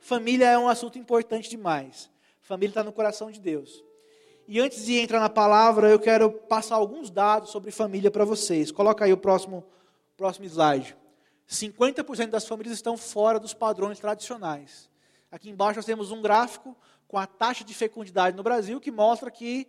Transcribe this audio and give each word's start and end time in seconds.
Família 0.00 0.50
é 0.50 0.58
um 0.58 0.68
assunto 0.68 0.98
importante 0.98 1.48
demais. 1.48 2.10
Família 2.40 2.72
está 2.72 2.82
no 2.82 2.92
coração 2.92 3.30
de 3.30 3.38
Deus. 3.38 3.84
E 4.48 4.58
antes 4.58 4.84
de 4.84 4.98
entrar 4.98 5.20
na 5.20 5.28
palavra, 5.28 5.88
eu 5.88 6.00
quero 6.00 6.28
passar 6.28 6.74
alguns 6.74 7.08
dados 7.08 7.50
sobre 7.50 7.70
família 7.70 8.10
para 8.10 8.24
vocês. 8.24 8.72
Coloca 8.72 9.04
aí 9.04 9.12
o 9.12 9.16
próximo, 9.16 9.64
próximo 10.16 10.44
slide. 10.46 10.96
50% 11.48 12.30
das 12.30 12.48
famílias 12.48 12.74
estão 12.74 12.96
fora 12.96 13.38
dos 13.38 13.54
padrões 13.54 14.00
tradicionais. 14.00 14.90
Aqui 15.30 15.48
embaixo 15.50 15.76
nós 15.78 15.86
temos 15.86 16.10
um 16.10 16.20
gráfico 16.20 16.76
com 17.06 17.16
a 17.16 17.24
taxa 17.24 17.62
de 17.62 17.74
fecundidade 17.74 18.36
no 18.36 18.42
Brasil 18.42 18.80
que 18.80 18.90
mostra 18.90 19.30
que 19.30 19.68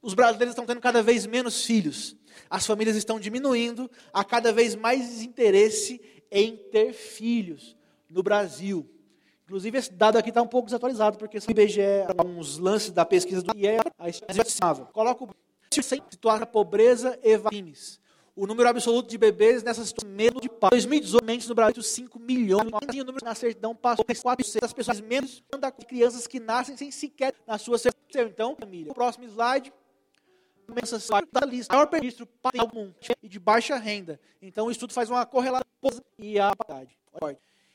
os 0.00 0.14
brasileiros 0.14 0.52
estão 0.52 0.64
tendo 0.64 0.80
cada 0.80 1.02
vez 1.02 1.26
menos 1.26 1.66
filhos. 1.66 2.16
As 2.48 2.66
famílias 2.66 2.96
estão 2.96 3.20
diminuindo, 3.20 3.90
há 4.10 4.24
cada 4.24 4.54
vez 4.54 4.74
mais 4.74 5.06
desinteresse 5.06 6.00
em 6.30 6.56
ter 6.56 6.94
filhos 6.94 7.78
no 8.10 8.22
Brasil. 8.22 8.88
Inclusive, 9.44 9.78
esse 9.78 9.92
dado 9.92 10.16
aqui 10.16 10.28
está 10.28 10.42
um 10.42 10.46
pouco 10.46 10.66
desatualizado, 10.66 11.18
porque 11.18 11.38
o 11.38 11.50
IBGE, 11.50 11.82
uns 12.24 12.58
lances 12.58 12.90
da 12.90 13.04
pesquisa 13.04 13.42
do 13.42 13.56
IE. 13.56 13.78
Coloca 14.92 15.24
o 15.24 15.28
situar 15.82 16.42
a 16.42 16.46
pobreza 16.46 17.18
e 17.22 17.38
crimes. 17.38 18.00
O 18.36 18.46
número 18.46 18.68
absoluto 18.68 19.10
de 19.10 19.18
bebês 19.18 19.62
nessa 19.62 19.84
situação 19.84 20.14
menos 20.14 20.40
de. 20.40 20.48
Em 20.48 20.70
2018, 20.70 21.48
no 21.48 21.54
Brasil, 21.54 21.82
5 21.82 22.18
milhões. 22.20 22.70
O 22.70 23.04
número 23.04 23.24
na 23.24 23.34
certidão 23.34 23.74
passou 23.74 24.04
por 24.04 24.16
400 24.16 24.60
das 24.60 24.72
pessoas 24.72 25.00
menos 25.00 25.42
da 25.58 25.70
crianças 25.70 26.26
que 26.26 26.38
nascem 26.38 26.76
sem 26.76 26.90
sequer 26.90 27.34
na 27.46 27.58
sua 27.58 27.76
certidão. 27.76 28.28
Então, 28.28 28.56
família. 28.56 28.92
O 28.92 28.94
próximo 28.94 29.24
slide. 29.26 29.72
Da 31.32 31.44
lista, 31.44 31.74
maior 31.74 31.88
registro 31.90 32.28
comum 32.56 32.94
e 33.20 33.28
de 33.28 33.40
baixa 33.40 33.76
renda. 33.76 34.20
Então, 34.40 34.66
o 34.66 34.70
estudo 34.70 34.92
faz 34.92 35.10
uma 35.10 35.26
correlação 35.26 35.66
e 36.16 36.38
a 36.38 36.54
paridade. 36.54 36.96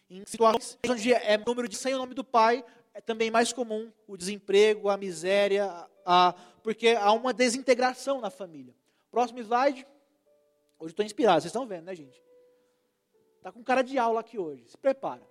Em 0.09 0.23
situações 0.26 0.77
onde 0.88 1.14
é 1.14 1.38
número 1.38 1.68
de 1.68 1.76
sem 1.76 1.94
o 1.94 1.98
nome 1.98 2.14
do 2.14 2.23
pai, 2.23 2.64
é 2.94 3.02
também 3.02 3.32
mais 3.32 3.52
comum 3.52 3.91
o 4.08 4.16
desemprego, 4.16 4.90
a 4.90 4.98
miséria, 4.98 5.88
a, 6.06 6.34
porque 6.64 6.89
há 6.89 7.11
uma 7.11 7.34
desintegração 7.34 8.22
na 8.22 8.30
família. 8.30 8.73
Próximo 9.11 9.39
slide. 9.39 9.86
Hoje 10.80 10.92
estou 10.92 11.06
inspirado, 11.06 11.42
vocês 11.42 11.50
estão 11.50 11.66
vendo, 11.66 11.86
né, 11.86 11.95
gente? 11.95 12.22
Está 13.38 13.52
com 13.52 13.64
cara 13.64 13.81
de 13.81 13.98
aula 13.98 14.20
aqui 14.20 14.38
hoje. 14.38 14.66
Se 14.67 14.78
prepara. 14.78 15.22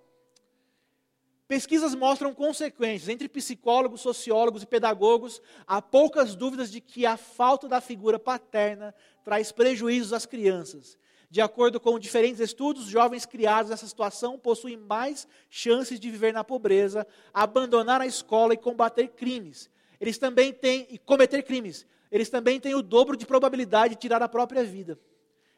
Pesquisas 1.47 1.93
mostram 1.93 2.33
consequências 2.33 3.07
entre 3.07 3.29
psicólogos, 3.29 4.01
sociólogos 4.01 4.63
e 4.63 4.65
pedagogos. 4.65 5.41
Há 5.67 5.81
poucas 5.81 6.35
dúvidas 6.35 6.71
de 6.71 6.81
que 6.81 7.05
a 7.05 7.17
falta 7.17 7.67
da 7.67 7.79
figura 7.79 8.17
paterna 8.17 8.95
traz 9.23 9.51
prejuízos 9.51 10.11
às 10.11 10.25
crianças. 10.25 10.97
De 11.29 11.41
acordo 11.41 11.79
com 11.79 11.99
diferentes 11.99 12.39
estudos, 12.39 12.85
jovens 12.85 13.25
criados 13.25 13.69
nessa 13.69 13.87
situação 13.87 14.37
possuem 14.37 14.77
mais 14.77 15.27
chances 15.49 15.99
de 15.99 16.09
viver 16.09 16.33
na 16.33 16.43
pobreza, 16.43 17.05
abandonar 17.33 18.01
a 18.01 18.05
escola 18.05 18.53
e 18.53 18.57
combater 18.57 19.09
crimes. 19.09 19.69
Eles 19.99 20.17
também 20.17 20.53
têm 20.53 20.87
e 20.89 20.97
cometer 20.97 21.41
crimes. 21.43 21.85
Eles 22.11 22.29
também 22.29 22.59
têm 22.59 22.75
o 22.75 22.81
dobro 22.81 23.17
de 23.17 23.25
probabilidade 23.25 23.95
de 23.95 24.01
tirar 24.01 24.21
a 24.21 24.29
própria 24.29 24.63
vida. 24.63 24.99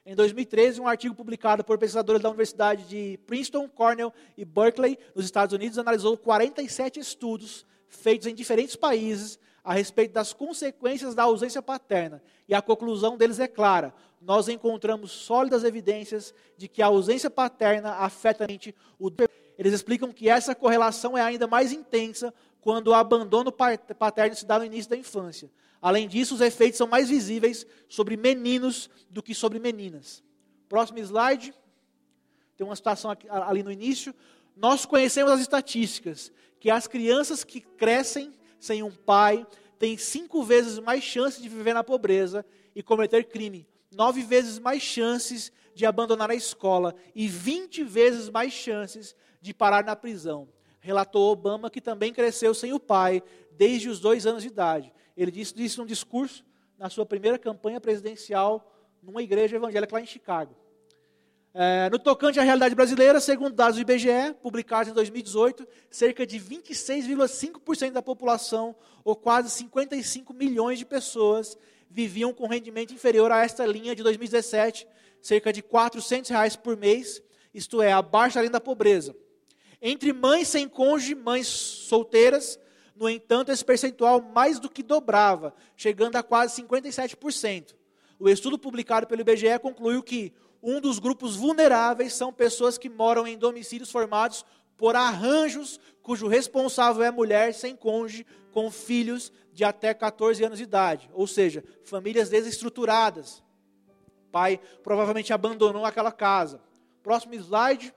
Em 0.05 0.15
2013, 0.15 0.79
um 0.79 0.87
artigo 0.87 1.13
publicado 1.13 1.63
por 1.63 1.77
pesquisadores 1.77 2.21
da 2.21 2.29
Universidade 2.29 2.85
de 2.85 3.19
Princeton, 3.27 3.67
Cornell 3.67 4.13
e 4.37 4.45
Berkeley, 4.45 4.97
nos 5.13 5.25
Estados 5.25 5.53
Unidos, 5.53 5.77
analisou 5.77 6.17
47 6.17 6.99
estudos 6.99 7.65
feitos 7.89 8.27
em 8.27 8.33
diferentes 8.33 8.75
países 8.75 9.37
a 9.67 9.73
respeito 9.73 10.13
das 10.13 10.31
consequências 10.31 11.13
da 11.13 11.23
ausência 11.23 11.61
paterna. 11.61 12.23
E 12.47 12.55
a 12.55 12.61
conclusão 12.61 13.17
deles 13.17 13.37
é 13.37 13.49
clara: 13.49 13.93
nós 14.21 14.47
encontramos 14.47 15.11
sólidas 15.11 15.65
evidências 15.65 16.33
de 16.55 16.69
que 16.69 16.81
a 16.81 16.85
ausência 16.85 17.29
paterna 17.29 17.91
afeta 17.95 18.47
o 18.97 19.11
eles 19.57 19.73
explicam 19.73 20.13
que 20.13 20.29
essa 20.29 20.55
correlação 20.55 21.17
é 21.17 21.21
ainda 21.21 21.47
mais 21.47 21.73
intensa 21.73 22.33
quando 22.61 22.87
o 22.87 22.93
abandono 22.93 23.51
paterno 23.51 24.35
se 24.37 24.45
dá 24.45 24.57
no 24.57 24.63
início 24.63 24.89
da 24.89 24.95
infância. 24.95 25.51
Além 25.81 26.07
disso, 26.07 26.35
os 26.35 26.41
efeitos 26.41 26.77
são 26.77 26.87
mais 26.87 27.09
visíveis 27.09 27.67
sobre 27.89 28.15
meninos 28.15 28.89
do 29.09 29.21
que 29.21 29.35
sobre 29.35 29.59
meninas. 29.59 30.23
Próximo 30.69 30.99
slide. 30.99 31.53
Tem 32.55 32.65
uma 32.65 32.75
situação 32.75 33.11
aqui, 33.11 33.27
ali 33.29 33.63
no 33.63 33.71
início. 33.71 34.15
Nós 34.55 34.85
conhecemos 34.85 35.33
as 35.33 35.41
estatísticas 35.41 36.31
que 36.57 36.69
as 36.69 36.87
crianças 36.87 37.43
que 37.43 37.59
crescem 37.59 38.31
sem 38.59 38.83
um 38.83 38.91
pai 38.91 39.45
têm 39.77 39.97
cinco 39.97 40.43
vezes 40.43 40.79
mais 40.79 41.03
chances 41.03 41.41
de 41.41 41.49
viver 41.49 41.73
na 41.73 41.83
pobreza 41.83 42.45
e 42.75 42.81
cometer 42.81 43.25
crime, 43.25 43.67
nove 43.91 44.23
vezes 44.23 44.59
mais 44.59 44.81
chances 44.81 45.51
de 45.73 45.85
abandonar 45.85 46.29
a 46.31 46.35
escola 46.35 46.95
e 47.13 47.27
vinte 47.27 47.83
vezes 47.83 48.29
mais 48.29 48.51
chances 48.51 49.15
de 49.39 49.53
parar 49.53 49.83
na 49.83 49.95
prisão. 49.95 50.47
Relatou 50.79 51.31
Obama, 51.31 51.69
que 51.69 51.81
também 51.81 52.13
cresceu 52.13 52.53
sem 52.53 52.73
o 52.73 52.79
pai 52.79 53.21
desde 53.51 53.89
os 53.89 53.99
dois 53.99 54.25
anos 54.25 54.43
de 54.43 54.49
idade. 54.49 54.93
Ele 55.15 55.31
disse 55.31 55.53
isso 55.63 55.79
num 55.81 55.85
discurso 55.87 56.43
na 56.77 56.89
sua 56.89 57.05
primeira 57.05 57.37
campanha 57.37 57.81
presidencial 57.81 58.71
numa 59.01 59.21
igreja 59.21 59.55
evangélica 59.55 59.95
lá 59.95 60.01
em 60.01 60.05
Chicago. 60.05 60.55
É, 61.53 61.89
no 61.89 61.97
tocante 61.97 62.39
à 62.39 62.43
realidade 62.43 62.75
brasileira, 62.75 63.19
segundo 63.19 63.53
dados 63.53 63.75
do 63.75 63.81
IBGE, 63.81 64.35
publicados 64.41 64.91
em 64.91 64.93
2018, 64.93 65.67
cerca 65.89 66.25
de 66.25 66.39
26,5% 66.39 67.91
da 67.91 68.01
população, 68.01 68.75
ou 69.03 69.15
quase 69.15 69.49
55 69.49 70.33
milhões 70.33 70.77
de 70.77 70.85
pessoas, 70.85 71.57
viviam 71.89 72.33
com 72.33 72.47
rendimento 72.47 72.93
inferior 72.93 73.31
a 73.31 73.43
esta 73.43 73.65
linha 73.65 73.95
de 73.95 74.03
2017, 74.03 74.87
cerca 75.21 75.51
de 75.51 75.61
400 75.61 76.29
reais 76.29 76.55
por 76.55 76.77
mês, 76.77 77.21
isto 77.53 77.81
é, 77.81 77.91
abaixo 77.91 78.35
da 78.35 78.41
linha 78.41 78.51
da 78.51 78.61
pobreza. 78.61 79.15
Entre 79.81 80.13
mães 80.13 80.47
sem 80.47 80.67
cônjuge, 80.67 81.15
mães 81.15 81.47
solteiras, 81.47 82.59
no 82.95 83.07
entanto, 83.07 83.51
esse 83.51 83.63
percentual 83.63 84.21
mais 84.21 84.59
do 84.59 84.69
que 84.69 84.81
dobrava, 84.81 85.53
chegando 85.75 86.15
a 86.15 86.23
quase 86.23 86.61
57%. 86.61 87.75
O 88.19 88.27
estudo 88.27 88.57
publicado 88.57 89.05
pelo 89.05 89.21
IBGE 89.21 89.59
concluiu 89.61 90.01
que 90.01 90.33
um 90.61 90.81
dos 90.81 90.99
grupos 90.99 91.35
vulneráveis 91.35 92.13
são 92.13 92.33
pessoas 92.33 92.77
que 92.77 92.89
moram 92.89 93.27
em 93.27 93.37
domicílios 93.37 93.91
formados 93.91 94.45
por 94.77 94.95
arranjos 94.95 95.79
cujo 96.01 96.27
responsável 96.27 97.03
é 97.03 97.11
mulher 97.11 97.53
sem 97.53 97.75
cônjuge, 97.75 98.25
com 98.51 98.71
filhos 98.71 99.31
de 99.51 99.63
até 99.63 99.93
14 99.93 100.43
anos 100.43 100.57
de 100.57 100.63
idade, 100.63 101.09
ou 101.13 101.27
seja, 101.27 101.63
famílias 101.83 102.29
desestruturadas. 102.29 103.43
O 104.27 104.31
pai 104.31 104.59
provavelmente 104.83 105.33
abandonou 105.33 105.85
aquela 105.85 106.11
casa. 106.11 106.61
Próximo 107.03 107.33
slide. 107.35 107.93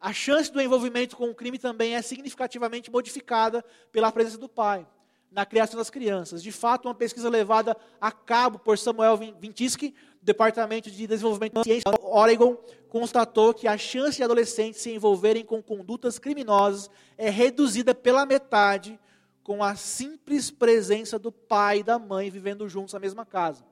A 0.00 0.12
chance 0.12 0.52
do 0.52 0.60
envolvimento 0.60 1.16
com 1.16 1.30
o 1.30 1.34
crime 1.34 1.58
também 1.58 1.94
é 1.94 2.02
significativamente 2.02 2.90
modificada 2.90 3.64
pela 3.90 4.12
presença 4.12 4.38
do 4.38 4.48
pai 4.48 4.86
na 5.34 5.44
criação 5.44 5.76
das 5.76 5.90
crianças. 5.90 6.42
De 6.42 6.52
fato, 6.52 6.86
uma 6.86 6.94
pesquisa 6.94 7.28
levada 7.28 7.76
a 8.00 8.12
cabo 8.12 8.58
por 8.60 8.78
Samuel 8.78 9.16
Vintiski, 9.16 9.92
Departamento 10.22 10.88
de 10.90 11.06
Desenvolvimento 11.06 11.54
de 11.54 11.64
Ciência 11.64 11.90
Oregon, 12.00 12.56
constatou 12.88 13.52
que 13.52 13.66
a 13.66 13.76
chance 13.76 14.16
de 14.16 14.22
adolescentes 14.22 14.80
se 14.80 14.92
envolverem 14.92 15.44
com 15.44 15.60
condutas 15.60 16.20
criminosas 16.20 16.88
é 17.18 17.28
reduzida 17.28 17.92
pela 17.92 18.24
metade 18.24 18.98
com 19.42 19.62
a 19.62 19.74
simples 19.74 20.52
presença 20.52 21.18
do 21.18 21.32
pai 21.32 21.80
e 21.80 21.82
da 21.82 21.98
mãe 21.98 22.30
vivendo 22.30 22.68
juntos 22.68 22.94
na 22.94 23.00
mesma 23.00 23.26
casa. 23.26 23.64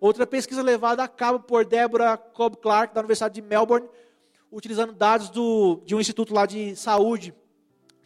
Outra 0.00 0.26
pesquisa 0.26 0.62
levada 0.62 1.04
a 1.04 1.08
cabo 1.08 1.40
por 1.40 1.64
Deborah 1.64 2.16
Cobb 2.16 2.56
Clark, 2.56 2.94
da 2.94 3.00
Universidade 3.00 3.34
de 3.34 3.42
Melbourne, 3.42 3.88
utilizando 4.50 4.94
dados 4.94 5.28
do, 5.28 5.82
de 5.84 5.94
um 5.94 6.00
instituto 6.00 6.32
lá 6.32 6.46
de 6.46 6.74
saúde 6.74 7.34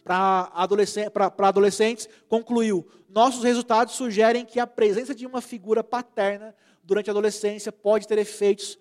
para 0.05 0.50
adolescentes, 0.55 1.12
adolescentes, 1.38 2.09
concluiu: 2.28 2.87
nossos 3.09 3.43
resultados 3.43 3.94
sugerem 3.94 4.44
que 4.44 4.59
a 4.59 4.66
presença 4.66 5.15
de 5.15 5.27
uma 5.27 5.41
figura 5.41 5.84
paterna 5.84 6.55
durante 6.83 7.11
a 7.11 7.12
adolescência 7.12 7.71
pode 7.71 8.06
ter 8.09 8.19
efeitos 8.19 8.78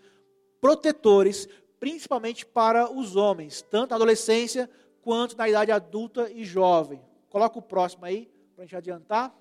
protetores, 0.61 1.47
principalmente 1.79 2.45
para 2.45 2.91
os 2.91 3.15
homens, 3.15 3.61
tanto 3.61 3.91
na 3.91 3.95
adolescência 3.95 4.69
quanto 5.01 5.37
na 5.37 5.47
idade 5.47 5.71
adulta 5.71 6.29
e 6.31 6.43
jovem. 6.43 7.01
Coloca 7.29 7.59
o 7.59 7.61
próximo 7.61 8.05
aí, 8.05 8.31
para 8.55 8.63
a 8.63 8.65
gente 8.65 8.75
adiantar. 8.75 9.35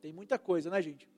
Tem 0.00 0.12
muita 0.12 0.38
coisa, 0.38 0.70
né, 0.70 0.80
gente? 0.82 1.08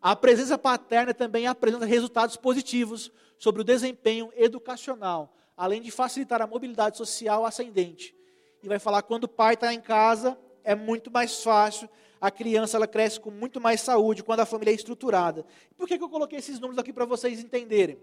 A 0.00 0.16
presença 0.16 0.58
paterna 0.58 1.14
também 1.14 1.46
apresenta 1.46 1.86
resultados 1.86 2.36
positivos 2.36 3.12
sobre 3.38 3.62
o 3.62 3.64
desempenho 3.64 4.32
educacional, 4.36 5.34
além 5.56 5.80
de 5.80 5.90
facilitar 5.90 6.42
a 6.42 6.46
mobilidade 6.46 6.96
social 6.96 7.46
ascendente 7.46 8.14
e 8.62 8.68
vai 8.68 8.78
falar 8.78 9.02
quando 9.02 9.24
o 9.24 9.28
pai 9.28 9.54
está 9.54 9.72
em 9.74 9.80
casa, 9.80 10.38
é 10.62 10.74
muito 10.74 11.10
mais 11.10 11.42
fácil, 11.42 11.88
a 12.20 12.30
criança 12.30 12.76
ela 12.76 12.86
cresce 12.86 13.18
com 13.18 13.30
muito 13.30 13.60
mais 13.60 13.80
saúde 13.80 14.22
quando 14.22 14.40
a 14.40 14.46
família 14.46 14.70
é 14.70 14.74
estruturada. 14.74 15.44
Por 15.76 15.88
que, 15.88 15.98
que 15.98 16.04
eu 16.04 16.08
coloquei 16.08 16.38
esses 16.38 16.60
números 16.60 16.78
aqui 16.78 16.92
para 16.92 17.04
vocês 17.04 17.40
entenderem? 17.40 17.98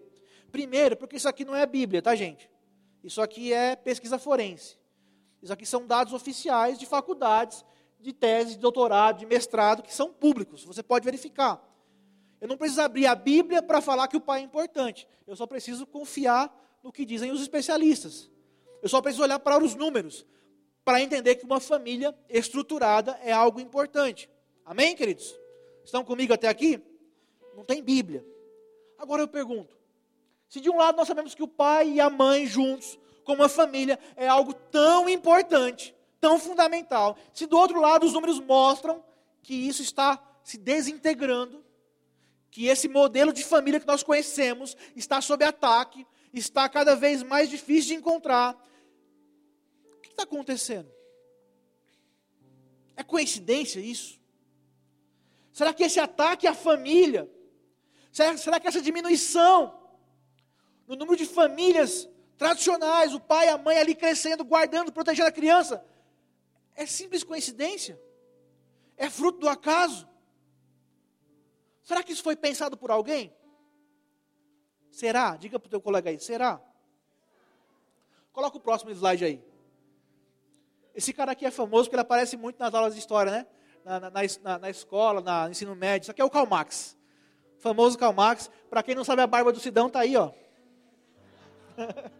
Primeiro, 0.51 0.97
porque 0.97 1.15
isso 1.15 1.29
aqui 1.29 1.45
não 1.45 1.55
é 1.55 1.61
a 1.61 1.65
Bíblia, 1.65 2.01
tá, 2.01 2.13
gente? 2.15 2.49
Isso 3.01 3.21
aqui 3.21 3.53
é 3.53 3.77
pesquisa 3.77 4.19
forense. 4.19 4.77
Isso 5.41 5.53
aqui 5.53 5.65
são 5.65 5.87
dados 5.87 6.11
oficiais 6.11 6.77
de 6.77 6.85
faculdades, 6.85 7.63
de 7.97 8.11
tese, 8.11 8.55
de 8.55 8.59
doutorado, 8.59 9.19
de 9.19 9.25
mestrado, 9.25 9.81
que 9.81 9.93
são 9.93 10.11
públicos. 10.11 10.65
Você 10.65 10.83
pode 10.83 11.05
verificar. 11.05 11.65
Eu 12.41 12.47
não 12.47 12.57
preciso 12.57 12.81
abrir 12.81 13.05
a 13.05 13.15
Bíblia 13.15 13.61
para 13.61 13.79
falar 13.79 14.07
que 14.09 14.17
o 14.17 14.21
pai 14.21 14.41
é 14.41 14.43
importante. 14.43 15.07
Eu 15.25 15.35
só 15.35 15.47
preciso 15.47 15.85
confiar 15.85 16.53
no 16.83 16.91
que 16.91 17.05
dizem 17.05 17.31
os 17.31 17.41
especialistas. 17.41 18.29
Eu 18.81 18.89
só 18.89 19.01
preciso 19.01 19.23
olhar 19.23 19.39
para 19.39 19.63
os 19.63 19.75
números 19.75 20.25
para 20.89 21.03
entender 21.03 21.35
que 21.35 21.45
uma 21.45 21.59
família 21.59 22.15
estruturada 22.27 23.11
é 23.21 23.31
algo 23.31 23.59
importante. 23.59 24.27
Amém, 24.65 24.95
queridos? 24.95 25.39
Estão 25.85 26.03
comigo 26.03 26.33
até 26.33 26.47
aqui? 26.47 26.81
Não 27.55 27.63
tem 27.63 27.79
Bíblia. 27.79 28.25
Agora 28.97 29.21
eu 29.21 29.27
pergunto: 29.27 29.77
se 30.47 30.59
de 30.59 30.67
um 30.67 30.77
lado 30.77 30.97
nós 30.97 31.07
sabemos 31.07 31.35
que 31.35 31.43
o 31.43 31.47
pai 31.47 31.91
e 31.91 32.01
a 32.01 32.09
mãe 32.09 32.47
juntos, 32.47 32.97
como 33.23 33.43
uma 33.43 33.47
família, 33.47 33.99
é 34.15 34.27
algo 34.27 34.51
tão 34.51 35.07
importante, 35.07 35.93
tão 36.19 36.39
fundamental, 36.39 37.15
se 37.35 37.45
do 37.45 37.55
outro 37.55 37.79
lado 37.79 38.07
os 38.07 38.13
números 38.13 38.39
mostram 38.39 39.03
que 39.43 39.53
isso 39.53 39.83
está 39.83 40.19
se 40.43 40.57
desintegrando, 40.57 41.63
que 42.49 42.65
esse 42.65 42.87
modelo 42.87 43.31
de 43.31 43.43
família 43.43 43.79
que 43.79 43.85
nós 43.85 44.01
conhecemos 44.01 44.75
está 44.95 45.21
sob 45.21 45.45
ataque, 45.45 46.03
está 46.33 46.67
cada 46.67 46.95
vez 46.95 47.21
mais 47.21 47.47
difícil 47.47 47.89
de 47.89 47.93
encontrar. 47.93 48.57
Está 50.19 50.27
acontecendo? 50.27 50.91
É 52.93 53.03
coincidência 53.03 53.79
isso? 53.79 54.19
Será 55.53 55.73
que 55.73 55.81
esse 55.81 55.97
ataque 55.97 56.45
à 56.45 56.53
família, 56.53 57.31
será, 58.11 58.35
será 58.35 58.59
que 58.59 58.67
essa 58.67 58.81
diminuição 58.81 59.79
no 60.85 60.97
número 60.97 61.15
de 61.15 61.25
famílias 61.25 62.09
tradicionais, 62.37 63.13
o 63.13 63.19
pai 63.21 63.45
e 63.45 63.49
a 63.49 63.57
mãe 63.57 63.77
ali 63.77 63.95
crescendo, 63.95 64.43
guardando, 64.43 64.91
protegendo 64.91 65.29
a 65.29 65.31
criança, 65.31 65.85
é 66.75 66.85
simples 66.85 67.23
coincidência? 67.23 67.97
É 68.97 69.09
fruto 69.09 69.39
do 69.39 69.47
acaso? 69.47 70.05
Será 71.81 72.03
que 72.03 72.11
isso 72.11 72.23
foi 72.23 72.35
pensado 72.35 72.75
por 72.75 72.91
alguém? 72.91 73.33
Será? 74.91 75.37
Diga 75.37 75.57
para 75.57 75.67
o 75.67 75.69
teu 75.69 75.79
colega 75.79 76.09
aí, 76.09 76.19
será? 76.19 76.61
Coloca 78.33 78.57
o 78.57 78.61
próximo 78.61 78.91
slide 78.91 79.23
aí. 79.23 79.48
Esse 80.93 81.13
cara 81.13 81.31
aqui 81.31 81.45
é 81.45 81.51
famoso 81.51 81.85
porque 81.85 81.95
ele 81.95 82.01
aparece 82.01 82.35
muito 82.37 82.59
nas 82.59 82.73
aulas 82.73 82.93
de 82.93 82.99
história, 82.99 83.31
né? 83.31 83.47
Na, 83.83 83.99
na, 83.99 84.09
na, 84.43 84.59
na 84.59 84.69
escola, 84.69 85.21
no 85.21 85.51
ensino 85.51 85.75
médio. 85.75 86.05
Isso 86.05 86.11
aqui 86.11 86.21
é 86.21 86.25
o 86.25 86.29
Karl 86.29 86.47
Marx. 86.47 86.97
O 87.57 87.61
famoso 87.61 87.97
Karl 87.97 88.13
Marx. 88.13 88.49
Para 88.69 88.83
quem 88.83 88.95
não 88.95 89.03
sabe, 89.03 89.21
a 89.21 89.27
barba 89.27 89.51
do 89.51 89.59
Sidão 89.59 89.87
está 89.87 89.99
aí, 90.01 90.15
ó. 90.15 90.31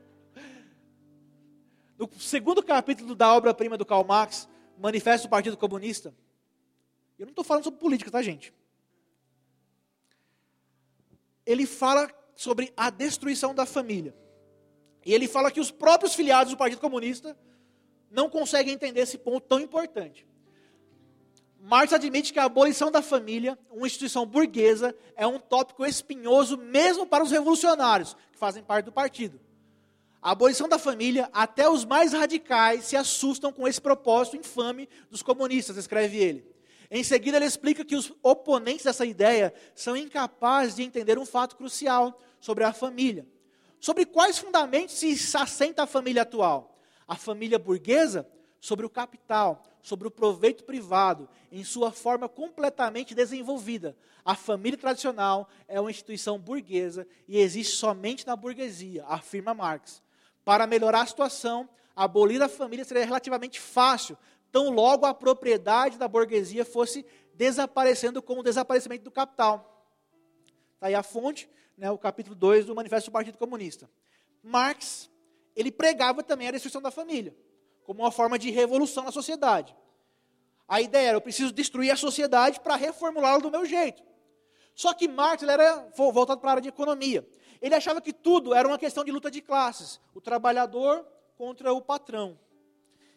no 1.98 2.10
segundo 2.18 2.64
capítulo 2.64 3.14
da 3.14 3.34
obra-prima 3.34 3.78
do 3.78 3.86
Karl 3.86 4.06
Marx, 4.06 4.48
Manifesto 4.78 5.28
do 5.28 5.32
Partido 5.32 5.58
Comunista. 5.58 6.14
Eu 7.18 7.26
não 7.26 7.32
estou 7.32 7.44
falando 7.44 7.66
sobre 7.66 7.80
política, 7.80 8.10
tá, 8.10 8.22
gente? 8.22 8.54
ele 11.50 11.66
fala 11.66 12.08
sobre 12.36 12.72
a 12.78 12.92
destruição 12.92 13.56
da 13.56 13.66
família. 13.66 14.16
E 15.04 15.12
ele 15.12 15.28
fala 15.28 15.50
que 15.50 15.60
os 15.60 15.72
próprios 15.72 16.14
filiados 16.14 16.54
do 16.54 16.58
Partido 16.58 16.80
Comunista 16.80 17.36
não 18.12 18.30
conseguem 18.30 18.74
entender 18.74 19.02
esse 19.02 19.18
ponto 19.18 19.48
tão 19.48 19.60
importante. 19.60 20.26
Marx 21.62 21.92
admite 21.92 22.32
que 22.32 22.40
a 22.40 22.46
abolição 22.46 22.90
da 22.90 23.02
família, 23.02 23.60
uma 23.70 23.86
instituição 23.86 24.26
burguesa, 24.26 24.96
é 25.16 25.28
um 25.28 25.40
tópico 25.40 25.86
espinhoso 25.86 26.58
mesmo 26.58 27.06
para 27.06 27.24
os 27.24 27.32
revolucionários, 27.32 28.16
que 28.32 28.38
fazem 28.38 28.64
parte 28.64 28.86
do 28.86 28.92
partido. 28.92 29.40
A 30.22 30.32
abolição 30.32 30.68
da 30.68 30.80
família, 30.80 31.30
até 31.34 31.70
os 31.70 31.86
mais 31.86 32.14
radicais 32.14 32.86
se 32.86 32.96
assustam 32.96 33.52
com 33.52 33.68
esse 33.68 33.80
propósito 33.80 34.38
infame 34.38 34.88
dos 35.10 35.22
comunistas, 35.22 35.78
escreve 35.78 36.18
ele. 36.18 36.46
Em 36.92 37.04
seguida, 37.04 37.38
ele 37.38 37.46
explica 37.46 37.86
que 37.86 37.96
os 37.96 38.12
oponentes 38.24 38.86
dessa 38.86 39.06
ideia 39.06 39.54
são 39.76 39.96
incapazes 39.96 40.76
de 40.76 40.84
entender 40.84 41.20
um 41.20 41.26
fato 41.26 41.56
crucial 41.56 42.20
sobre 42.40 42.64
a 42.64 42.74
família. 42.74 43.28
Sobre 43.80 44.06
quais 44.06 44.40
fundamentos 44.40 44.96
se 44.96 45.38
assenta 45.38 45.84
a 45.84 45.88
família 45.88 46.24
atual? 46.24 46.79
A 47.10 47.16
família 47.16 47.58
burguesa? 47.58 48.30
Sobre 48.62 48.86
o 48.86 48.90
capital, 48.90 49.64
sobre 49.82 50.08
o 50.08 50.12
proveito 50.12 50.66
privado, 50.66 51.30
em 51.52 51.64
sua 51.64 51.92
forma 51.92 52.28
completamente 52.28 53.16
desenvolvida. 53.16 53.96
A 54.24 54.36
família 54.36 54.78
tradicional 54.78 55.50
é 55.66 55.80
uma 55.80 55.90
instituição 55.90 56.38
burguesa 56.38 57.08
e 57.28 57.40
existe 57.40 57.78
somente 57.78 58.28
na 58.28 58.36
burguesia, 58.36 59.06
afirma 59.06 59.54
Marx. 59.54 60.04
Para 60.44 60.68
melhorar 60.68 61.02
a 61.02 61.06
situação, 61.06 61.70
abolir 61.96 62.42
a 62.42 62.50
família 62.50 62.84
seria 62.84 63.06
relativamente 63.06 63.60
fácil, 63.60 64.18
tão 64.52 64.70
logo 64.70 65.06
a 65.06 65.14
propriedade 65.14 65.98
da 65.98 66.08
burguesia 66.08 66.66
fosse 66.66 67.06
desaparecendo 67.34 68.22
com 68.22 68.40
o 68.40 68.44
desaparecimento 68.44 69.06
do 69.06 69.12
capital. 69.12 69.88
Está 70.76 70.88
aí 70.88 70.96
a 70.96 71.04
fonte, 71.04 71.50
né, 71.78 71.90
o 71.90 71.98
capítulo 71.98 72.36
2 72.36 72.66
do 72.66 72.76
Manifesto 72.76 73.10
do 73.10 73.14
Partido 73.14 73.38
Comunista. 73.38 73.90
Marx, 74.44 75.09
ele 75.60 75.72
pregava 75.72 76.24
também 76.24 76.48
a 76.48 76.52
destruição 76.52 76.82
da 76.82 76.90
família, 76.90 77.36
como 77.84 78.02
uma 78.02 78.12
forma 78.12 78.40
de 78.40 78.50
revolução 78.50 79.04
na 79.04 79.12
sociedade. 79.12 79.76
A 80.66 80.80
ideia 80.80 81.10
era, 81.10 81.18
eu 81.18 81.22
preciso 81.22 81.52
destruir 81.52 81.92
a 81.92 81.98
sociedade 81.98 82.60
para 82.62 82.76
reformulá-la 82.76 83.40
do 83.40 83.52
meu 83.52 83.66
jeito. 83.66 84.02
Só 84.74 84.94
que 84.94 85.08
Marx 85.08 85.44
era 85.44 85.90
voltado 85.96 86.40
para 86.40 86.50
a 86.50 86.54
área 86.54 86.62
de 86.62 86.70
economia. 86.70 87.28
Ele 87.62 87.76
achava 87.76 88.00
que 88.00 88.14
tudo 88.14 88.54
era 88.54 88.66
uma 88.66 88.78
questão 88.78 89.04
de 89.04 89.12
luta 89.12 89.30
de 89.30 89.42
classes. 89.42 90.00
O 90.14 90.22
trabalhador 90.22 91.06
contra 91.38 91.74
o 91.74 91.82
patrão. 91.82 92.40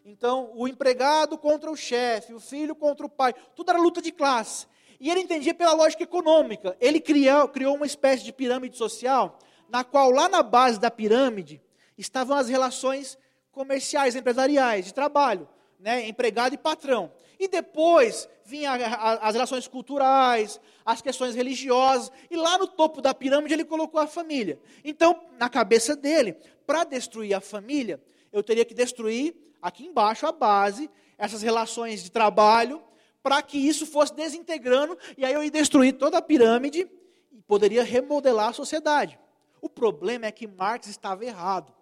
Então, 0.05 0.51
o 0.55 0.67
empregado 0.67 1.39
contra 1.39 1.71
o 1.71 1.77
chefe, 1.77 2.35
o 2.35 2.41
filho 2.41 2.75
contra 2.75 3.07
o 3.07 3.09
pai, 3.09 3.35
tudo 3.55 3.71
era 3.71 3.79
luta 3.79 4.03
de 4.03 4.11
classe. 4.11 4.67
E 4.99 5.09
ele 5.09 5.21
entendia 5.21 5.55
pela 5.55 5.75
lógica 5.75 6.03
econômica. 6.03 6.77
Ele 6.81 6.99
criou, 6.99 7.47
criou 7.49 7.77
uma 7.77 7.87
espécie 7.87 8.25
de 8.25 8.33
pirâmide 8.33 8.77
social, 8.77 9.39
na 9.69 9.85
qual 9.85 10.11
lá 10.11 10.29
na 10.29 10.43
base 10.43 10.81
da 10.81 10.91
pirâmide 10.91 11.63
estavam 11.97 12.37
as 12.37 12.49
relações 12.49 13.19
comerciais, 13.51 14.17
empresariais, 14.17 14.87
de 14.87 14.95
trabalho, 14.95 15.49
né, 15.79 16.09
empregado 16.09 16.55
e 16.55 16.59
patrão. 16.59 17.13
E 17.39 17.49
depois 17.49 18.29
vinha 18.45 18.73
as 18.73 19.35
relações 19.35 19.67
culturais, 19.67 20.61
as 20.85 21.03
questões 21.03 21.35
religiosas, 21.35 22.11
e 22.31 22.37
lá 22.37 22.57
no 22.57 22.67
topo 22.67 23.01
da 23.01 23.13
pirâmide 23.13 23.55
ele 23.55 23.65
colocou 23.65 24.01
a 24.01 24.07
família. 24.07 24.59
Então, 24.85 25.21
na 25.39 25.49
cabeça 25.49 25.97
dele, 25.97 26.37
para 26.67 26.85
destruir 26.85 27.35
a 27.35 27.41
família, 27.41 28.01
eu 28.33 28.43
teria 28.43 28.65
que 28.65 28.75
destruir 28.75 29.35
aqui 29.61 29.85
embaixo 29.85 30.27
a 30.27 30.33
base, 30.33 30.91
essas 31.19 31.43
relações 31.43 32.03
de 32.03 32.11
trabalho, 32.11 32.83
para 33.23 33.41
que 33.43 33.59
isso 33.59 33.87
fosse 33.87 34.15
desintegrando, 34.15 34.99
e 35.17 35.25
aí 35.25 35.33
eu 35.33 35.45
ia 35.45 35.51
destruir 35.51 35.93
toda 35.93 36.19
a 36.19 36.23
pirâmide 36.23 36.89
e 37.31 37.43
poderia 37.43 37.85
remodelar 37.85 38.49
a 38.49 38.53
sociedade. 38.53 39.19
O 39.61 39.69
problema 39.69 40.27
é 40.27 40.33
que 40.33 40.49
Marx 40.49 40.89
estava 40.89 41.25
errado. 41.25 41.73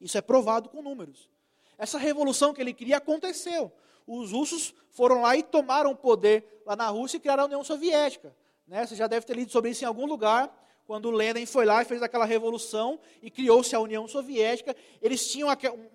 Isso 0.00 0.16
é 0.16 0.20
provado 0.20 0.68
com 0.68 0.82
números. 0.82 1.28
Essa 1.76 1.98
revolução 1.98 2.52
que 2.52 2.60
ele 2.60 2.72
queria 2.72 2.96
aconteceu. 2.96 3.72
Os 4.06 4.32
russos 4.32 4.74
foram 4.90 5.22
lá 5.22 5.36
e 5.36 5.42
tomaram 5.42 5.92
o 5.92 5.96
poder 5.96 6.62
lá 6.66 6.74
na 6.74 6.88
Rússia 6.88 7.16
e 7.16 7.20
criaram 7.20 7.44
a 7.44 7.46
União 7.46 7.64
Soviética. 7.64 8.34
Né? 8.66 8.86
Você 8.86 8.96
já 8.96 9.06
deve 9.06 9.26
ter 9.26 9.36
lido 9.36 9.52
sobre 9.52 9.70
isso 9.70 9.84
em 9.84 9.86
algum 9.86 10.06
lugar 10.06 10.52
quando 10.90 11.08
Lenin 11.08 11.46
foi 11.46 11.64
lá 11.64 11.82
e 11.82 11.84
fez 11.84 12.02
aquela 12.02 12.24
revolução 12.24 12.98
e 13.22 13.30
criou-se 13.30 13.72
a 13.76 13.78
União 13.78 14.08
Soviética, 14.08 14.74
eles 15.00 15.30
tinham 15.30 15.48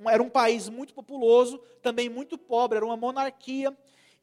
era 0.08 0.24
um 0.24 0.30
país 0.30 0.70
muito 0.70 0.94
populoso, 0.94 1.62
também 1.82 2.08
muito 2.08 2.38
pobre, 2.38 2.78
era 2.78 2.86
uma 2.86 2.96
monarquia. 2.96 3.78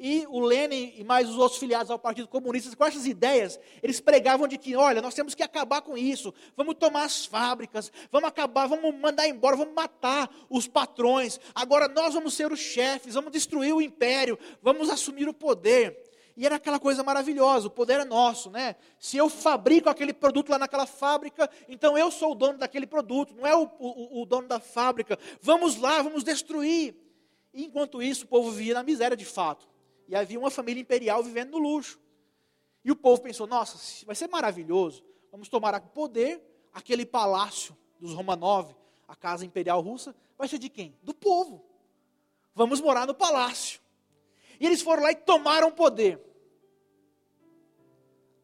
E 0.05 0.27
o 0.29 0.41
Lenin 0.41 0.93
e 0.97 1.05
mais 1.05 1.29
os 1.29 1.39
outros 1.39 1.61
filiados 1.61 1.89
ao 1.89 1.97
Partido 1.97 2.27
Comunista, 2.27 2.75
com 2.75 2.85
essas 2.85 3.07
ideias, 3.07 3.57
eles 3.81 4.01
pregavam 4.01 4.49
de 4.49 4.59
que, 4.59 4.75
olha, 4.75 5.01
nós 5.01 5.15
temos 5.15 5.33
que 5.33 5.45
acabar 5.45 5.81
com 5.81 5.97
isso, 5.97 6.35
vamos 6.57 6.75
tomar 6.75 7.05
as 7.05 7.25
fábricas, 7.25 7.93
vamos 8.11 8.29
acabar, 8.29 8.67
vamos 8.67 8.93
mandar 8.99 9.29
embora, 9.29 9.55
vamos 9.55 9.73
matar 9.73 10.29
os 10.51 10.67
patrões, 10.67 11.39
agora 11.55 11.87
nós 11.87 12.15
vamos 12.15 12.35
ser 12.35 12.51
os 12.51 12.59
chefes, 12.59 13.15
vamos 13.15 13.31
destruir 13.31 13.73
o 13.73 13.81
império, 13.81 14.37
vamos 14.61 14.91
assumir 14.91 15.29
o 15.29 15.33
poder. 15.33 15.97
E 16.37 16.45
era 16.45 16.57
aquela 16.57 16.81
coisa 16.81 17.05
maravilhosa, 17.05 17.69
o 17.69 17.71
poder 17.71 18.01
é 18.01 18.05
nosso, 18.05 18.51
né? 18.51 18.75
Se 18.99 19.17
eu 19.17 19.29
fabrico 19.29 19.89
aquele 19.89 20.13
produto 20.13 20.51
lá 20.51 20.59
naquela 20.59 20.87
fábrica, 20.87 21.49
então 21.69 21.97
eu 21.97 22.11
sou 22.11 22.33
o 22.33 22.35
dono 22.35 22.59
daquele 22.59 22.89
produto, 22.89 23.37
não 23.37 23.47
é 23.47 23.55
o, 23.55 23.71
o, 23.79 24.23
o 24.23 24.27
dono 24.27 24.49
da 24.49 24.59
fábrica. 24.59 25.17
Vamos 25.41 25.77
lá, 25.77 26.03
vamos 26.03 26.25
destruir. 26.25 26.97
E 27.55 27.67
enquanto 27.67 28.03
isso, 28.03 28.25
o 28.25 28.29
povo 28.29 28.51
vivia 28.51 28.75
na 28.75 28.83
miséria 28.83 29.17
de 29.17 29.25
fato. 29.25 29.71
E 30.13 30.15
havia 30.15 30.39
uma 30.39 30.51
família 30.51 30.79
imperial 30.79 31.23
vivendo 31.23 31.53
no 31.53 31.59
luxo. 31.59 31.99
E 32.85 32.93
o 32.93 32.95
povo 32.95 33.23
pensou: 33.23 33.47
nossa, 33.47 34.05
vai 34.05 34.15
ser 34.15 34.29
maravilhoso, 34.29 35.03
vamos 35.31 35.49
tomar 35.49 35.75
o 35.75 35.81
poder, 35.89 36.39
aquele 36.71 37.07
palácio 37.07 37.75
dos 37.99 38.13
Romanov, 38.13 38.77
a 39.09 39.17
casa 39.17 39.47
imperial 39.47 39.81
russa, 39.81 40.15
vai 40.37 40.47
ser 40.49 40.59
de 40.59 40.69
quem? 40.69 40.95
Do 41.03 41.15
povo. 41.15 41.65
Vamos 42.55 42.79
morar 42.79 43.07
no 43.07 43.15
palácio. 43.15 43.81
E 44.61 44.67
eles 44.67 44.83
foram 44.83 45.03
lá 45.03 45.13
e 45.13 45.15
tomaram 45.15 45.73
poder. 45.73 46.21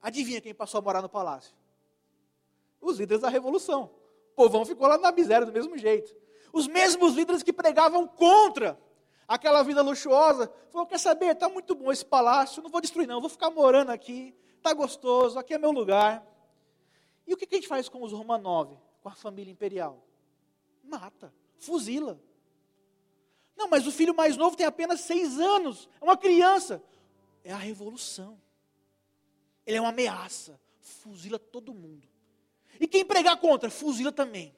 Adivinha 0.00 0.40
quem 0.40 0.54
passou 0.54 0.78
a 0.78 0.82
morar 0.82 1.02
no 1.02 1.08
palácio? 1.10 1.54
Os 2.80 2.98
líderes 2.98 3.20
da 3.20 3.28
revolução. 3.28 3.90
O 4.32 4.36
povão 4.36 4.64
ficou 4.64 4.86
lá 4.86 4.96
na 4.96 5.12
miséria 5.12 5.46
do 5.46 5.52
mesmo 5.52 5.76
jeito. 5.76 6.16
Os 6.50 6.66
mesmos 6.66 7.12
líderes 7.12 7.42
que 7.42 7.52
pregavam 7.52 8.08
contra 8.08 8.80
aquela 9.28 9.62
vida 9.62 9.82
luxuosa, 9.82 10.50
falaram, 10.70 10.88
quer 10.88 10.98
saber, 10.98 11.32
está 11.32 11.48
muito 11.48 11.74
bom 11.74 11.92
esse 11.92 12.04
palácio, 12.04 12.62
não 12.62 12.70
vou 12.70 12.80
destruir 12.80 13.06
não, 13.06 13.20
vou 13.20 13.28
ficar 13.28 13.50
morando 13.50 13.90
aqui, 13.90 14.34
está 14.56 14.72
gostoso, 14.72 15.38
aqui 15.38 15.52
é 15.52 15.58
meu 15.58 15.70
lugar. 15.70 16.26
E 17.26 17.34
o 17.34 17.36
que 17.36 17.46
a 17.48 17.54
gente 17.56 17.68
faz 17.68 17.90
com 17.90 18.02
os 18.02 18.10
Romanov, 18.10 18.78
com 19.02 19.08
a 19.10 19.14
família 19.14 19.52
imperial? 19.52 20.02
Mata. 20.82 21.32
Fuzila. 21.58 22.18
Não, 23.54 23.68
mas 23.68 23.86
o 23.86 23.92
filho 23.92 24.14
mais 24.14 24.36
novo 24.36 24.56
tem 24.56 24.64
apenas 24.64 25.00
seis 25.00 25.38
anos, 25.38 25.88
é 26.00 26.04
uma 26.04 26.16
criança. 26.16 26.82
É 27.44 27.52
a 27.52 27.56
revolução. 27.56 28.40
Ele 29.66 29.76
é 29.76 29.80
uma 29.80 29.90
ameaça. 29.90 30.58
Fuzila 30.80 31.38
todo 31.38 31.74
mundo. 31.74 32.08
E 32.80 32.86
quem 32.86 33.04
pregar 33.04 33.38
contra, 33.38 33.68
fuzila 33.68 34.12
também. 34.12 34.56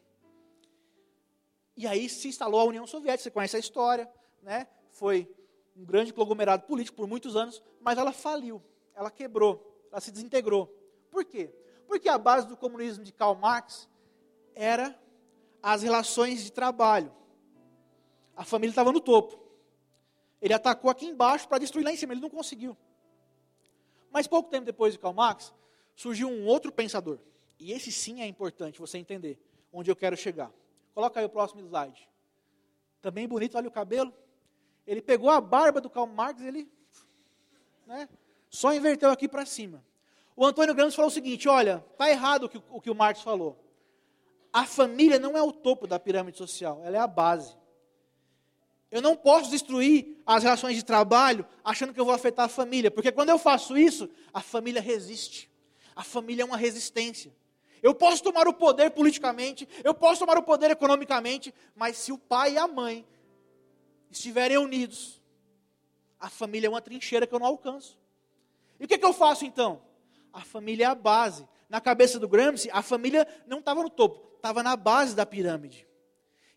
E 1.77 1.87
aí 1.87 2.09
se 2.09 2.29
instalou 2.29 2.61
a 2.61 2.65
União 2.65 2.87
Soviética, 2.87 3.25
você 3.25 3.31
conhece 3.31 3.57
a 3.57 3.61
história, 3.61 4.09
né? 4.43 4.67
Foi 4.91 5.29
um 5.77 5.85
grande 5.85 6.13
conglomerado 6.13 6.67
político 6.67 6.97
por 6.97 7.07
muitos 7.07 7.37
anos, 7.37 7.63
mas 7.81 7.99
ela 7.99 8.13
faliu, 8.13 8.63
ela 8.95 9.11
quebrou, 9.11 9.87
ela 9.91 10.01
se 10.01 10.11
desintegrou. 10.11 10.67
Por 11.11 11.25
quê? 11.25 11.55
Porque 11.87 12.09
a 12.09 12.19
base 12.19 12.47
do 12.47 12.57
comunismo 12.57 13.03
de 13.03 13.13
Karl 13.13 13.35
Marx 13.35 13.89
era 14.55 14.99
as 15.63 15.83
relações 15.83 16.45
de 16.45 16.53
trabalho. 16.53 17.13
A 18.37 18.45
família 18.45 18.71
estava 18.71 18.93
no 18.93 19.01
topo. 19.01 19.39
Ele 20.41 20.55
atacou 20.55 20.91
aqui 20.91 21.07
embaixo 21.07 21.49
para 21.49 21.59
destruir 21.59 21.85
lá 21.85 21.93
em 21.93 21.97
cima, 21.97 22.13
ele 22.13 22.21
não 22.21 22.31
conseguiu. 22.31 22.77
Mas 24.11 24.27
pouco 24.27 24.51
tempo 24.51 24.65
depois 24.65 24.93
de 24.93 24.99
Karl 24.99 25.15
Marx, 25.15 25.53
surgiu 25.95 26.29
um 26.29 26.47
outro 26.47 26.73
pensador. 26.73 27.19
E 27.59 27.73
esse 27.73 27.93
sim 27.93 28.23
é 28.23 28.27
importante 28.27 28.81
você 28.81 28.97
entender 28.97 29.39
onde 29.73 29.91
eu 29.91 29.97
quero 29.97 30.17
chegar. 30.17 30.51
Coloca 30.95 31.21
aí 31.21 31.27
o 31.27 31.31
próximo 31.31 31.61
slide. 31.61 32.09
Também 33.01 33.29
bonito, 33.29 33.57
olha 33.57 33.69
o 33.69 33.73
cabelo. 33.73 34.13
Ele 34.91 35.01
pegou 35.01 35.31
a 35.31 35.41
barba 35.41 35.81
do 35.81 35.89
Karl 35.89 36.09
Marx, 36.09 36.43
ele 36.43 36.69
né, 37.87 38.09
só 38.51 38.75
inverteu 38.75 39.09
aqui 39.09 39.29
para 39.29 39.47
cima. 39.47 39.85
O 40.35 40.45
Antônio 40.45 40.75
Gramsci 40.75 40.97
falou 40.97 41.09
o 41.09 41.15
seguinte: 41.15 41.49
olha, 41.49 41.85
está 41.93 42.11
errado 42.11 42.45
o 42.45 42.49
que, 42.49 42.61
o 42.69 42.81
que 42.81 42.91
o 42.91 42.95
Marx 42.95 43.21
falou. 43.21 43.57
A 44.53 44.67
família 44.67 45.17
não 45.17 45.39
é 45.39 45.43
o 45.43 45.53
topo 45.53 45.87
da 45.87 45.97
pirâmide 45.97 46.37
social, 46.37 46.83
ela 46.85 46.97
é 46.97 46.99
a 46.99 47.07
base. 47.07 47.57
Eu 48.91 49.01
não 49.01 49.15
posso 49.15 49.49
destruir 49.49 50.21
as 50.27 50.43
relações 50.43 50.75
de 50.75 50.85
trabalho 50.85 51.47
achando 51.63 51.95
que 51.95 52.01
eu 52.01 52.05
vou 52.05 52.13
afetar 52.13 52.47
a 52.47 52.49
família, 52.49 52.91
porque 52.91 53.13
quando 53.13 53.29
eu 53.29 53.39
faço 53.39 53.79
isso, 53.79 54.11
a 54.35 54.41
família 54.41 54.83
resiste. 54.83 55.49
A 55.95 56.03
família 56.03 56.43
é 56.43 56.45
uma 56.45 56.57
resistência. 56.57 57.33
Eu 57.81 57.95
posso 57.95 58.25
tomar 58.25 58.49
o 58.49 58.53
poder 58.53 58.91
politicamente, 58.91 59.69
eu 59.85 59.95
posso 59.95 60.19
tomar 60.19 60.37
o 60.37 60.43
poder 60.43 60.73
economicamente, 60.73 61.55
mas 61.77 61.97
se 61.97 62.11
o 62.11 62.19
pai 62.19 62.55
e 62.55 62.59
a 62.59 62.67
mãe 62.67 63.07
estiverem 64.11 64.59
unidos, 64.59 65.21
a 66.19 66.29
família 66.29 66.67
é 66.67 66.71
uma 66.71 66.83
trincheira 66.83 67.27
que 67.27 67.35
eu 67.35 67.39
não 67.39 67.47
alcanço. 67.47 67.99
E 68.79 68.85
o 68.85 68.89
que, 68.89 68.99
que 68.99 69.05
eu 69.05 69.13
faço 69.13 69.45
então? 69.45 69.83
A 70.33 70.41
família 70.41 70.85
é 70.85 70.89
a 70.89 70.95
base. 70.95 71.49
Na 71.69 71.81
cabeça 71.81 72.19
do 72.19 72.29
Gramsci, 72.29 72.69
a 72.73 72.83
família 72.83 73.27
não 73.47 73.61
estava 73.61 73.83
no 73.83 73.89
topo, 73.89 74.37
estava 74.37 74.63
na 74.63 74.77
base 74.77 75.15
da 75.15 75.25
pirâmide. 75.25 75.87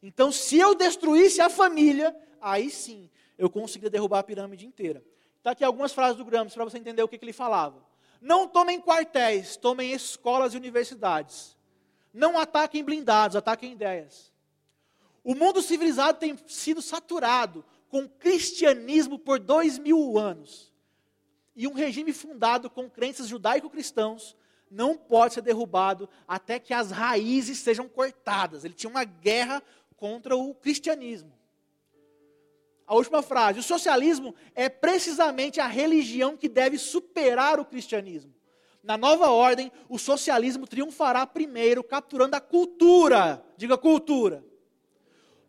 Então, 0.02 0.32
se 0.32 0.58
eu 0.58 0.76
destruísse 0.76 1.40
a 1.40 1.50
família, 1.50 2.16
aí 2.42 2.70
sim 2.70 3.10
eu 3.38 3.50
conseguiria 3.50 3.90
derrubar 3.90 4.20
a 4.20 4.24
pirâmide 4.24 4.66
inteira. 4.66 5.04
Está 5.38 5.52
aqui 5.52 5.64
algumas 5.64 5.94
frases 5.94 6.18
do 6.18 6.26
Gramsci 6.26 6.56
para 6.56 6.66
você 6.66 6.78
entender 6.78 7.04
o 7.04 7.08
que, 7.08 7.18
que 7.18 7.26
ele 7.26 7.34
falava. 7.34 7.86
Não 8.20 8.48
tomem 8.48 8.82
quartéis, 8.82 9.56
tomem 9.56 9.92
escolas 9.92 10.54
e 10.54 10.58
universidades. 10.58 11.58
Não 12.14 12.40
ataquem 12.40 12.84
blindados, 12.84 13.36
ataquem 13.36 13.74
ideias. 13.74 14.33
O 15.24 15.34
mundo 15.34 15.62
civilizado 15.62 16.20
tem 16.20 16.38
sido 16.48 16.82
saturado 16.82 17.64
com 17.88 18.08
cristianismo 18.08 19.18
por 19.18 19.40
dois 19.40 19.78
mil 19.80 20.18
anos. 20.18 20.74
E 21.56 21.68
um 21.68 21.74
regime 21.74 22.12
fundado 22.12 22.70
com 22.70 22.90
crenças 22.90 23.28
judaico-cristãos 23.28 24.36
não 24.70 24.98
pode 24.98 25.36
ser 25.36 25.42
derrubado 25.42 26.10
até 26.28 26.60
que 26.60 26.74
as 26.74 26.92
raízes 26.92 27.60
sejam 27.60 27.88
cortadas. 27.88 28.66
Ele 28.66 28.74
tinha 28.74 28.90
uma 28.90 29.04
guerra 29.04 29.62
contra 29.96 30.36
o 30.36 30.54
cristianismo. 30.56 31.32
A 32.86 32.96
última 32.96 33.22
frase: 33.22 33.60
o 33.60 33.64
socialismo 33.64 34.36
é 34.54 34.68
precisamente 34.68 35.62
a 35.62 35.68
religião 35.68 36.36
que 36.36 36.50
deve 36.50 36.78
superar 36.78 37.60
o 37.60 37.66
cristianismo. 37.66 38.34
Na 38.82 38.98
nova 38.98 39.30
ordem, 39.30 39.72
o 39.88 39.98
socialismo 39.98 40.68
triunfará 40.68 41.26
primeiro, 41.26 41.82
capturando 41.82 42.36
a 42.36 42.42
cultura, 42.42 43.42
diga 43.56 43.78
cultura, 43.78 44.44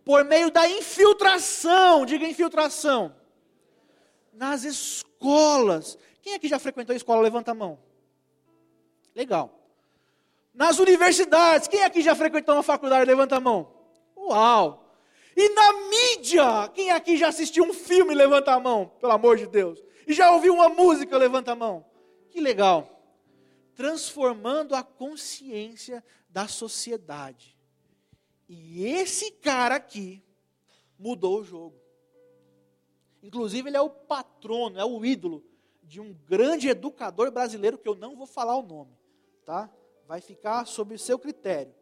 por 0.05 0.25
meio 0.25 0.51
da 0.51 0.69
infiltração, 0.69 2.05
diga 2.05 2.27
infiltração, 2.27 3.15
nas 4.33 4.65
escolas. 4.65 5.99
Quem 6.21 6.35
aqui 6.35 6.49
já 6.49 6.59
frequentou 6.59 6.93
a 6.93 6.97
escola? 6.97 7.23
Levanta 7.23 7.53
a 7.53 7.55
mão. 7.55 7.79
Legal. 9.15 9.61
Nas 10.53 10.79
universidades, 10.79 11.69
quem 11.69 11.83
aqui 11.83 12.03
já 12.03 12.15
frequentou 12.15 12.55
uma 12.55 12.63
faculdade? 12.63 13.05
Levanta 13.05 13.37
a 13.37 13.41
mão. 13.41 13.73
Uau! 14.17 14.85
E 15.37 15.49
na 15.49 15.73
mídia, 15.89 16.69
quem 16.73 16.91
aqui 16.91 17.17
já 17.17 17.29
assistiu 17.29 17.65
um 17.65 17.73
filme, 17.73 18.15
levanta 18.15 18.53
a 18.53 18.61
mão, 18.61 18.93
pelo 19.01 19.13
amor 19.13 19.37
de 19.37 19.47
Deus. 19.47 19.83
E 20.07 20.13
já 20.13 20.31
ouviu 20.31 20.55
uma 20.55 20.69
música, 20.69 21.17
levanta 21.17 21.53
a 21.53 21.57
mão. 21.57 21.85
Que 22.31 22.41
legal. 22.41 23.03
Transformando 23.75 24.77
a 24.77 24.83
consciência 24.83 26.05
da 26.29 26.47
sociedade. 26.47 27.54
E 28.49 28.87
esse 28.87 29.31
cara 29.33 29.77
aqui 29.77 30.23
mudou 30.99 31.41
o 31.41 31.45
jogo. 31.45 31.81
Inclusive, 33.23 33.69
ele 33.69 33.77
é 33.77 33.81
o 33.81 33.91
patrono, 33.91 34.79
é 34.79 34.85
o 34.85 35.05
ídolo 35.05 35.43
de 35.83 36.01
um 36.01 36.13
grande 36.13 36.69
educador 36.69 37.31
brasileiro 37.31 37.79
que 37.79 37.89
eu 37.89 37.95
não 37.95 38.17
vou 38.17 38.27
falar 38.27 38.57
o 38.57 38.63
nome, 38.63 38.97
tá? 39.45 39.71
Vai 40.07 40.21
ficar 40.21 40.67
sob 40.67 40.95
o 40.95 40.99
seu 40.99 41.19
critério. 41.19 41.75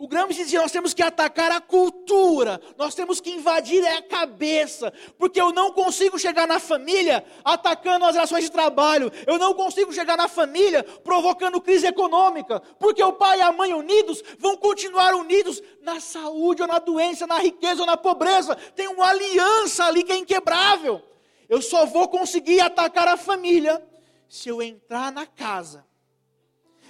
O 0.00 0.06
Gramsci 0.06 0.44
dizia: 0.44 0.62
nós 0.62 0.70
temos 0.70 0.94
que 0.94 1.02
atacar 1.02 1.50
a 1.50 1.60
cultura, 1.60 2.60
nós 2.76 2.94
temos 2.94 3.20
que 3.20 3.32
invadir 3.32 3.84
a 3.84 4.00
cabeça, 4.00 4.92
porque 5.18 5.40
eu 5.40 5.52
não 5.52 5.72
consigo 5.72 6.16
chegar 6.16 6.46
na 6.46 6.60
família 6.60 7.26
atacando 7.44 8.04
as 8.04 8.14
relações 8.14 8.44
de 8.44 8.50
trabalho, 8.52 9.10
eu 9.26 9.38
não 9.38 9.52
consigo 9.52 9.92
chegar 9.92 10.16
na 10.16 10.28
família 10.28 10.84
provocando 10.84 11.60
crise 11.60 11.88
econômica, 11.88 12.60
porque 12.78 13.02
o 13.02 13.12
pai 13.12 13.38
e 13.38 13.42
a 13.42 13.50
mãe 13.50 13.74
unidos 13.74 14.22
vão 14.38 14.56
continuar 14.56 15.16
unidos 15.16 15.60
na 15.82 15.98
saúde 15.98 16.62
ou 16.62 16.68
na 16.68 16.78
doença, 16.78 17.26
na 17.26 17.38
riqueza 17.38 17.80
ou 17.80 17.86
na 17.86 17.96
pobreza, 17.96 18.54
tem 18.76 18.86
uma 18.86 19.08
aliança 19.08 19.84
ali 19.84 20.04
que 20.04 20.12
é 20.12 20.16
inquebrável. 20.16 21.02
Eu 21.48 21.60
só 21.60 21.84
vou 21.86 22.06
conseguir 22.06 22.60
atacar 22.60 23.08
a 23.08 23.16
família 23.16 23.84
se 24.28 24.48
eu 24.48 24.62
entrar 24.62 25.10
na 25.10 25.26
casa, 25.26 25.84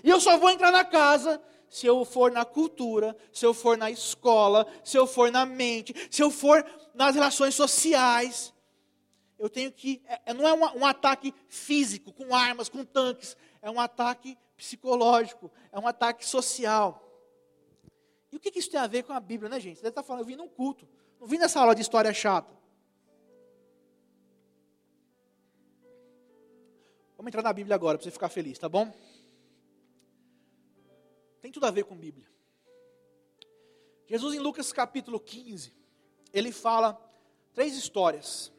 e 0.05 0.11
eu 0.11 0.21
só 0.21 0.37
vou 0.37 0.51
entrar 0.51 0.71
na 0.71 0.85
casa 0.85 1.41
se 1.69 1.87
eu 1.87 2.05
for 2.05 2.31
na 2.31 2.45
cultura, 2.45 3.17
se 3.33 3.45
eu 3.45 3.53
for 3.53 3.77
na 3.77 3.91
escola, 3.91 4.67
se 4.85 4.97
eu 4.97 5.07
for 5.07 5.31
na 5.31 5.45
mente, 5.45 5.95
se 6.11 6.23
eu 6.23 6.31
for 6.31 6.65
nas 6.95 7.15
relações 7.15 7.55
sociais. 7.55 8.53
Eu 9.39 9.49
tenho 9.49 9.71
que. 9.71 10.03
É, 10.07 10.21
é 10.27 10.35
não 10.35 10.47
é 10.47 10.53
um, 10.53 10.81
um 10.81 10.87
ataque 10.87 11.35
físico, 11.49 12.13
com 12.13 12.35
armas, 12.35 12.69
com 12.69 12.85
tanques. 12.85 13.37
É 13.63 13.71
um 13.71 13.81
ataque 13.81 14.37
psicológico, 14.57 15.51
é 15.73 15.79
um 15.79 15.87
ataque 15.87 16.27
social. 16.27 17.05
E 18.31 18.37
o 18.37 18.41
que, 18.41 18.51
que 18.51 18.59
isso 18.59 18.71
tem 18.71 18.81
a 18.81 18.87
ver 18.87 19.05
com 19.05 19.13
a 19.13 19.21
Bíblia, 19.21 19.49
né, 19.49 19.61
gente? 19.61 19.77
Você 19.77 19.83
deve 19.83 19.91
estar 19.91 20.03
falando, 20.03 20.23
eu 20.23 20.27
vim 20.27 20.37
num 20.37 20.49
culto, 20.49 20.87
não 21.21 21.27
vim 21.27 21.39
nessa 21.39 21.61
aula 21.61 21.75
de 21.75 21.83
história 21.83 22.13
chata. 22.13 22.57
Vamos 27.17 27.31
entrar 27.31 27.43
na 27.43 27.53
Bíblia 27.53 27.75
agora, 27.75 27.99
para 27.99 28.05
você 28.05 28.11
ficar 28.11 28.29
feliz, 28.29 28.59
tá 28.59 28.69
bom? 28.69 28.93
Tem 31.41 31.53
tudo 31.53 31.67
a 31.67 31.71
ver 31.71 31.85
com 31.85 31.97
Bíblia. 31.97 32.27
Jesus, 34.07 34.35
em 34.35 34.39
Lucas 34.39 34.73
capítulo 34.73 35.21
15, 35.21 35.73
ele 36.33 36.51
fala 36.51 37.01
três 37.53 37.77
histórias 37.77 38.53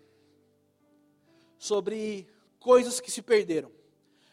sobre 1.57 2.27
coisas 2.59 2.99
que 2.99 3.11
se 3.11 3.21
perderam. 3.21 3.71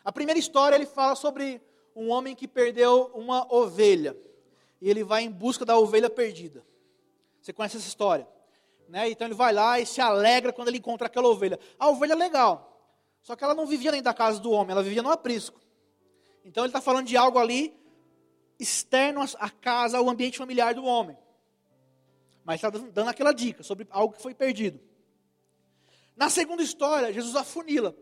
A 0.04 0.12
primeira 0.12 0.38
história 0.38 0.76
ele 0.76 0.86
fala 0.86 1.16
sobre 1.16 1.60
um 1.94 2.10
homem 2.10 2.34
que 2.34 2.46
perdeu 2.46 3.10
uma 3.14 3.52
ovelha 3.52 4.16
e 4.80 4.88
ele 4.90 5.02
vai 5.02 5.22
em 5.22 5.30
busca 5.30 5.64
da 5.64 5.78
ovelha 5.78 6.10
perdida. 6.10 6.64
Você 7.40 7.52
conhece 7.52 7.78
essa 7.78 7.88
história? 7.88 8.28
Né? 8.88 9.10
Então 9.10 9.26
ele 9.26 9.34
vai 9.34 9.52
lá 9.52 9.80
e 9.80 9.86
se 9.86 10.00
alegra 10.00 10.52
quando 10.52 10.68
ele 10.68 10.78
encontra 10.78 11.06
aquela 11.06 11.28
ovelha. 11.28 11.58
A 11.78 11.88
ovelha 11.88 12.12
é 12.12 12.16
legal, 12.16 12.92
só 13.22 13.34
que 13.34 13.42
ela 13.42 13.54
não 13.54 13.66
vivia 13.66 13.90
dentro 13.90 14.04
da 14.04 14.14
casa 14.14 14.38
do 14.38 14.50
homem, 14.50 14.72
ela 14.72 14.82
vivia 14.82 15.02
no 15.02 15.10
aprisco. 15.10 15.60
Então 16.44 16.62
ele 16.62 16.68
está 16.68 16.80
falando 16.80 17.06
de 17.06 17.16
algo 17.16 17.38
ali 17.38 17.74
externo 18.58 19.22
à 19.38 19.50
casa, 19.50 19.98
ao 19.98 20.08
ambiente 20.08 20.38
familiar 20.38 20.74
do 20.74 20.84
homem. 20.84 21.16
Mas 22.44 22.56
está 22.56 22.70
dando 22.70 23.08
aquela 23.08 23.32
dica 23.32 23.62
sobre 23.62 23.86
algo 23.90 24.14
que 24.14 24.22
foi 24.22 24.34
perdido. 24.34 24.80
Na 26.16 26.30
segunda 26.30 26.62
história, 26.62 27.12
Jesus 27.12 27.34
afunila 27.36 27.94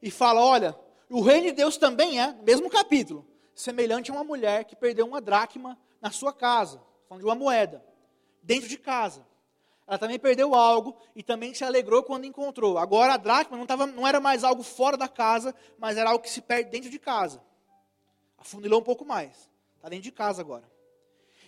e 0.00 0.10
fala: 0.10 0.40
olha, 0.40 0.78
o 1.10 1.20
reino 1.20 1.46
de 1.46 1.52
Deus 1.52 1.76
também 1.76 2.20
é, 2.20 2.32
mesmo 2.42 2.70
capítulo, 2.70 3.26
semelhante 3.54 4.10
a 4.10 4.14
uma 4.14 4.24
mulher 4.24 4.64
que 4.64 4.76
perdeu 4.76 5.06
uma 5.06 5.20
dracma 5.20 5.78
na 6.00 6.10
sua 6.10 6.32
casa, 6.32 6.80
falando 7.08 7.22
de 7.22 7.28
uma 7.28 7.34
moeda, 7.34 7.84
dentro 8.42 8.68
de 8.68 8.78
casa. 8.78 9.26
Ela 9.86 9.98
também 9.98 10.18
perdeu 10.18 10.54
algo 10.54 10.94
e 11.16 11.22
também 11.22 11.54
se 11.54 11.64
alegrou 11.64 12.02
quando 12.02 12.26
encontrou. 12.26 12.76
Agora 12.76 13.14
a 13.14 13.16
dracma 13.16 13.56
não, 13.56 13.66
tava, 13.66 13.86
não 13.86 14.06
era 14.06 14.20
mais 14.20 14.44
algo 14.44 14.62
fora 14.62 14.98
da 14.98 15.08
casa, 15.08 15.54
mas 15.78 15.96
era 15.96 16.10
algo 16.10 16.22
que 16.22 16.30
se 16.30 16.42
perde 16.42 16.70
dentro 16.70 16.90
de 16.90 16.98
casa. 16.98 17.42
Afunilou 18.36 18.80
um 18.80 18.84
pouco 18.84 19.04
mais. 19.04 19.47
Está 19.78 19.88
dentro 19.88 20.04
de 20.04 20.12
casa 20.12 20.42
agora. 20.42 20.70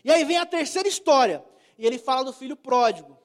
E 0.03 0.11
aí 0.11 0.25
vem 0.25 0.39
a 0.39 0.47
terceira 0.47 0.89
história, 0.89 1.45
e 1.77 1.87
ele 1.87 1.99
fala 1.99 2.25
do 2.25 2.33
filho 2.33 2.57
pródigo, 2.57 3.19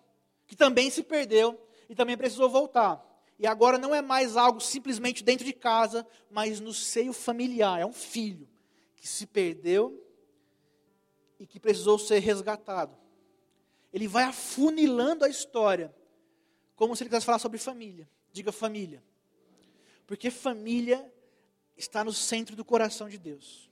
que 0.45 0.55
também 0.55 0.89
se 0.89 1.01
perdeu 1.01 1.59
e 1.87 1.95
também 1.95 2.17
precisou 2.17 2.49
voltar. 2.49 3.03
E 3.37 3.45
agora 3.45 3.77
não 3.77 3.93
é 3.93 4.01
mais 4.01 4.35
algo 4.35 4.59
simplesmente 4.59 5.23
dentro 5.23 5.45
de 5.45 5.53
casa, 5.53 6.05
mas 6.29 6.59
no 6.59 6.73
seio 6.73 7.13
familiar. 7.13 7.79
É 7.79 7.85
um 7.85 7.93
filho 7.93 8.47
que 8.95 9.07
se 9.07 9.25
perdeu 9.25 10.01
e 11.39 11.45
que 11.45 11.59
precisou 11.59 11.99
ser 11.99 12.19
resgatado. 12.19 12.97
Ele 13.93 14.07
vai 14.07 14.23
afunilando 14.23 15.23
a 15.23 15.29
história, 15.29 15.93
como 16.75 16.95
se 16.95 17.03
ele 17.03 17.09
quisesse 17.09 17.25
falar 17.25 17.39
sobre 17.39 17.57
família. 17.57 18.09
Diga 18.31 18.51
família. 18.51 19.03
Porque 20.07 20.29
família 20.29 21.11
está 21.77 22.03
no 22.03 22.13
centro 22.13 22.55
do 22.55 22.63
coração 22.63 23.09
de 23.09 23.17
Deus. 23.17 23.64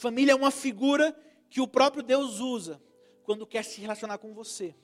Família 0.00 0.32
é 0.32 0.34
uma 0.34 0.50
figura 0.50 1.14
que 1.50 1.60
o 1.60 1.68
próprio 1.68 2.02
Deus 2.02 2.40
usa 2.40 2.80
quando 3.22 3.46
quer 3.46 3.62
se 3.62 3.82
relacionar 3.82 4.16
com 4.16 4.32
você. 4.32 4.74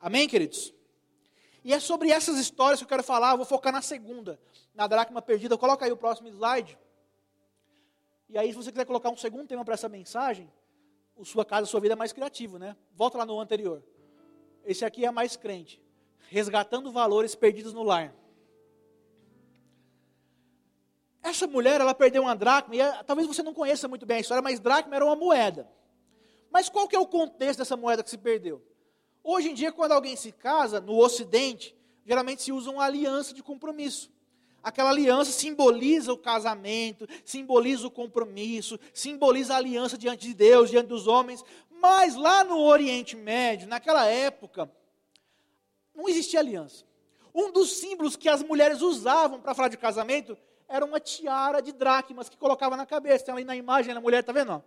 Amém, 0.00 0.26
queridos? 0.26 0.74
E 1.62 1.72
é 1.72 1.78
sobre 1.78 2.10
essas 2.10 2.36
histórias 2.36 2.80
que 2.80 2.84
eu 2.84 2.88
quero 2.88 3.04
falar. 3.04 3.30
Eu 3.30 3.36
vou 3.36 3.46
focar 3.46 3.72
na 3.72 3.80
segunda, 3.80 4.40
na 4.74 4.88
dracma 4.88 5.22
perdida. 5.22 5.56
Coloca 5.56 5.84
aí 5.84 5.92
o 5.92 5.96
próximo 5.96 6.26
slide. 6.30 6.76
E 8.28 8.36
aí, 8.36 8.48
se 8.48 8.56
você 8.56 8.72
quiser 8.72 8.86
colocar 8.86 9.08
um 9.08 9.16
segundo 9.16 9.46
tema 9.46 9.64
para 9.64 9.74
essa 9.74 9.88
mensagem, 9.88 10.52
o 11.14 11.24
sua 11.24 11.44
casa, 11.44 11.62
a 11.62 11.66
sua 11.66 11.78
vida 11.78 11.94
é 11.94 11.96
mais 11.96 12.12
criativo, 12.12 12.58
né? 12.58 12.76
Volta 12.92 13.18
lá 13.18 13.24
no 13.24 13.38
anterior. 13.38 13.84
Esse 14.64 14.84
aqui 14.84 15.04
é 15.04 15.12
mais 15.12 15.36
crente. 15.36 15.80
Resgatando 16.28 16.90
valores 16.90 17.36
perdidos 17.36 17.72
no 17.72 17.84
lar. 17.84 18.12
Essa 21.22 21.46
mulher, 21.46 21.80
ela 21.80 21.94
perdeu 21.94 22.22
uma 22.22 22.34
dracma, 22.34 22.74
e 22.74 22.80
é, 22.80 23.02
talvez 23.04 23.28
você 23.28 23.42
não 23.42 23.54
conheça 23.54 23.86
muito 23.86 24.04
bem 24.04 24.16
a 24.16 24.20
história, 24.20 24.42
mas 24.42 24.58
dracma 24.58 24.96
era 24.96 25.04
uma 25.04 25.14
moeda. 25.14 25.70
Mas 26.50 26.68
qual 26.68 26.88
que 26.88 26.96
é 26.96 26.98
o 26.98 27.06
contexto 27.06 27.60
dessa 27.60 27.76
moeda 27.76 28.02
que 28.02 28.10
se 28.10 28.18
perdeu? 28.18 28.60
Hoje 29.22 29.50
em 29.50 29.54
dia, 29.54 29.70
quando 29.70 29.92
alguém 29.92 30.16
se 30.16 30.32
casa, 30.32 30.80
no 30.80 30.98
Ocidente, 30.98 31.76
geralmente 32.04 32.42
se 32.42 32.50
usa 32.50 32.70
uma 32.70 32.84
aliança 32.84 33.32
de 33.32 33.42
compromisso. 33.42 34.10
Aquela 34.62 34.90
aliança 34.90 35.30
simboliza 35.30 36.12
o 36.12 36.18
casamento, 36.18 37.06
simboliza 37.24 37.86
o 37.86 37.90
compromisso, 37.90 38.78
simboliza 38.92 39.54
a 39.54 39.56
aliança 39.56 39.96
diante 39.96 40.26
de 40.26 40.34
Deus, 40.34 40.70
diante 40.70 40.88
dos 40.88 41.06
homens. 41.06 41.44
Mas 41.70 42.16
lá 42.16 42.44
no 42.44 42.60
Oriente 42.60 43.16
Médio, 43.16 43.68
naquela 43.68 44.06
época, 44.06 44.70
não 45.94 46.08
existia 46.08 46.40
aliança. 46.40 46.84
Um 47.34 47.50
dos 47.50 47.72
símbolos 47.72 48.16
que 48.16 48.28
as 48.28 48.42
mulheres 48.42 48.82
usavam 48.82 49.40
para 49.40 49.54
falar 49.54 49.68
de 49.68 49.76
casamento 49.76 50.36
era 50.72 50.86
uma 50.86 50.98
tiara 50.98 51.60
de 51.60 51.70
dracmas 51.70 52.30
que 52.30 52.36
colocava 52.38 52.78
na 52.78 52.86
cabeça. 52.86 53.26
Tem 53.26 53.34
ali 53.34 53.44
na 53.44 53.54
imagem, 53.54 53.94
a 53.94 54.00
mulher, 54.00 54.20
está 54.20 54.32
vendo? 54.32 54.64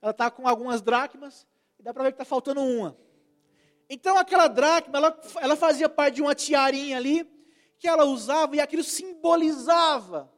Ela 0.00 0.12
está 0.12 0.30
com 0.30 0.46
algumas 0.46 0.80
dracmas 0.80 1.44
e 1.76 1.82
dá 1.82 1.92
para 1.92 2.04
ver 2.04 2.12
que 2.12 2.14
está 2.14 2.24
faltando 2.24 2.60
uma. 2.60 2.96
Então 3.90 4.16
aquela 4.16 4.46
dracma, 4.46 4.96
ela, 4.96 5.20
ela 5.40 5.56
fazia 5.56 5.88
parte 5.88 6.16
de 6.16 6.22
uma 6.22 6.36
tiarinha 6.36 6.96
ali, 6.96 7.28
que 7.80 7.88
ela 7.88 8.04
usava 8.04 8.54
e 8.54 8.60
aquilo 8.60 8.84
simbolizava 8.84 10.32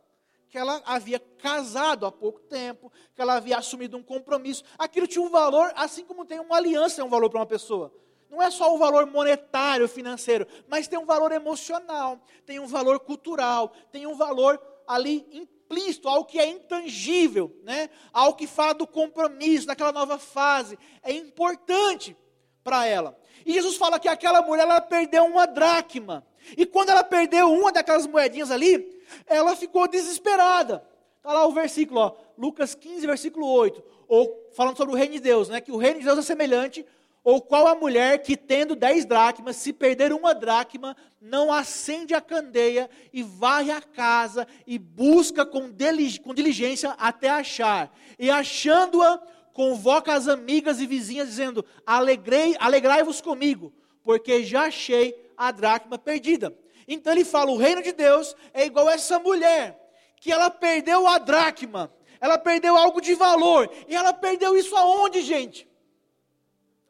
que 0.48 0.56
ela 0.56 0.80
havia 0.86 1.18
casado 1.18 2.06
há 2.06 2.10
pouco 2.10 2.40
tempo, 2.40 2.90
que 3.14 3.20
ela 3.20 3.34
havia 3.34 3.58
assumido 3.58 3.98
um 3.98 4.02
compromisso. 4.02 4.64
Aquilo 4.78 5.06
tinha 5.06 5.22
um 5.22 5.28
valor, 5.28 5.70
assim 5.76 6.06
como 6.06 6.24
tem 6.24 6.40
uma 6.40 6.56
aliança, 6.56 7.02
é 7.02 7.04
um 7.04 7.10
valor 7.10 7.28
para 7.28 7.40
uma 7.40 7.46
pessoa. 7.46 7.92
Não 8.30 8.42
é 8.42 8.50
só 8.50 8.74
o 8.74 8.78
valor 8.78 9.04
monetário, 9.04 9.86
financeiro, 9.86 10.46
mas 10.66 10.88
tem 10.88 10.98
um 10.98 11.04
valor 11.04 11.32
emocional, 11.32 12.18
tem 12.46 12.58
um 12.58 12.66
valor 12.66 12.98
cultural, 13.00 13.72
tem 13.92 14.06
um 14.06 14.16
valor 14.16 14.58
ali 14.86 15.26
implícito, 15.32 16.08
algo 16.08 16.24
que 16.24 16.38
é 16.38 16.46
intangível, 16.46 17.54
né? 17.62 17.90
algo 18.12 18.36
que 18.36 18.46
fala 18.46 18.74
do 18.74 18.86
compromisso, 18.86 19.66
daquela 19.66 19.92
nova 19.92 20.18
fase. 20.18 20.78
É 21.02 21.12
importante 21.12 22.16
para 22.62 22.86
ela. 22.86 23.18
E 23.44 23.52
Jesus 23.52 23.76
fala 23.76 23.98
que 24.00 24.08
aquela 24.08 24.42
mulher 24.42 24.62
ela 24.62 24.80
perdeu 24.80 25.24
uma 25.24 25.46
dracma. 25.46 26.26
E 26.56 26.66
quando 26.66 26.90
ela 26.90 27.04
perdeu 27.04 27.52
uma 27.52 27.72
daquelas 27.72 28.06
moedinhas 28.06 28.50
ali, 28.50 29.00
ela 29.26 29.54
ficou 29.54 29.88
desesperada. 29.88 30.84
Está 31.18 31.32
lá 31.32 31.46
o 31.46 31.52
versículo, 31.52 32.00
ó, 32.00 32.16
Lucas 32.38 32.74
15, 32.74 33.06
versículo 33.06 33.46
8. 33.48 33.82
Ou 34.08 34.48
falando 34.52 34.76
sobre 34.76 34.94
o 34.94 34.96
reino 34.96 35.14
de 35.14 35.20
Deus, 35.20 35.48
né? 35.48 35.60
Que 35.60 35.72
o 35.72 35.76
reino 35.76 35.98
de 35.98 36.04
Deus 36.04 36.18
é 36.18 36.22
semelhante. 36.22 36.86
Ou 37.26 37.42
qual 37.42 37.66
a 37.66 37.74
mulher 37.74 38.22
que, 38.22 38.36
tendo 38.36 38.76
dez 38.76 39.04
dracmas, 39.04 39.56
se 39.56 39.72
perder 39.72 40.12
uma 40.12 40.32
dracma, 40.32 40.96
não 41.20 41.52
acende 41.52 42.14
a 42.14 42.20
candeia 42.20 42.88
e 43.12 43.20
varre 43.20 43.72
a 43.72 43.82
casa 43.82 44.46
e 44.64 44.78
busca 44.78 45.44
com, 45.44 45.68
diligência 45.68 46.90
até 46.90 47.28
achar. 47.28 47.92
E 48.16 48.30
achando-a, 48.30 49.20
convoca 49.52 50.12
as 50.12 50.28
amigas 50.28 50.80
e 50.80 50.86
vizinhas, 50.86 51.26
dizendo: 51.26 51.64
alegrai-vos 51.84 53.20
comigo, 53.20 53.74
porque 54.04 54.44
já 54.44 54.66
achei 54.66 55.12
a 55.36 55.50
dracma 55.50 55.98
perdida. 55.98 56.56
Então 56.86 57.12
ele 57.12 57.24
fala: 57.24 57.50
o 57.50 57.56
reino 57.56 57.82
de 57.82 57.90
Deus 57.90 58.36
é 58.54 58.64
igual 58.66 58.86
a 58.86 58.92
essa 58.92 59.18
mulher, 59.18 59.76
que 60.20 60.30
ela 60.30 60.48
perdeu 60.48 61.08
a 61.08 61.18
dracma, 61.18 61.92
ela 62.20 62.38
perdeu 62.38 62.76
algo 62.76 63.00
de 63.00 63.16
valor, 63.16 63.68
e 63.88 63.96
ela 63.96 64.12
perdeu 64.12 64.56
isso 64.56 64.76
aonde, 64.76 65.22
gente? 65.22 65.66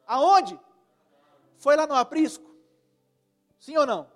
Aonde? 0.07 0.59
Foi 1.57 1.75
lá 1.75 1.85
no 1.85 1.93
aprisco? 1.93 2.49
Sim 3.59 3.77
ou 3.77 3.85
não? 3.85 4.09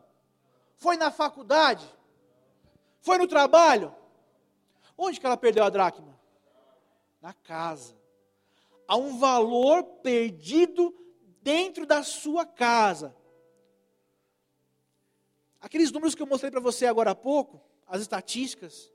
Foi 0.77 0.97
na 0.97 1.11
faculdade? 1.11 1.85
Foi 3.01 3.17
no 3.17 3.27
trabalho? 3.27 3.93
Onde 4.97 5.19
que 5.19 5.25
ela 5.25 5.37
perdeu 5.37 5.63
a 5.63 5.69
dracma? 5.69 6.17
Na 7.21 7.33
casa 7.33 8.01
a 8.91 8.97
um 8.97 9.17
valor 9.17 9.85
perdido 10.03 10.93
dentro 11.41 11.85
da 11.85 12.03
sua 12.03 12.45
casa. 12.45 13.15
Aqueles 15.61 15.93
números 15.93 16.13
que 16.13 16.21
eu 16.21 16.27
mostrei 16.27 16.51
para 16.51 16.59
você 16.59 16.85
agora 16.85 17.11
há 17.11 17.15
pouco, 17.15 17.61
as 17.87 18.01
estatísticas, 18.01 18.91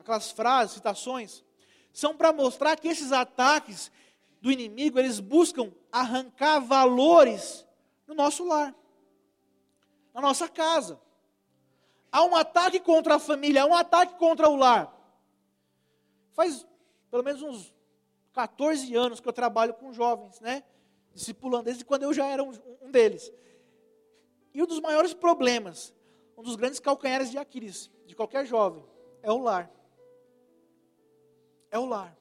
aquelas 0.00 0.32
frases, 0.32 0.74
citações, 0.74 1.44
são 1.92 2.16
para 2.16 2.32
mostrar 2.32 2.76
que 2.76 2.88
esses 2.88 3.12
ataques 3.12 3.92
do 4.40 4.50
inimigo, 4.50 4.98
eles 4.98 5.20
buscam 5.20 5.72
arrancar 5.92 6.60
valores 6.60 7.66
no 8.06 8.14
nosso 8.14 8.44
lar, 8.44 8.74
na 10.14 10.20
nossa 10.20 10.48
casa. 10.48 11.00
Há 12.10 12.24
um 12.24 12.34
ataque 12.34 12.80
contra 12.80 13.16
a 13.16 13.18
família, 13.18 13.62
há 13.62 13.66
um 13.66 13.74
ataque 13.74 14.18
contra 14.18 14.48
o 14.48 14.56
lar. 14.56 14.92
Faz 16.32 16.66
pelo 17.10 17.22
menos 17.22 17.42
uns 17.42 17.74
14 18.32 18.94
anos 18.94 19.20
que 19.20 19.28
eu 19.28 19.32
trabalho 19.32 19.74
com 19.74 19.92
jovens, 19.92 20.40
né? 20.40 20.64
Discipulando, 21.12 21.64
desde 21.64 21.84
quando 21.84 22.04
eu 22.04 22.12
já 22.12 22.26
era 22.26 22.42
um, 22.42 22.52
um 22.80 22.90
deles. 22.90 23.32
E 24.54 24.62
um 24.62 24.66
dos 24.66 24.80
maiores 24.80 25.12
problemas, 25.12 25.94
um 26.36 26.42
dos 26.42 26.56
grandes 26.56 26.80
calcanhares 26.80 27.30
de 27.30 27.38
Aquiles, 27.38 27.90
de 28.06 28.14
qualquer 28.14 28.46
jovem, 28.46 28.84
é 29.22 29.30
o 29.30 29.38
lar. 29.38 29.70
É 31.70 31.78
o 31.78 31.84
lar. 31.84 32.16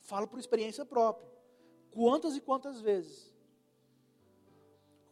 Falo 0.00 0.26
por 0.26 0.38
experiência 0.38 0.84
própria. 0.84 1.35
Quantas 1.96 2.36
e 2.36 2.40
quantas 2.40 2.80
vezes? 2.80 3.34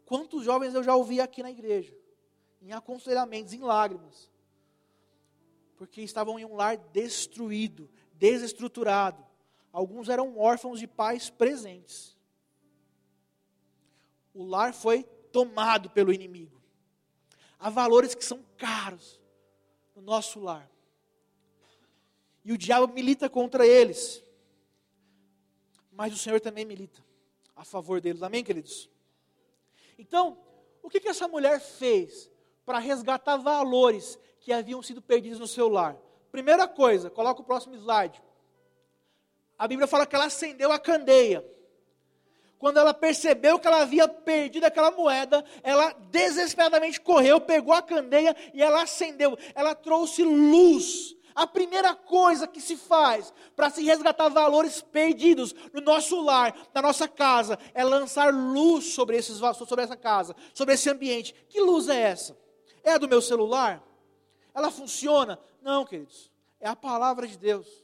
Quantos 0.05 0.45
jovens 0.45 0.75
eu 0.75 0.83
já 0.83 0.95
ouvi 0.95 1.21
aqui 1.21 1.43
na 1.43 1.51
igreja, 1.51 1.97
em 2.61 2.73
aconselhamentos, 2.73 3.55
em 3.55 3.61
lágrimas, 3.61 4.31
porque 5.77 6.03
estavam 6.03 6.39
em 6.39 6.45
um 6.45 6.55
lar 6.55 6.77
destruído, 6.77 7.89
desestruturado, 8.13 9.25
Alguns 9.75 10.09
eram 10.09 10.39
órfãos 10.39 10.79
de 10.79 10.87
pais 10.87 11.31
presentes. 11.31 12.17
O 14.33 14.45
lar 14.45 14.73
foi 14.73 15.03
tomado 15.33 15.91
pelo 15.91 16.13
inimigo. 16.13 16.63
Há 17.59 17.71
valores 17.71 18.15
que 18.15 18.25
são 18.25 18.45
caros 18.57 19.21
no 19.97 20.01
nosso 20.01 20.39
lar. 20.39 20.71
E 22.45 22.53
o 22.53 22.57
diabo 22.57 22.95
milita 22.95 23.29
contra 23.29 23.67
eles. 23.67 24.24
Mas 25.95 26.13
o 26.13 26.19
Senhor 26.19 26.41
também 26.41 26.65
milita 26.65 27.03
a 27.57 27.65
favor 27.65 28.01
deles. 28.01 28.23
Amém, 28.23 28.45
queridos? 28.45 28.91
Então, 29.99 30.39
o 30.83 30.91
que, 30.91 31.01
que 31.01 31.09
essa 31.09 31.29
mulher 31.29 31.61
fez 31.61 32.31
para 32.67 32.79
resgatar 32.79 33.37
valores 33.37 34.19
que 34.41 34.53
haviam 34.53 34.83
sido 34.83 35.01
perdidos 35.01 35.39
no 35.39 35.47
seu 35.47 35.69
lar? 35.69 35.97
Primeira 36.33 36.67
coisa, 36.67 37.09
coloca 37.11 37.41
o 37.41 37.45
próximo 37.45 37.77
slide 37.77 38.23
a 39.59 39.69
Bíblia 39.69 39.87
fala 39.87 40.07
que 40.07 40.15
ela 40.15 40.27
acendeu 40.27 40.73
a 40.73 40.79
candeia. 40.79 41.45
Quando 42.59 42.79
ela 42.79 42.95
percebeu 42.95 43.59
que 43.59 43.67
ela 43.67 43.83
havia 43.83 44.09
perdido 44.09 44.65
aquela 44.65 44.91
moeda, 44.91 45.45
ela 45.63 45.93
desesperadamente 46.11 47.01
correu, 47.01 47.41
pegou 47.41 47.75
a 47.75 47.83
candeia 47.83 48.35
e 48.55 48.63
ela 48.63 48.83
acendeu. 48.83 49.37
Ela 49.55 49.75
trouxe 49.75 50.23
luz. 50.23 51.15
A 51.35 51.47
primeira 51.47 51.95
coisa 51.95 52.47
que 52.47 52.61
se 52.61 52.77
faz 52.77 53.33
para 53.57 53.69
se 53.69 53.83
resgatar 53.83 54.29
valores 54.29 54.81
perdidos 54.81 55.55
no 55.73 55.81
nosso 55.81 56.21
lar, 56.21 56.55
na 56.73 56.81
nossa 56.81 57.09
casa, 57.09 57.59
é 57.75 57.83
lançar 57.83 58.33
luz 58.33 58.95
sobre, 58.95 59.17
esses, 59.17 59.39
sobre 59.39 59.85
essa 59.85 59.97
casa, 59.97 60.35
sobre 60.55 60.75
esse 60.75 60.89
ambiente. 60.89 61.35
Que 61.49 61.61
luz 61.61 61.89
é 61.89 62.01
essa? 62.01 62.39
É 62.85 62.93
a 62.93 62.99
do 62.99 63.09
meu 63.09 63.21
celular? 63.21 63.83
Ela 64.55 64.71
funciona? 64.71 65.39
Não, 65.61 65.85
queridos. 65.85 66.31
É 66.61 66.69
a 66.69 66.77
palavra 66.77 67.27
de 67.27 67.37
Deus. 67.37 67.84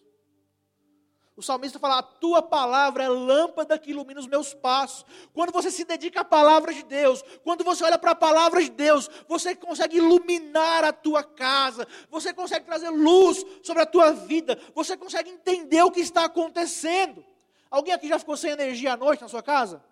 O 1.36 1.42
salmista 1.42 1.78
fala: 1.78 1.98
A 1.98 2.02
tua 2.02 2.42
palavra 2.42 3.04
é 3.04 3.08
lâmpada 3.08 3.78
que 3.78 3.90
ilumina 3.90 4.20
os 4.20 4.26
meus 4.26 4.52
passos. 4.52 5.06
Quando 5.32 5.52
você 5.52 5.70
se 5.70 5.84
dedica 5.84 6.20
à 6.20 6.24
palavra 6.24 6.72
de 6.72 6.82
Deus, 6.82 7.22
quando 7.42 7.64
você 7.64 7.84
olha 7.84 7.98
para 7.98 8.10
a 8.10 8.14
palavra 8.14 8.62
de 8.62 8.70
Deus, 8.70 9.08
você 9.28 9.54
consegue 9.54 9.96
iluminar 9.96 10.84
a 10.84 10.92
tua 10.92 11.22
casa, 11.22 11.86
você 12.10 12.32
consegue 12.32 12.66
trazer 12.66 12.90
luz 12.90 13.44
sobre 13.62 13.82
a 13.82 13.86
tua 13.86 14.12
vida, 14.12 14.60
você 14.74 14.96
consegue 14.96 15.30
entender 15.30 15.82
o 15.82 15.90
que 15.90 16.00
está 16.00 16.24
acontecendo. 16.24 17.24
Alguém 17.70 17.94
aqui 17.94 18.08
já 18.08 18.18
ficou 18.18 18.36
sem 18.36 18.50
energia 18.50 18.94
à 18.94 18.96
noite 18.96 19.22
na 19.22 19.28
sua 19.28 19.42
casa? 19.42 19.82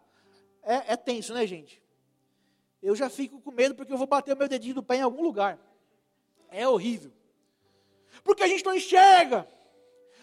É, 0.62 0.92
é 0.92 0.96
tenso, 0.96 1.32
né, 1.32 1.46
gente? 1.46 1.80
Eu 2.82 2.94
já 2.94 3.08
fico 3.08 3.40
com 3.40 3.50
medo 3.50 3.74
porque 3.74 3.92
eu 3.92 3.96
vou 3.96 4.06
bater 4.06 4.34
o 4.34 4.36
meu 4.36 4.48
dedinho 4.48 4.74
do 4.74 4.82
pé 4.82 4.96
em 4.96 5.02
algum 5.02 5.22
lugar. 5.22 5.58
É 6.50 6.68
horrível. 6.68 7.12
Porque 8.22 8.42
a 8.42 8.48
gente 8.48 8.64
não 8.64 8.74
enxerga. 8.74 9.48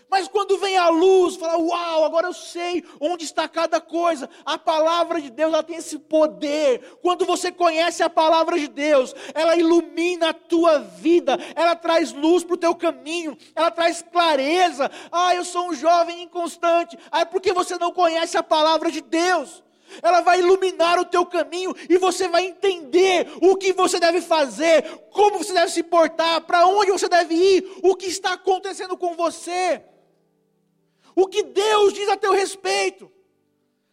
Mas 0.10 0.28
quando 0.28 0.58
vem 0.58 0.78
a 0.78 0.90
luz, 0.90 1.36
fala: 1.36 1.58
Uau, 1.58 2.06
agora 2.06 2.28
eu 2.28 2.34
sei 2.34 2.84
onde 3.00 3.26
está 3.26 3.48
cada 3.48 3.82
coisa. 3.82 4.30
A 4.46 4.58
palavra 4.58 5.20
de 5.20 5.30
Deus 5.30 5.54
ela 5.54 5.64
tem 5.64 5.78
esse 5.78 5.98
poder. 5.98 6.98
Quando 7.02 7.26
você 7.26 7.52
conhece 7.52 8.04
a 8.04 8.10
palavra 8.10 8.60
de 8.60 8.68
Deus, 8.68 9.16
ela 9.34 9.56
ilumina 9.56 10.30
a 10.30 10.34
tua 10.34 10.80
vida, 10.80 11.38
ela 11.56 11.76
traz 11.76 12.12
luz 12.14 12.44
para 12.44 12.54
o 12.54 12.58
teu 12.58 12.76
caminho, 12.76 13.38
ela 13.56 13.72
traz 13.72 14.02
clareza. 14.02 14.92
Ah, 15.12 15.36
eu 15.36 15.44
sou 15.44 15.70
um 15.70 15.74
jovem 15.74 16.24
inconstante. 16.24 16.98
Ah, 17.12 17.22
é 17.22 17.26
porque 17.26 17.52
você 17.52 17.78
não 17.78 17.92
conhece 17.92 18.38
a 18.38 18.44
palavra 18.44 18.92
de 18.92 19.02
Deus. 19.02 19.64
Ela 20.02 20.22
vai 20.22 20.40
iluminar 20.40 21.00
o 21.00 21.06
teu 21.06 21.26
caminho 21.26 21.76
e 21.90 21.98
você 21.98 22.28
vai 22.28 22.46
entender 22.46 23.28
o 23.42 23.56
que 23.56 23.72
você 23.72 24.00
deve 24.00 24.20
fazer, 24.20 24.84
como 25.12 25.38
você 25.38 25.54
deve 25.54 25.72
se 25.72 25.84
portar, 25.84 26.42
para 26.42 26.66
onde 26.66 26.92
você 26.92 27.08
deve 27.08 27.36
ir, 27.36 27.80
o 27.84 27.96
que 27.96 28.08
está 28.08 28.34
acontecendo 28.34 28.98
com 28.98 29.16
você 29.16 29.84
o 31.16 31.28
que 31.28 31.44
Deus 31.44 31.94
diz 31.94 32.10
a 32.10 32.18
teu 32.18 32.34
respeito. 32.34 33.12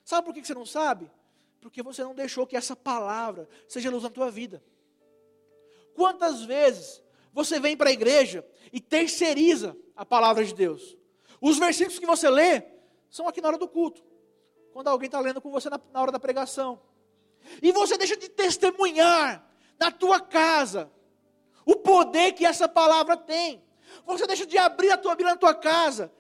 Sabe 0.05 0.27
por 0.27 0.35
que 0.35 0.45
você 0.45 0.55
não 0.55 0.67
sabe? 0.67 1.11
Porque 1.61 1.83
você 1.83 2.03
não 2.03 2.15
deixou 2.15 2.47
que 2.47 2.57
essa 2.57 2.75
palavra 2.75 3.49
seja 3.69 3.91
luz 3.91 4.03
na 4.03 4.11
tua 4.11 4.31
vida. 4.31 4.63
Quantas 5.95 6.43
vezes 6.43 7.03
você 7.33 7.61
vem 7.61 7.77
para 7.77 7.91
a 7.91 7.93
igreja 7.93 8.45
e 8.73 8.81
terceiriza 8.81 9.77
a 9.95 10.05
palavra 10.05 10.45
de 10.45 10.53
Deus? 10.53 10.99
Os 11.41 11.59
versículos 11.59 11.99
que 11.99 12.07
você 12.07 12.29
lê 12.29 12.63
são 13.09 13.29
aqui 13.29 13.41
na 13.41 13.49
hora 13.49 13.59
do 13.59 13.69
culto, 13.69 14.03
quando 14.73 14.89
alguém 14.89 15.07
está 15.07 15.21
lendo 15.21 15.41
com 15.41 15.51
você 15.51 15.71
na, 15.71 15.81
na 15.93 16.03
hora 16.03 16.11
da 16.11 16.19
pregação. 16.19 16.81
E 17.63 17.71
você 17.71 17.97
deixa 17.97 18.17
de 18.17 18.29
testemunhar 18.29 19.49
na 19.79 19.91
tua 19.91 20.19
casa 20.19 20.91
o 21.65 21.77
poder 21.77 22.33
que 22.33 22.45
essa 22.45 22.69
palavra 22.69 23.17
tem. 23.17 23.63
Você 24.07 24.27
deixa 24.27 24.47
de 24.47 24.59
abrir 24.59 24.91
a 24.91 24.97
tua 24.97 25.15
Bíblia 25.15 25.35
na 25.35 25.39
tua 25.39 25.55
casa 25.55 26.13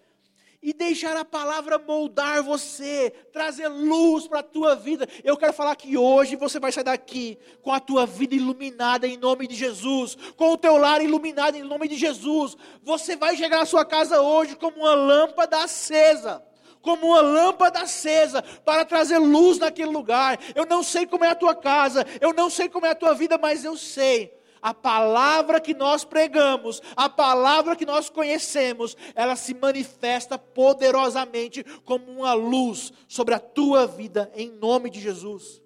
e 0.62 0.72
deixar 0.72 1.16
a 1.16 1.24
palavra 1.24 1.76
moldar 1.76 2.42
você, 2.42 3.10
trazer 3.32 3.66
luz 3.66 4.28
para 4.28 4.38
a 4.38 4.44
tua 4.44 4.76
vida. 4.76 5.08
Eu 5.24 5.36
quero 5.36 5.52
falar 5.52 5.74
que 5.74 5.96
hoje 5.96 6.36
você 6.36 6.60
vai 6.60 6.70
sair 6.70 6.84
daqui 6.84 7.36
com 7.60 7.72
a 7.72 7.80
tua 7.80 8.06
vida 8.06 8.34
iluminada 8.34 9.06
em 9.08 9.16
nome 9.16 9.48
de 9.48 9.56
Jesus, 9.56 10.16
com 10.36 10.52
o 10.52 10.56
teu 10.56 10.76
lar 10.76 11.02
iluminado 11.02 11.56
em 11.56 11.62
nome 11.62 11.88
de 11.88 11.96
Jesus. 11.96 12.56
Você 12.82 13.16
vai 13.16 13.36
chegar 13.36 13.58
na 13.58 13.66
sua 13.66 13.84
casa 13.84 14.20
hoje 14.20 14.54
como 14.54 14.78
uma 14.78 14.94
lâmpada 14.94 15.58
acesa 15.58 16.42
como 16.80 17.06
uma 17.06 17.20
lâmpada 17.20 17.78
acesa 17.78 18.42
para 18.64 18.84
trazer 18.84 19.16
luz 19.16 19.56
naquele 19.56 19.92
lugar. 19.92 20.36
Eu 20.52 20.66
não 20.66 20.82
sei 20.82 21.06
como 21.06 21.24
é 21.24 21.28
a 21.28 21.34
tua 21.36 21.54
casa, 21.54 22.04
eu 22.20 22.32
não 22.32 22.50
sei 22.50 22.68
como 22.68 22.84
é 22.84 22.90
a 22.90 22.94
tua 22.94 23.14
vida, 23.14 23.38
mas 23.38 23.64
eu 23.64 23.76
sei 23.76 24.34
a 24.62 24.72
palavra 24.72 25.60
que 25.60 25.74
nós 25.74 26.04
pregamos, 26.04 26.80
a 26.96 27.08
palavra 27.08 27.74
que 27.74 27.84
nós 27.84 28.08
conhecemos, 28.08 28.96
ela 29.16 29.34
se 29.34 29.52
manifesta 29.52 30.38
poderosamente 30.38 31.64
como 31.82 32.08
uma 32.12 32.32
luz 32.32 32.92
sobre 33.08 33.34
a 33.34 33.40
tua 33.40 33.88
vida, 33.88 34.30
em 34.36 34.52
nome 34.52 34.88
de 34.88 35.00
Jesus. 35.00 35.60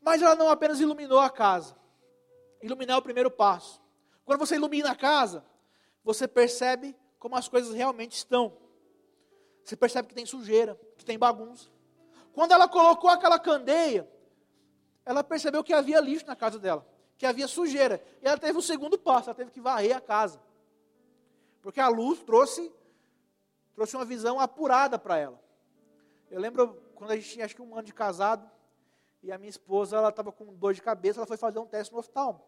Mas 0.00 0.20
ela 0.20 0.34
não 0.34 0.48
apenas 0.48 0.80
iluminou 0.80 1.20
a 1.20 1.30
casa, 1.30 1.76
iluminar 2.60 2.96
é 2.96 2.98
o 2.98 3.02
primeiro 3.02 3.30
passo. 3.30 3.80
Quando 4.24 4.40
você 4.40 4.56
ilumina 4.56 4.90
a 4.90 4.96
casa, 4.96 5.44
você 6.02 6.26
percebe 6.26 6.96
como 7.16 7.36
as 7.36 7.48
coisas 7.48 7.72
realmente 7.72 8.16
estão. 8.16 8.56
Você 9.64 9.76
percebe 9.76 10.08
que 10.08 10.14
tem 10.14 10.26
sujeira, 10.26 10.78
que 10.98 11.04
tem 11.04 11.16
bagunça. 11.16 11.70
Quando 12.32 12.50
ela 12.50 12.66
colocou 12.66 13.08
aquela 13.08 13.38
candeia, 13.38 14.10
ela 15.04 15.22
percebeu 15.22 15.62
que 15.62 15.72
havia 15.72 16.00
lixo 16.00 16.26
na 16.26 16.34
casa 16.34 16.58
dela 16.58 16.90
que 17.16 17.26
havia 17.26 17.46
sujeira. 17.48 18.02
E 18.20 18.26
ela 18.26 18.38
teve 18.38 18.58
o 18.58 18.62
segundo 18.62 18.98
passo, 18.98 19.30
ela 19.30 19.34
teve 19.34 19.50
que 19.50 19.60
varrer 19.60 19.96
a 19.96 20.00
casa. 20.00 20.40
Porque 21.60 21.80
a 21.80 21.88
luz 21.88 22.20
trouxe, 22.20 22.72
trouxe 23.74 23.96
uma 23.96 24.04
visão 24.04 24.40
apurada 24.40 24.98
para 24.98 25.18
ela. 25.18 25.40
Eu 26.30 26.40
lembro 26.40 26.80
quando 26.94 27.10
a 27.10 27.16
gente 27.16 27.30
tinha 27.30 27.44
acho 27.44 27.54
que 27.54 27.62
um 27.62 27.74
ano 27.74 27.86
de 27.86 27.92
casado, 27.92 28.50
e 29.22 29.30
a 29.30 29.38
minha 29.38 29.50
esposa 29.50 29.96
ela 29.96 30.08
estava 30.08 30.32
com 30.32 30.52
dor 30.54 30.74
de 30.74 30.82
cabeça, 30.82 31.20
ela 31.20 31.26
foi 31.26 31.36
fazer 31.36 31.58
um 31.58 31.66
teste 31.66 31.92
no 31.92 32.00
oftalmo. 32.00 32.42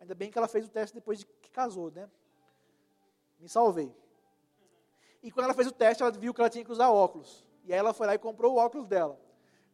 Ainda 0.00 0.14
bem 0.14 0.30
que 0.30 0.38
ela 0.38 0.48
fez 0.48 0.64
o 0.64 0.68
teste 0.68 0.94
depois 0.94 1.18
de 1.18 1.26
que 1.26 1.50
casou, 1.50 1.90
né? 1.90 2.08
Me 3.38 3.48
salvei. 3.48 3.94
E 5.22 5.30
quando 5.30 5.44
ela 5.44 5.54
fez 5.54 5.66
o 5.66 5.72
teste, 5.72 6.02
ela 6.02 6.12
viu 6.12 6.32
que 6.32 6.40
ela 6.40 6.48
tinha 6.48 6.64
que 6.64 6.72
usar 6.72 6.90
óculos. 6.90 7.44
E 7.64 7.72
aí 7.72 7.78
ela 7.78 7.92
foi 7.92 8.06
lá 8.06 8.14
e 8.14 8.18
comprou 8.18 8.54
o 8.54 8.56
óculos 8.56 8.86
dela. 8.86 9.20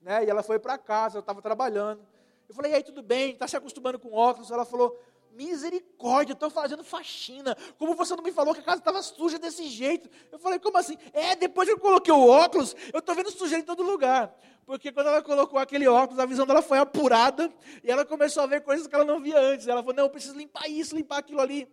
Né? 0.01 0.25
E 0.25 0.31
ela 0.31 0.43
foi 0.43 0.59
para 0.59 0.77
casa, 0.77 1.19
eu 1.19 1.21
estava 1.21 1.41
trabalhando. 1.41 2.05
Eu 2.49 2.55
falei, 2.55 2.73
e 2.73 2.75
aí, 2.77 2.83
tudo 2.83 3.03
bem? 3.03 3.33
Está 3.33 3.49
se 3.49 3.57
acostumando 3.57 3.99
com 3.99 4.13
óculos? 4.13 4.51
Ela 4.51 4.65
falou, 4.65 4.99
misericórdia, 5.35 6.33
estou 6.33 6.51
fazendo 6.51 6.85
faxina. 6.85 7.57
Como 7.79 7.95
você 7.95 8.15
não 8.15 8.23
me 8.23 8.33
falou 8.33 8.55
que 8.55 8.61
a 8.61 8.65
casa 8.65 8.79
estava 8.79 9.03
suja 9.03 9.39
desse 9.39 9.69
jeito? 9.69 10.09
Eu 10.31 10.39
falei, 10.39 10.59
como 10.59 10.79
assim? 10.79 10.97
É, 11.13 11.35
depois 11.37 11.69
que 11.69 11.75
eu 11.75 11.79
coloquei 11.79 12.13
o 12.13 12.29
óculos, 12.29 12.75
eu 12.93 13.01
estou 13.01 13.15
vendo 13.15 13.31
sujeira 13.31 13.63
em 13.63 13.67
todo 13.67 13.83
lugar. 13.83 14.35
Porque 14.65 14.91
quando 14.91 15.09
ela 15.09 15.23
colocou 15.23 15.59
aquele 15.59 15.87
óculos, 15.87 16.19
a 16.19 16.27
visão 16.27 16.47
dela 16.47 16.63
foi 16.63 16.79
apurada 16.79 17.53
e 17.83 17.91
ela 17.91 18.05
começou 18.05 18.43
a 18.43 18.47
ver 18.47 18.63
coisas 18.63 18.87
que 18.87 18.95
ela 18.95 19.05
não 19.05 19.21
via 19.21 19.39
antes. 19.39 19.69
Ela 19.69 19.83
falou, 19.83 19.95
não, 19.95 20.05
eu 20.05 20.11
preciso 20.11 20.37
limpar 20.37 20.69
isso, 20.69 20.97
limpar 20.97 21.19
aquilo 21.19 21.41
ali. 21.41 21.71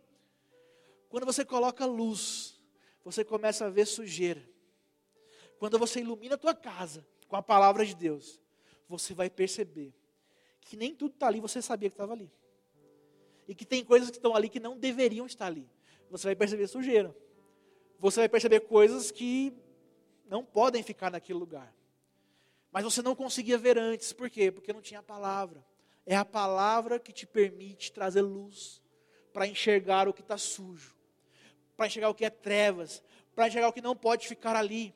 Quando 1.09 1.25
você 1.25 1.45
coloca 1.45 1.85
luz, 1.85 2.59
você 3.03 3.23
começa 3.23 3.65
a 3.65 3.69
ver 3.69 3.85
sujeira. 3.85 4.49
Quando 5.57 5.77
você 5.77 5.99
ilumina 5.99 6.35
a 6.35 6.37
tua 6.37 6.55
casa 6.55 7.05
com 7.27 7.35
a 7.35 7.41
palavra 7.41 7.85
de 7.85 7.95
Deus, 7.95 8.41
você 8.89 9.13
vai 9.13 9.29
perceber 9.29 9.93
que 10.61 10.77
nem 10.77 10.95
tudo 10.95 11.13
está 11.13 11.27
ali, 11.27 11.39
você 11.39 11.61
sabia 11.61 11.89
que 11.89 11.93
estava 11.93 12.13
ali. 12.13 12.31
E 13.47 13.55
que 13.55 13.65
tem 13.65 13.83
coisas 13.83 14.09
que 14.09 14.17
estão 14.17 14.35
ali 14.35 14.47
que 14.47 14.59
não 14.59 14.77
deveriam 14.77 15.25
estar 15.25 15.47
ali. 15.47 15.69
Você 16.09 16.27
vai 16.27 16.35
perceber 16.35 16.67
sujeira. 16.67 17.15
Você 17.99 18.21
vai 18.21 18.29
perceber 18.29 18.61
coisas 18.61 19.11
que 19.11 19.53
não 20.25 20.43
podem 20.43 20.81
ficar 20.81 21.11
naquele 21.11 21.37
lugar. 21.37 21.75
Mas 22.71 22.83
você 22.83 23.01
não 23.01 23.15
conseguia 23.15 23.57
ver 23.57 23.77
antes. 23.77 24.13
Por 24.13 24.29
quê? 24.29 24.51
Porque 24.51 24.71
não 24.71 24.81
tinha 24.81 25.01
a 25.01 25.03
palavra. 25.03 25.65
É 26.05 26.15
a 26.15 26.25
palavra 26.25 26.99
que 26.99 27.11
te 27.11 27.27
permite 27.27 27.91
trazer 27.91 28.21
luz 28.21 28.81
para 29.33 29.47
enxergar 29.47 30.07
o 30.07 30.13
que 30.13 30.21
está 30.21 30.37
sujo, 30.37 30.95
para 31.77 31.87
enxergar 31.87 32.09
o 32.09 32.15
que 32.15 32.25
é 32.25 32.29
trevas, 32.29 33.03
para 33.35 33.47
enxergar 33.47 33.69
o 33.69 33.73
que 33.73 33.81
não 33.81 33.95
pode 33.95 34.27
ficar 34.27 34.55
ali. 34.55 34.93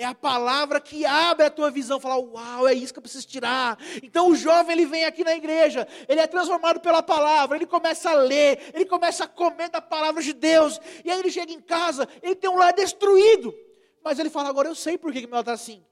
É 0.00 0.04
a 0.04 0.14
palavra 0.14 0.80
que 0.80 1.04
abre 1.04 1.44
a 1.44 1.50
tua 1.50 1.72
visão, 1.72 1.98
falar, 1.98 2.18
uau, 2.18 2.68
é 2.68 2.72
isso 2.72 2.92
que 2.92 3.00
eu 3.00 3.02
preciso 3.02 3.26
tirar. 3.26 3.76
Então 4.00 4.28
o 4.28 4.36
jovem 4.36 4.70
ele 4.70 4.86
vem 4.86 5.04
aqui 5.04 5.24
na 5.24 5.34
igreja, 5.34 5.88
ele 6.08 6.20
é 6.20 6.26
transformado 6.28 6.78
pela 6.78 7.02
palavra, 7.02 7.56
ele 7.56 7.66
começa 7.66 8.10
a 8.10 8.14
ler, 8.14 8.70
ele 8.72 8.84
começa 8.84 9.24
a 9.24 9.26
comer 9.26 9.68
da 9.70 9.80
palavra 9.80 10.22
de 10.22 10.32
Deus, 10.32 10.80
e 11.04 11.10
aí 11.10 11.18
ele 11.18 11.32
chega 11.32 11.52
em 11.52 11.60
casa, 11.60 12.08
ele 12.22 12.36
tem 12.36 12.48
um 12.48 12.56
lar 12.56 12.72
destruído. 12.72 13.52
Mas 14.00 14.20
ele 14.20 14.30
fala, 14.30 14.48
agora 14.48 14.68
eu 14.68 14.74
sei 14.76 14.96
por 14.96 15.12
que, 15.12 15.26
meu 15.26 15.40
está 15.40 15.50
assim. 15.50 15.84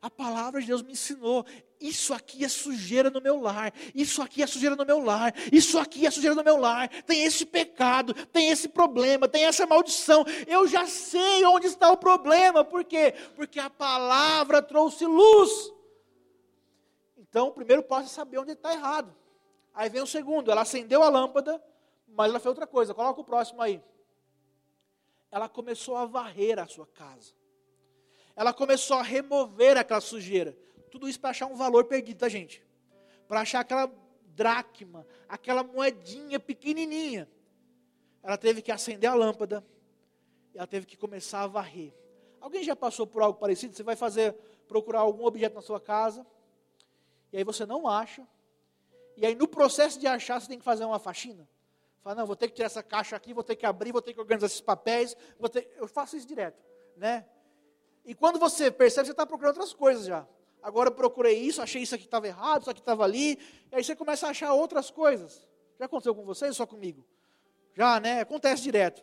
A 0.00 0.10
palavra 0.10 0.60
de 0.60 0.66
Deus 0.66 0.82
me 0.82 0.92
ensinou. 0.92 1.44
Isso 1.80 2.14
aqui 2.14 2.44
é 2.44 2.48
sujeira 2.48 3.10
no 3.10 3.20
meu 3.20 3.40
lar. 3.40 3.72
Isso 3.94 4.22
aqui 4.22 4.42
é 4.42 4.46
sujeira 4.46 4.76
no 4.76 4.84
meu 4.84 5.02
lar. 5.02 5.34
Isso 5.52 5.78
aqui 5.78 6.06
é 6.06 6.10
sujeira 6.10 6.34
no 6.34 6.42
meu 6.42 6.56
lar. 6.56 6.88
Tem 7.04 7.24
esse 7.24 7.44
pecado, 7.44 8.14
tem 8.28 8.50
esse 8.50 8.68
problema, 8.68 9.28
tem 9.28 9.44
essa 9.44 9.66
maldição. 9.66 10.24
Eu 10.46 10.66
já 10.66 10.86
sei 10.86 11.44
onde 11.44 11.66
está 11.66 11.90
o 11.90 11.96
problema. 11.96 12.64
Por 12.64 12.84
quê? 12.84 13.14
Porque 13.36 13.60
a 13.60 13.68
palavra 13.68 14.62
trouxe 14.62 15.04
luz. 15.04 15.50
Então, 17.16 17.48
o 17.48 17.52
primeiro 17.52 17.82
passo 17.82 18.06
é 18.06 18.08
saber 18.08 18.38
onde 18.38 18.52
está 18.52 18.72
errado. 18.72 19.14
Aí 19.74 19.88
vem 19.88 20.02
o 20.02 20.06
segundo. 20.06 20.50
Ela 20.50 20.62
acendeu 20.62 21.02
a 21.02 21.08
lâmpada, 21.08 21.62
mas 22.08 22.30
ela 22.30 22.38
fez 22.38 22.46
outra 22.46 22.66
coisa. 22.66 22.94
Coloca 22.94 23.20
o 23.20 23.24
próximo 23.24 23.60
aí. 23.60 23.82
Ela 25.30 25.48
começou 25.48 25.96
a 25.96 26.06
varrer 26.06 26.58
a 26.58 26.66
sua 26.66 26.86
casa 26.86 27.34
ela 28.36 28.52
começou 28.52 28.96
a 28.96 29.02
remover 29.02 29.76
aquela 29.76 30.00
sujeira. 30.00 30.56
Tudo 30.90 31.08
isso 31.08 31.20
para 31.20 31.30
achar 31.30 31.46
um 31.46 31.54
valor 31.54 31.84
perdido 31.84 32.18
da 32.18 32.28
gente. 32.28 32.64
Para 33.28 33.40
achar 33.40 33.60
aquela 33.60 33.90
dracma, 34.26 35.06
aquela 35.28 35.62
moedinha 35.62 36.38
pequenininha. 36.40 37.28
Ela 38.22 38.36
teve 38.36 38.62
que 38.62 38.72
acender 38.72 39.08
a 39.08 39.14
lâmpada. 39.14 39.64
Ela 40.54 40.66
teve 40.66 40.86
que 40.86 40.96
começar 40.96 41.42
a 41.42 41.46
varrer. 41.46 41.92
Alguém 42.40 42.62
já 42.62 42.76
passou 42.76 43.06
por 43.06 43.22
algo 43.22 43.38
parecido? 43.38 43.74
Você 43.74 43.82
vai 43.82 43.96
fazer, 43.96 44.34
procurar 44.68 45.00
algum 45.00 45.24
objeto 45.24 45.54
na 45.54 45.62
sua 45.62 45.80
casa. 45.80 46.26
E 47.32 47.36
aí 47.36 47.44
você 47.44 47.64
não 47.64 47.88
acha. 47.88 48.26
E 49.16 49.24
aí 49.24 49.34
no 49.34 49.48
processo 49.48 49.98
de 49.98 50.06
achar, 50.06 50.40
você 50.40 50.48
tem 50.48 50.58
que 50.58 50.64
fazer 50.64 50.84
uma 50.84 50.98
faxina. 50.98 51.48
Fala, 52.02 52.16
não, 52.16 52.26
vou 52.26 52.36
ter 52.36 52.48
que 52.48 52.54
tirar 52.54 52.66
essa 52.66 52.82
caixa 52.82 53.16
aqui, 53.16 53.32
vou 53.32 53.42
ter 53.42 53.56
que 53.56 53.64
abrir, 53.64 53.92
vou 53.92 54.02
ter 54.02 54.12
que 54.12 54.20
organizar 54.20 54.46
esses 54.46 54.60
papéis. 54.60 55.16
Ter... 55.50 55.72
Eu 55.76 55.88
faço 55.88 56.16
isso 56.16 56.26
direto. 56.26 56.62
né? 56.96 57.24
E 58.04 58.14
quando 58.14 58.38
você 58.38 58.70
percebe, 58.70 59.06
você 59.06 59.12
está 59.12 59.24
procurando 59.24 59.56
outras 59.56 59.72
coisas 59.72 60.04
já. 60.06 60.26
Agora 60.62 60.88
eu 60.88 60.94
procurei 60.94 61.38
isso, 61.38 61.60
achei 61.60 61.82
isso 61.82 61.94
aqui 61.94 62.04
estava 62.04 62.26
errado, 62.26 62.62
isso 62.62 62.70
aqui 62.70 62.80
estava 62.80 63.04
ali, 63.04 63.38
e 63.70 63.76
aí 63.76 63.84
você 63.84 63.94
começa 63.94 64.26
a 64.26 64.30
achar 64.30 64.52
outras 64.52 64.90
coisas. 64.90 65.46
Já 65.78 65.86
aconteceu 65.86 66.14
com 66.14 66.24
vocês 66.24 66.50
ou 66.50 66.54
só 66.54 66.66
comigo? 66.66 67.04
Já, 67.74 68.00
né? 68.00 68.20
Acontece 68.20 68.62
direto. 68.62 69.02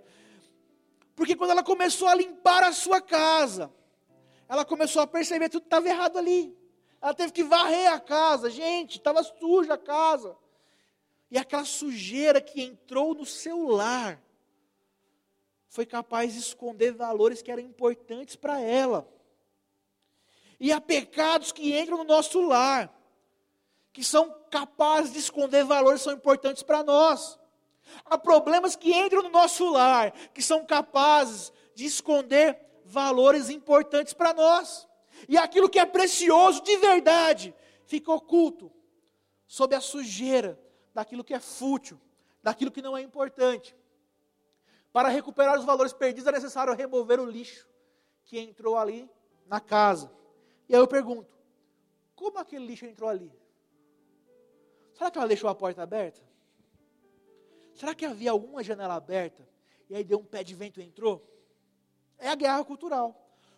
Porque 1.15 1.35
quando 1.35 1.51
ela 1.51 1.63
começou 1.63 2.07
a 2.07 2.15
limpar 2.15 2.63
a 2.63 2.71
sua 2.71 3.01
casa, 3.01 3.71
ela 4.47 4.65
começou 4.65 5.01
a 5.01 5.07
perceber 5.07 5.45
que 5.45 5.51
tudo 5.51 5.65
estava 5.65 5.87
errado 5.87 6.17
ali. 6.17 6.57
Ela 7.01 7.13
teve 7.13 7.31
que 7.31 7.43
varrer 7.43 7.91
a 7.91 7.99
casa. 7.99 8.49
Gente, 8.49 8.97
estava 8.97 9.23
suja 9.23 9.73
a 9.73 9.77
casa. 9.77 10.35
E 11.29 11.37
aquela 11.37 11.65
sujeira 11.65 12.41
que 12.41 12.61
entrou 12.61 13.13
no 13.13 13.25
seu 13.25 13.67
lar 13.67 14.21
foi 15.71 15.85
capaz 15.85 16.33
de 16.33 16.39
esconder 16.39 16.91
valores 16.91 17.41
que 17.41 17.49
eram 17.49 17.63
importantes 17.63 18.35
para 18.35 18.59
ela. 18.59 19.07
E 20.59 20.69
há 20.69 20.81
pecados 20.81 21.53
que 21.53 21.79
entram 21.79 21.99
no 21.99 22.03
nosso 22.03 22.41
lar, 22.41 22.93
que 23.93 24.03
são 24.03 24.35
capazes 24.51 25.13
de 25.13 25.19
esconder 25.19 25.63
valores 25.63 26.01
que 26.01 26.03
são 26.03 26.13
importantes 26.13 26.61
para 26.61 26.83
nós. 26.83 27.39
Há 28.03 28.17
problemas 28.17 28.75
que 28.75 28.93
entram 28.93 29.23
no 29.23 29.29
nosso 29.29 29.71
lar, 29.71 30.11
que 30.33 30.41
são 30.41 30.65
capazes 30.65 31.53
de 31.73 31.85
esconder 31.85 32.59
valores 32.83 33.49
importantes 33.49 34.13
para 34.13 34.33
nós. 34.33 34.85
E 35.29 35.37
aquilo 35.37 35.69
que 35.69 35.79
é 35.79 35.85
precioso 35.85 36.61
de 36.63 36.75
verdade 36.79 37.55
fica 37.85 38.11
oculto 38.11 38.69
sob 39.47 39.73
a 39.73 39.79
sujeira 39.79 40.59
daquilo 40.93 41.23
que 41.23 41.33
é 41.33 41.39
fútil, 41.39 41.97
daquilo 42.43 42.71
que 42.71 42.81
não 42.81 42.97
é 42.97 43.01
importante. 43.01 43.73
Para 44.91 45.09
recuperar 45.09 45.57
os 45.57 45.65
valores 45.65 45.93
perdidos 45.93 46.27
é 46.27 46.31
necessário 46.31 46.73
remover 46.73 47.19
o 47.19 47.25
lixo 47.25 47.67
que 48.25 48.39
entrou 48.39 48.77
ali 48.77 49.09
na 49.47 49.59
casa. 49.59 50.11
E 50.67 50.75
aí 50.75 50.81
eu 50.81 50.87
pergunto: 50.87 51.37
como 52.15 52.37
aquele 52.37 52.65
lixo 52.65 52.85
entrou 52.85 53.09
ali? 53.09 53.31
Será 54.93 55.09
que 55.09 55.17
ela 55.17 55.27
deixou 55.27 55.49
a 55.49 55.55
porta 55.55 55.81
aberta? 55.81 56.21
Será 57.73 57.95
que 57.95 58.05
havia 58.05 58.31
alguma 58.31 58.61
janela 58.63 58.95
aberta 58.95 59.47
e 59.89 59.95
aí 59.95 60.03
deu 60.03 60.19
um 60.19 60.25
pé 60.25 60.43
de 60.43 60.53
vento 60.53 60.79
e 60.79 60.83
entrou? 60.83 61.25
É 62.17 62.27
a 62.27 62.35
guerra 62.35 62.63
cultural. 62.63 63.17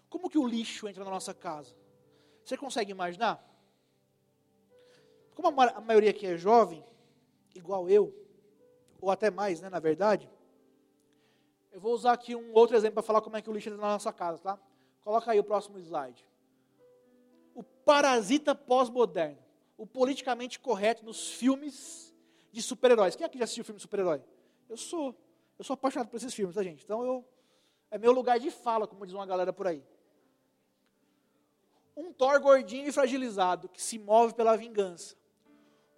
Como 0.10 0.30
que 0.30 0.38
o 0.38 0.48
lixo 0.48 0.88
entra 0.88 1.04
na 1.04 1.10
nossa 1.10 1.34
casa? 1.34 1.76
Você 2.46 2.56
consegue 2.56 2.92
imaginar? 2.92 3.44
Como 5.34 5.48
a 5.60 5.82
maioria 5.82 6.12
aqui 6.12 6.28
é 6.28 6.38
jovem, 6.38 6.86
igual 7.56 7.90
eu, 7.90 8.14
ou 9.02 9.10
até 9.10 9.32
mais, 9.32 9.60
né, 9.60 9.70
na 9.70 9.80
verdade, 9.80 10.30
eu 11.74 11.80
vou 11.82 11.92
usar 11.94 12.14
aqui 12.14 12.36
um 12.36 12.54
outro 12.54 12.78
exemplo 12.78 12.94
para 12.94 13.04
falar 13.04 13.20
como 13.20 13.36
é 13.36 13.42
que 13.42 13.50
o 13.50 13.54
lixo 13.54 13.68
entra 13.68 13.82
na 13.82 13.94
nossa 13.94 14.14
casa, 14.14 14.38
tá? 14.38 14.60
Coloca 15.02 15.32
aí 15.32 15.40
o 15.40 15.44
próximo 15.44 15.80
slide. 15.80 16.24
O 17.56 17.64
parasita 17.64 18.54
pós-moderno. 18.54 19.40
O 19.76 19.88
politicamente 19.88 20.60
correto 20.60 21.04
nos 21.04 21.32
filmes 21.32 22.14
de 22.52 22.62
super-heróis. 22.62 23.16
Quem 23.16 23.26
aqui 23.26 23.40
já 23.40 23.46
assistiu 23.46 23.66
filme 23.66 23.78
de 23.78 23.82
super-herói? 23.82 24.24
Eu 24.70 24.78
sou. 24.78 25.16
Eu 25.58 25.66
sou 25.66 25.74
apaixonado 25.74 26.10
por 26.10 26.18
esses 26.18 26.34
filmes, 26.34 26.56
tá, 26.56 26.62
gente? 26.62 26.84
Então 26.84 27.04
eu. 27.04 27.26
É 27.90 27.98
meu 27.98 28.12
lugar 28.12 28.40
de 28.40 28.52
fala, 28.52 28.88
como 28.88 29.06
diz 29.06 29.14
uma 29.14 29.26
galera 29.26 29.52
por 29.52 29.66
aí. 29.66 29.84
Um 31.98 32.14
Thor 32.14 32.40
gordinho 32.40 32.88
e 32.88 32.92
fragilizado, 32.92 33.68
que 33.68 33.82
se 33.82 33.98
move 33.98 34.34
pela 34.36 34.56
vingança. 34.56 35.16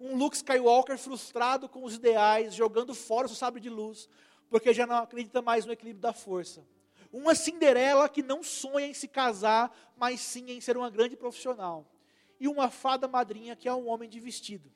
Um 0.00 0.16
Luke 0.16 0.36
Skywalker 0.36 0.98
frustrado 0.98 1.68
com 1.68 1.84
os 1.84 1.94
ideais, 1.94 2.54
jogando 2.54 2.94
fora 2.94 3.26
o 3.26 3.28
seu 3.28 3.36
sabre 3.36 3.60
de 3.60 3.70
luz, 3.70 4.08
porque 4.48 4.72
já 4.72 4.86
não 4.86 4.96
acredita 4.96 5.42
mais 5.42 5.64
no 5.64 5.72
equilíbrio 5.72 6.02
da 6.02 6.12
força. 6.12 6.66
Uma 7.12 7.34
Cinderela 7.34 8.08
que 8.08 8.22
não 8.22 8.42
sonha 8.42 8.86
em 8.86 8.94
se 8.94 9.08
casar, 9.08 9.74
mas 9.96 10.20
sim 10.20 10.50
em 10.50 10.60
ser 10.60 10.76
uma 10.76 10.90
grande 10.90 11.16
profissional. 11.16 11.90
E 12.38 12.46
uma 12.46 12.70
fada 12.70 13.08
madrinha 13.08 13.56
que 13.56 13.68
é 13.68 13.74
um 13.74 13.88
homem 13.88 14.08
de 14.08 14.20
vestido. 14.20 14.70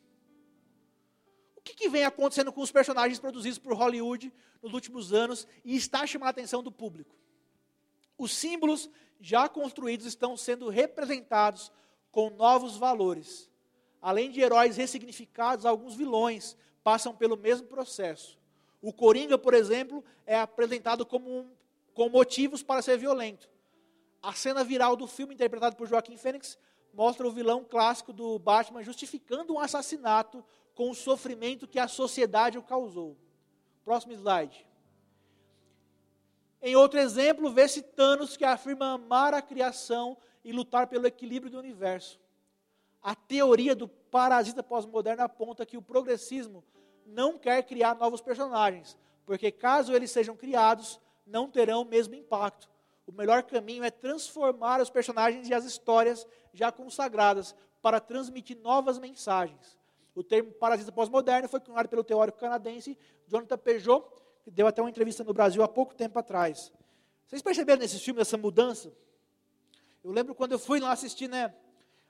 O 1.54 1.60
que, 1.60 1.74
que 1.74 1.88
vem 1.90 2.04
acontecendo 2.04 2.52
com 2.52 2.62
os 2.62 2.72
personagens 2.72 3.18
produzidos 3.18 3.58
por 3.58 3.74
Hollywood 3.74 4.32
nos 4.62 4.72
últimos 4.72 5.12
anos 5.12 5.46
e 5.62 5.76
está 5.76 6.06
chamando 6.06 6.28
a 6.28 6.30
atenção 6.30 6.62
do 6.62 6.72
público? 6.72 7.14
Os 8.16 8.32
símbolos 8.32 8.88
já 9.20 9.46
construídos 9.48 10.06
estão 10.06 10.36
sendo 10.36 10.70
representados 10.70 11.70
com 12.10 12.30
novos 12.30 12.76
valores. 12.78 13.50
Além 14.00 14.30
de 14.30 14.40
heróis 14.40 14.78
ressignificados, 14.78 15.66
alguns 15.66 15.94
vilões 15.94 16.56
passam 16.82 17.14
pelo 17.14 17.36
mesmo 17.36 17.66
processo. 17.66 18.39
O 18.82 18.92
Coringa, 18.92 19.36
por 19.36 19.54
exemplo, 19.54 20.02
é 20.26 20.38
apresentado 20.38 21.04
como 21.04 21.30
um, 21.30 21.50
com 21.92 22.08
motivos 22.08 22.62
para 22.62 22.82
ser 22.82 22.96
violento. 22.96 23.48
A 24.22 24.32
cena 24.32 24.64
viral 24.64 24.96
do 24.96 25.06
filme, 25.06 25.34
interpretado 25.34 25.76
por 25.76 25.86
Joaquim 25.86 26.16
Fênix, 26.16 26.58
mostra 26.92 27.26
o 27.26 27.30
vilão 27.30 27.64
clássico 27.64 28.12
do 28.12 28.38
Batman 28.38 28.82
justificando 28.82 29.54
um 29.54 29.60
assassinato 29.60 30.44
com 30.74 30.90
o 30.90 30.94
sofrimento 30.94 31.68
que 31.68 31.78
a 31.78 31.88
sociedade 31.88 32.58
o 32.58 32.62
causou. 32.62 33.16
Próximo 33.84 34.12
slide. 34.12 34.66
Em 36.62 36.76
outro 36.76 36.98
exemplo, 36.98 37.50
vê-se 37.50 37.82
Thanos 37.82 38.36
que 38.36 38.44
afirma 38.44 38.94
amar 38.94 39.32
a 39.32 39.40
criação 39.40 40.16
e 40.44 40.52
lutar 40.52 40.86
pelo 40.86 41.06
equilíbrio 41.06 41.50
do 41.50 41.58
universo. 41.58 42.20
A 43.02 43.14
teoria 43.14 43.74
do 43.74 43.88
parasita 43.88 44.62
pós-moderno 44.62 45.22
aponta 45.22 45.64
que 45.64 45.76
o 45.76 45.82
progressismo 45.82 46.62
não 47.10 47.38
quer 47.38 47.62
criar 47.62 47.94
novos 47.94 48.20
personagens, 48.20 48.96
porque 49.26 49.50
caso 49.50 49.92
eles 49.92 50.10
sejam 50.10 50.36
criados, 50.36 51.00
não 51.26 51.50
terão 51.50 51.82
o 51.82 51.84
mesmo 51.84 52.14
impacto. 52.14 52.68
O 53.06 53.12
melhor 53.12 53.42
caminho 53.42 53.82
é 53.82 53.90
transformar 53.90 54.80
os 54.80 54.90
personagens 54.90 55.48
e 55.48 55.54
as 55.54 55.64
histórias 55.64 56.26
já 56.52 56.70
consagradas 56.70 57.54
para 57.82 58.00
transmitir 58.00 58.56
novas 58.58 58.98
mensagens. 58.98 59.78
O 60.14 60.22
termo 60.22 60.52
parasita 60.52 60.92
pós-moderno 60.92 61.48
foi 61.48 61.60
cunhado 61.60 61.88
pelo 61.88 62.04
teórico 62.04 62.38
canadense 62.38 62.96
Jonathan 63.26 63.58
Peugeot, 63.58 64.04
que 64.42 64.50
deu 64.50 64.66
até 64.66 64.82
uma 64.82 64.90
entrevista 64.90 65.24
no 65.24 65.32
Brasil 65.32 65.62
há 65.62 65.68
pouco 65.68 65.94
tempo 65.94 66.18
atrás. 66.18 66.72
Vocês 67.26 67.42
perceberam 67.42 67.80
nesse 67.80 67.98
filme 67.98 68.20
essa 68.20 68.36
mudança? 68.36 68.92
Eu 70.02 70.10
lembro 70.10 70.34
quando 70.34 70.52
eu 70.52 70.58
fui 70.58 70.80
lá 70.80 70.92
assistir, 70.92 71.28
né, 71.28 71.54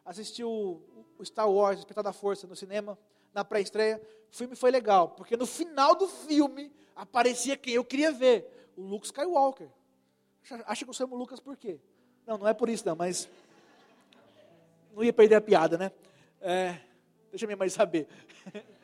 assistir 0.05 0.45
o, 0.45 0.81
o 1.19 1.25
Star 1.25 1.51
Wars, 1.51 1.77
Despertar 1.77 2.05
da 2.05 2.13
Força, 2.13 2.47
no 2.47 2.57
cinema, 2.57 2.99
na 3.33 3.45
pré-estreia. 3.45 4.01
O 4.33 4.37
filme 4.37 4.55
foi 4.55 4.71
legal, 4.71 5.11
porque 5.11 5.37
no 5.37 5.47
final 5.47 5.95
do 5.95 6.07
filme 6.07 6.73
aparecia 6.95 7.57
quem 7.57 7.75
eu 7.75 7.85
queria 7.85 8.13
ver, 8.13 8.71
o 8.77 8.83
Luke 8.83 9.07
Skywalker. 9.07 9.69
Acha 10.67 10.85
que 10.85 10.91
eu 10.91 10.95
chamo 10.95 11.17
Lucas 11.17 11.41
por 11.41 11.57
quê? 11.57 11.81
Não, 12.27 12.39
não 12.39 12.49
é 12.49 12.55
por 12.55 12.69
isso 12.69 12.87
não, 12.87 12.97
mas 12.97 13.29
não 14.95 15.03
ia 15.03 15.13
perder 15.13 15.37
a 15.37 15.41
piada, 15.41 15.77
né? 15.77 15.93
É, 16.41 16.77
deixa 17.31 17.47
minha 17.47 17.57
mãe 17.57 17.69
saber. 17.69 18.09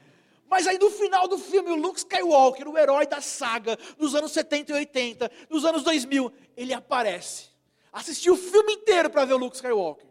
Mas 0.49 0.65
aí 0.69 0.79
no 0.79 0.91
final 0.91 1.27
do 1.27 1.39
filme, 1.39 1.71
o 1.71 1.75
Luke 1.75 1.99
Skywalker, 1.99 2.69
o 2.69 2.79
herói 2.79 3.05
da 3.05 3.21
saga 3.21 3.77
dos 3.99 4.15
anos 4.15 4.31
70 4.31 4.71
e 4.71 4.75
80, 4.77 5.31
dos 5.51 5.65
anos 5.65 5.83
2000, 5.83 6.33
ele 6.57 6.73
aparece. 6.73 7.49
Assisti 7.93 8.31
o 8.31 8.37
filme 8.37 8.75
inteiro 8.75 9.11
para 9.11 9.25
ver 9.25 9.35
o 9.35 9.39
Luke 9.39 9.57
Skywalker. 9.57 10.07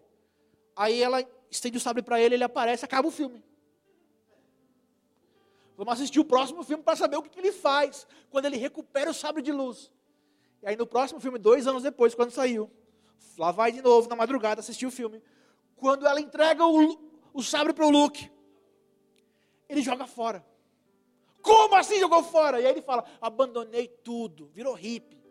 Aí 0.75 1.01
ela 1.01 1.25
estende 1.49 1.77
o 1.77 1.79
sabre 1.79 2.03
para 2.03 2.19
ele, 2.19 2.35
ele 2.35 2.43
aparece, 2.43 2.83
acaba 2.83 3.07
o 3.07 3.11
filme. 3.11 3.41
Vamos 5.77 5.93
assistir 5.93 6.19
o 6.19 6.25
próximo 6.25 6.63
filme 6.63 6.83
para 6.83 6.95
saber 6.95 7.17
o 7.17 7.21
que, 7.21 7.29
que, 7.29 7.39
ele 7.39 7.51
faz 7.51 8.07
quando 8.29 8.45
ele 8.45 8.57
recupera 8.57 9.09
o 9.09 9.13
sabre 9.13 9.41
de 9.41 9.51
luz. 9.51 9.91
E 10.61 10.67
aí 10.67 10.75
no 10.75 10.87
próximo 10.87 11.19
filme, 11.19 11.37
dois 11.37 11.67
anos 11.67 11.83
depois, 11.83 12.15
quando 12.15 12.31
saiu, 12.31 12.71
lá 13.37 13.51
vai 13.51 13.71
de 13.71 13.81
novo 13.81 14.07
na 14.07 14.15
madrugada 14.15 14.61
assistir 14.61 14.85
o 14.85 14.91
filme. 14.91 15.21
Quando 15.75 16.07
ela 16.07 16.21
entrega 16.21 16.65
o, 16.65 16.97
o 17.33 17.43
sabre 17.43 17.73
para 17.73 17.85
o 17.85 17.89
Luke, 17.89 18.31
ele 19.67 19.81
joga 19.81 20.07
fora. 20.07 20.45
Como 21.41 21.75
assim 21.75 21.99
jogou 21.99 22.23
fora? 22.23 22.59
E 22.59 22.65
aí 22.65 22.71
ele 22.71 22.81
fala: 22.81 23.05
abandonei 23.21 23.87
tudo, 23.87 24.47
virou 24.47 24.73
hippie. 24.73 25.23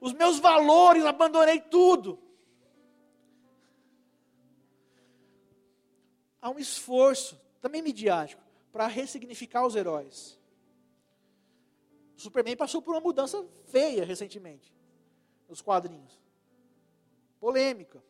Os 0.00 0.12
meus 0.12 0.38
valores, 0.38 1.04
abandonei 1.04 1.60
tudo. 1.60 2.18
Há 6.40 6.50
um 6.50 6.58
esforço, 6.58 7.40
também 7.60 7.82
midiático, 7.82 8.41
para 8.72 8.86
ressignificar 8.86 9.66
os 9.66 9.76
heróis. 9.76 10.38
O 12.16 12.20
Superman 12.20 12.56
passou 12.56 12.80
por 12.80 12.92
uma 12.94 13.00
mudança 13.00 13.46
feia 13.66 14.04
recentemente, 14.04 14.72
nos 15.48 15.60
quadrinhos. 15.60 16.20
Polêmica. 17.38 18.02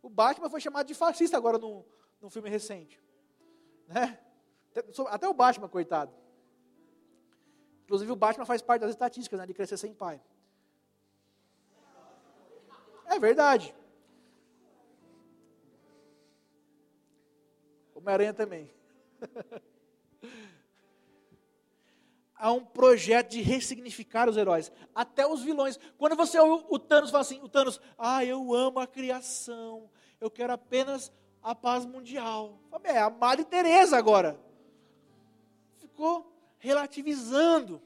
O 0.00 0.08
Batman 0.08 0.48
foi 0.48 0.60
chamado 0.60 0.86
de 0.86 0.94
fascista 0.94 1.36
agora 1.36 1.58
num, 1.58 1.84
num 2.20 2.30
filme 2.30 2.48
recente. 2.48 3.00
Né? 3.86 4.18
Até 5.08 5.28
o 5.28 5.34
Batman, 5.34 5.68
coitado. 5.68 6.12
Inclusive 7.84 8.10
o 8.10 8.16
Batman 8.16 8.46
faz 8.46 8.62
parte 8.62 8.80
das 8.80 8.90
estatísticas 8.90 9.38
né, 9.38 9.46
de 9.46 9.52
crescer 9.52 9.76
sem 9.76 9.92
pai. 9.92 10.20
É 13.06 13.18
verdade. 13.18 13.74
Homem-Aranha 17.94 18.32
também. 18.32 18.70
há 22.42 22.50
um 22.50 22.64
projeto 22.64 23.30
de 23.30 23.40
ressignificar 23.40 24.28
os 24.28 24.36
heróis, 24.36 24.72
até 24.92 25.24
os 25.24 25.42
vilões. 25.42 25.78
Quando 25.96 26.16
você 26.16 26.40
ouve 26.40 26.64
o 26.68 26.78
Thanos 26.78 27.10
fala 27.10 27.20
assim, 27.20 27.40
o 27.40 27.48
Thanos, 27.48 27.80
ah, 27.96 28.24
eu 28.24 28.52
amo 28.52 28.80
a 28.80 28.86
criação, 28.86 29.88
eu 30.20 30.28
quero 30.28 30.52
apenas 30.52 31.12
a 31.40 31.54
paz 31.54 31.86
mundial. 31.86 32.58
É 32.82 32.98
a 32.98 33.08
Madre 33.08 33.44
Teresa 33.44 33.96
agora. 33.96 34.40
Ficou 35.76 36.32
relativizando. 36.58 37.80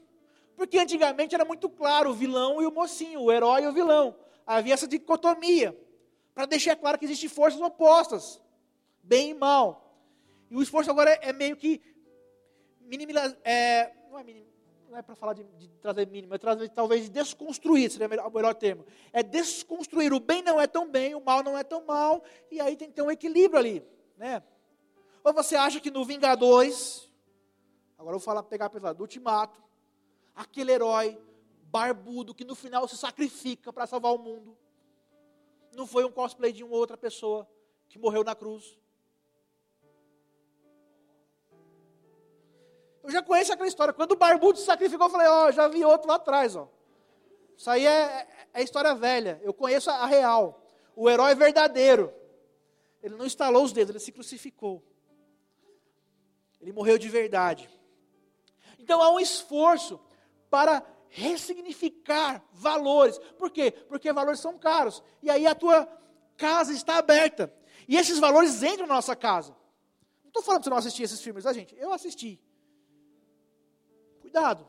Porque 0.55 0.79
antigamente 0.79 1.35
era 1.35 1.45
muito 1.45 1.69
claro 1.69 2.09
o 2.09 2.13
vilão 2.15 2.59
e 2.59 2.65
o 2.65 2.71
mocinho, 2.71 3.21
o 3.21 3.31
herói 3.31 3.63
e 3.63 3.67
o 3.67 3.73
vilão. 3.73 4.15
Havia 4.43 4.73
essa 4.73 4.87
dicotomia, 4.87 5.77
para 6.33 6.47
deixar 6.47 6.75
claro 6.75 6.97
que 6.97 7.05
existem 7.05 7.29
forças 7.29 7.61
opostas, 7.61 8.41
bem 9.03 9.31
e 9.31 9.33
mal. 9.35 9.86
E 10.49 10.55
o 10.55 10.61
esforço 10.61 10.89
agora 10.89 11.11
é, 11.11 11.29
é 11.29 11.33
meio 11.33 11.55
que 11.55 11.81
minimizar, 12.81 13.37
é, 13.43 13.93
não 14.09 14.17
é, 14.95 14.99
é 14.99 15.01
para 15.01 15.15
falar 15.15 15.33
de, 15.33 15.43
de, 15.43 15.67
trazer 15.81 16.07
mínimo, 16.07 16.33
é 16.33 16.37
trazer 16.37 16.69
talvez 16.69 17.03
de 17.03 17.09
desconstruir, 17.09 17.91
seria 17.91 18.07
o 18.07 18.09
melhor, 18.09 18.33
melhor 18.33 18.55
termo. 18.55 18.85
É 19.11 19.21
desconstruir, 19.21 20.13
o 20.13 20.19
bem 20.19 20.41
não 20.41 20.59
é 20.59 20.67
tão 20.67 20.89
bem, 20.89 21.13
o 21.13 21.21
mal 21.21 21.43
não 21.43 21.57
é 21.57 21.63
tão 21.63 21.85
mal, 21.85 22.23
e 22.49 22.59
aí 22.61 22.75
tem 22.75 22.87
que 22.87 22.95
ter 22.95 23.01
um 23.01 23.11
equilíbrio 23.11 23.59
ali, 23.59 23.85
né? 24.17 24.41
Ou 25.23 25.33
você 25.33 25.55
acha 25.55 25.79
que 25.79 25.91
no 25.91 26.05
Vingadores, 26.05 27.11
agora 27.97 28.15
eu 28.15 28.19
vou 28.19 28.25
falar, 28.25 28.43
pegar 28.43 28.69
pesado, 28.69 28.97
do 28.97 29.01
Ultimato, 29.01 29.61
aquele 30.33 30.71
herói 30.71 31.19
barbudo 31.63 32.33
que 32.33 32.45
no 32.45 32.55
final 32.55 32.87
se 32.87 32.95
sacrifica 32.95 33.73
para 33.73 33.85
salvar 33.85 34.13
o 34.13 34.17
mundo. 34.17 34.57
Não 35.75 35.85
foi 35.85 36.05
um 36.05 36.11
cosplay 36.11 36.53
de 36.53 36.63
uma 36.63 36.75
outra 36.75 36.95
pessoa 36.95 37.47
que 37.89 37.99
morreu 37.99 38.23
na 38.23 38.33
cruz. 38.33 38.79
Eu 43.07 43.13
já 43.13 43.23
conheço 43.23 43.53
aquela 43.53 43.69
história. 43.69 43.93
Quando 43.93 44.11
o 44.11 44.15
barbudo 44.17 44.59
se 44.59 44.65
sacrificou, 44.65 45.07
eu 45.07 45.09
falei, 45.09 45.27
ó, 45.29 45.47
oh, 45.47 45.51
já 45.53 45.65
vi 45.69 45.85
outro 45.85 46.09
lá 46.09 46.15
atrás, 46.15 46.57
ó. 46.57 46.67
Isso 47.55 47.69
aí 47.69 47.87
é, 47.87 48.27
é 48.53 48.61
história 48.61 48.93
velha. 48.93 49.39
Eu 49.45 49.53
conheço 49.53 49.89
a 49.89 50.05
real. 50.05 50.61
O 50.93 51.09
herói 51.09 51.33
verdadeiro. 51.33 52.13
Ele 53.01 53.15
não 53.15 53.25
instalou 53.25 53.63
os 53.63 53.71
dedos, 53.71 53.91
ele 53.91 54.03
se 54.03 54.11
crucificou. 54.11 54.83
Ele 56.59 56.73
morreu 56.73 56.97
de 56.97 57.07
verdade. 57.07 57.69
Então 58.77 59.01
há 59.01 59.09
um 59.09 59.21
esforço 59.21 59.97
para 60.49 60.83
ressignificar 61.07 62.43
valores. 62.51 63.17
Por 63.37 63.49
quê? 63.49 63.71
Porque 63.71 64.11
valores 64.11 64.41
são 64.41 64.59
caros. 64.59 65.01
E 65.23 65.29
aí 65.29 65.47
a 65.47 65.55
tua 65.55 65.87
casa 66.35 66.73
está 66.73 66.97
aberta. 66.97 67.53
E 67.87 67.95
esses 67.95 68.19
valores 68.19 68.61
entram 68.63 68.85
na 68.85 68.95
nossa 68.95 69.15
casa. 69.15 69.55
Não 70.23 70.27
estou 70.27 70.43
falando 70.43 70.63
para 70.63 70.65
você 70.65 70.69
não 70.71 70.77
assistir 70.77 71.03
esses 71.03 71.21
filmes, 71.21 71.45
tá, 71.45 71.53
gente? 71.53 71.73
Eu 71.79 71.93
assisti. 71.93 72.37
Cuidado. 74.37 74.67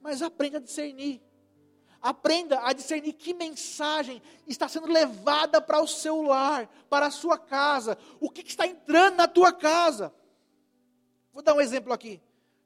Mas 0.00 0.22
aprenda 0.22 0.56
a 0.56 0.60
discernir. 0.60 1.20
Aprenda 2.00 2.66
a 2.66 2.72
discernir 2.72 3.12
que 3.12 3.34
mensagem 3.34 4.22
está 4.46 4.66
sendo 4.66 4.86
levada 4.86 5.60
para 5.60 5.82
o 5.82 5.86
seu 5.86 6.22
lar, 6.22 6.66
para 6.88 7.06
a 7.06 7.10
sua 7.10 7.36
casa. 7.36 7.98
O 8.18 8.30
que, 8.30 8.42
que 8.42 8.48
está 8.48 8.66
entrando 8.66 9.16
na 9.16 9.28
tua 9.28 9.52
casa. 9.52 10.14
Vou 11.34 11.42
dar 11.42 11.54
um 11.54 11.60
exemplo 11.60 11.92
aqui. 11.92 12.20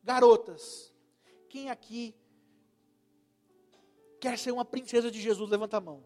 Garotas 0.04 0.94
quem 1.48 1.70
aqui 1.70 2.12
quer 4.20 4.36
ser 4.36 4.50
uma 4.50 4.64
princesa 4.64 5.08
de 5.08 5.20
Jesus? 5.20 5.48
Levanta 5.48 5.76
a 5.76 5.80
mão. 5.80 6.04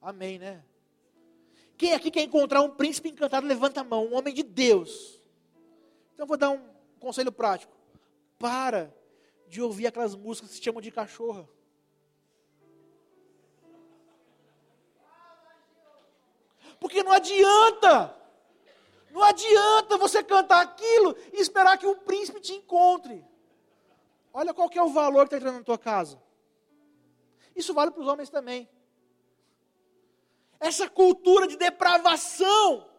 Amém, 0.00 0.38
né? 0.38 0.64
Quem 1.76 1.92
aqui 1.92 2.10
quer 2.10 2.22
encontrar 2.22 2.62
um 2.62 2.70
príncipe 2.70 3.10
encantado? 3.10 3.46
Levanta 3.46 3.82
a 3.82 3.84
mão. 3.84 4.06
Um 4.06 4.14
homem 4.14 4.32
de 4.32 4.42
Deus. 4.42 5.20
Então, 6.14 6.26
vou 6.26 6.38
dar 6.38 6.48
um 6.48 6.60
conselho 6.98 7.30
prático. 7.30 7.79
Para 8.40 8.92
de 9.46 9.60
ouvir 9.60 9.86
aquelas 9.86 10.16
músicas 10.16 10.50
que 10.50 10.56
se 10.56 10.62
chamam 10.62 10.80
de 10.80 10.90
cachorra. 10.90 11.46
Porque 16.80 17.02
não 17.02 17.12
adianta. 17.12 18.16
Não 19.10 19.22
adianta 19.22 19.98
você 19.98 20.22
cantar 20.24 20.62
aquilo 20.62 21.14
e 21.34 21.40
esperar 21.40 21.76
que 21.76 21.86
um 21.86 21.96
príncipe 21.96 22.40
te 22.40 22.54
encontre. 22.54 23.22
Olha 24.32 24.54
qual 24.54 24.70
que 24.70 24.78
é 24.78 24.82
o 24.82 24.88
valor 24.88 25.28
que 25.28 25.34
está 25.34 25.36
entrando 25.36 25.58
na 25.58 25.64
tua 25.64 25.78
casa. 25.78 26.20
Isso 27.54 27.74
vale 27.74 27.90
para 27.90 28.00
os 28.00 28.08
homens 28.08 28.30
também. 28.30 28.66
Essa 30.58 30.88
cultura 30.88 31.46
de 31.46 31.58
depravação. 31.58 32.89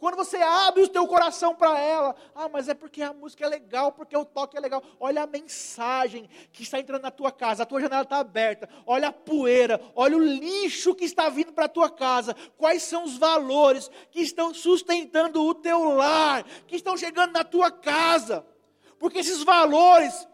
Quando 0.00 0.16
você 0.16 0.38
abre 0.38 0.82
o 0.82 0.88
teu 0.88 1.06
coração 1.06 1.54
para 1.54 1.78
ela, 1.78 2.16
ah, 2.34 2.48
mas 2.48 2.70
é 2.70 2.74
porque 2.74 3.02
a 3.02 3.12
música 3.12 3.44
é 3.44 3.48
legal, 3.48 3.92
porque 3.92 4.16
o 4.16 4.24
toque 4.24 4.56
é 4.56 4.60
legal. 4.60 4.82
Olha 4.98 5.24
a 5.24 5.26
mensagem 5.26 6.26
que 6.50 6.62
está 6.62 6.80
entrando 6.80 7.02
na 7.02 7.10
tua 7.10 7.30
casa, 7.30 7.64
a 7.64 7.66
tua 7.66 7.82
janela 7.82 8.00
está 8.00 8.16
aberta. 8.16 8.66
Olha 8.86 9.08
a 9.08 9.12
poeira, 9.12 9.78
olha 9.94 10.16
o 10.16 10.24
lixo 10.24 10.94
que 10.94 11.04
está 11.04 11.28
vindo 11.28 11.52
para 11.52 11.66
a 11.66 11.68
tua 11.68 11.90
casa. 11.90 12.34
Quais 12.56 12.82
são 12.82 13.04
os 13.04 13.18
valores 13.18 13.90
que 14.10 14.22
estão 14.22 14.54
sustentando 14.54 15.44
o 15.44 15.54
teu 15.54 15.84
lar, 15.90 16.44
que 16.66 16.76
estão 16.76 16.96
chegando 16.96 17.32
na 17.32 17.44
tua 17.44 17.70
casa? 17.70 18.42
Porque 18.98 19.18
esses 19.18 19.42
valores 19.42 20.26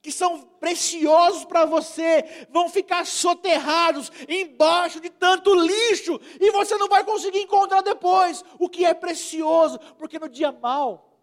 que 0.00 0.12
são 0.12 0.42
preciosos 0.60 1.44
para 1.44 1.64
você, 1.64 2.46
vão 2.50 2.68
ficar 2.68 3.04
soterrados 3.06 4.10
embaixo 4.28 5.00
de 5.00 5.10
tanto 5.10 5.54
lixo, 5.54 6.20
e 6.40 6.50
você 6.50 6.76
não 6.76 6.88
vai 6.88 7.04
conseguir 7.04 7.40
encontrar 7.40 7.82
depois 7.82 8.44
o 8.58 8.68
que 8.68 8.84
é 8.84 8.94
precioso, 8.94 9.78
porque 9.98 10.18
no 10.18 10.28
dia 10.28 10.52
mal, 10.52 11.18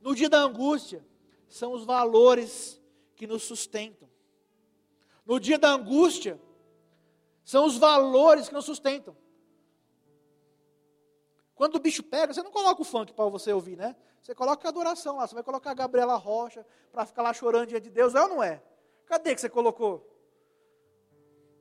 no 0.00 0.14
dia 0.14 0.28
da 0.28 0.38
angústia, 0.38 1.04
são 1.48 1.72
os 1.72 1.84
valores 1.84 2.80
que 3.14 3.26
nos 3.26 3.42
sustentam. 3.42 4.08
No 5.24 5.38
dia 5.38 5.58
da 5.58 5.70
angústia, 5.70 6.40
são 7.44 7.66
os 7.66 7.76
valores 7.76 8.48
que 8.48 8.54
nos 8.54 8.64
sustentam. 8.64 9.16
Quando 11.54 11.76
o 11.76 11.80
bicho 11.80 12.02
pega, 12.02 12.32
você 12.32 12.42
não 12.42 12.50
coloca 12.50 12.80
o 12.82 12.84
funk 12.84 13.12
para 13.12 13.28
você 13.28 13.52
ouvir, 13.52 13.76
né? 13.76 13.94
Você 14.22 14.34
coloca 14.34 14.66
a 14.66 14.70
adoração 14.70 15.16
lá, 15.16 15.26
você 15.26 15.34
vai 15.34 15.42
colocar 15.42 15.72
a 15.72 15.74
Gabriela 15.74 16.14
Rocha 16.14 16.64
para 16.92 17.04
ficar 17.04 17.22
lá 17.22 17.32
chorando 17.32 17.66
diante 17.66 17.84
de 17.84 17.90
Deus, 17.90 18.14
é 18.14 18.22
ou 18.22 18.28
não 18.28 18.42
é? 18.42 18.62
Cadê 19.04 19.34
que 19.34 19.40
você 19.40 19.48
colocou? 19.48 20.08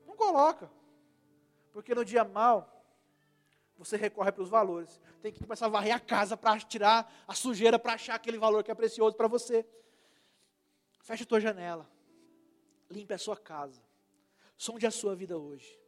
Não 0.05 0.15
coloca. 0.15 0.71
Porque 1.71 1.95
no 1.95 2.05
dia 2.05 2.23
mal, 2.23 2.85
você 3.75 3.97
recorre 3.97 4.31
para 4.31 4.43
os 4.43 4.49
valores. 4.49 5.01
Tem 5.21 5.33
que 5.33 5.43
começar 5.43 5.65
a 5.65 5.69
varrer 5.69 5.95
a 5.95 5.99
casa 5.99 6.37
para 6.37 6.59
tirar 6.59 7.11
a 7.27 7.33
sujeira, 7.33 7.79
para 7.79 7.93
achar 7.93 8.13
aquele 8.13 8.37
valor 8.37 8.63
que 8.63 8.69
é 8.69 8.75
precioso 8.75 9.17
para 9.17 9.27
você. 9.27 9.65
Feche 11.01 11.23
a 11.23 11.25
tua 11.25 11.39
janela. 11.39 11.89
Limpe 12.89 13.13
a 13.13 13.17
sua 13.17 13.35
casa. 13.35 13.81
Sonde 14.55 14.85
a 14.85 14.91
sua 14.91 15.15
vida 15.15 15.35
hoje. 15.35 15.79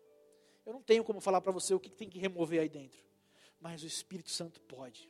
Eu 0.65 0.73
não 0.73 0.81
tenho 0.81 1.03
como 1.03 1.21
falar 1.21 1.39
para 1.39 1.51
você 1.51 1.73
o 1.73 1.79
que 1.79 1.91
tem 1.91 2.09
que 2.09 2.17
remover 2.17 2.59
aí 2.59 2.69
dentro 2.69 3.03
mas 3.63 3.81
o 3.81 3.87
Espírito 3.87 4.29
Santo 4.29 4.59
pode. 4.59 5.09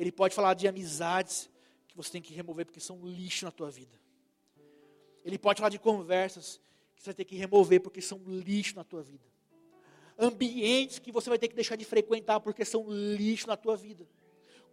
Ele 0.00 0.10
pode 0.10 0.34
falar 0.34 0.54
de 0.54 0.66
amizades 0.66 1.50
que 1.86 1.94
você 1.94 2.10
tem 2.10 2.22
que 2.22 2.32
remover 2.32 2.64
porque 2.64 2.80
são 2.80 3.04
lixo 3.04 3.44
na 3.44 3.50
tua 3.50 3.70
vida. 3.70 4.00
Ele 5.22 5.38
pode 5.38 5.58
falar 5.58 5.68
de 5.68 5.78
conversas 5.78 6.58
que 6.96 7.02
você 7.02 7.10
vai 7.10 7.14
ter 7.14 7.26
que 7.26 7.36
remover 7.36 7.82
porque 7.82 8.00
são 8.00 8.18
lixo 8.26 8.74
na 8.76 8.82
tua 8.82 9.02
vida. 9.02 9.26
Ambientes 10.18 10.98
que 10.98 11.12
você 11.12 11.28
vai 11.28 11.38
ter 11.38 11.48
que 11.48 11.54
deixar 11.54 11.76
de 11.76 11.84
frequentar 11.84 12.40
porque 12.40 12.64
são 12.64 12.86
lixo 12.88 13.46
na 13.46 13.58
tua 13.58 13.76
vida. 13.76 14.08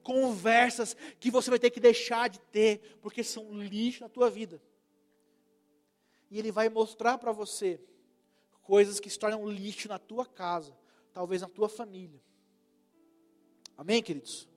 Conversas 0.02 0.96
que 1.20 1.30
você 1.30 1.50
vai 1.50 1.60
ter 1.60 1.72
que 1.72 1.82
deixar 1.82 2.30
de 2.30 2.40
ter 2.40 2.98
porque 3.02 3.22
são 3.22 3.52
lixo 3.62 4.04
na 4.04 4.10
tua 4.10 4.30
vida. 4.30 4.62
E 6.32 6.40
ele 6.40 6.54
vai 6.54 6.70
mostrar 6.70 7.18
para 7.18 7.34
você 7.34 7.82
coisas 8.62 8.98
que 8.98 9.10
se 9.10 9.20
tornam 9.20 9.46
lixo 9.46 9.90
na 9.90 10.00
tua 10.00 10.26
casa, 10.26 10.74
talvez 11.12 11.42
na 11.42 11.50
tua 11.50 11.68
família. 11.68 12.24
Amém, 13.76 14.02
queridos? 14.02 14.48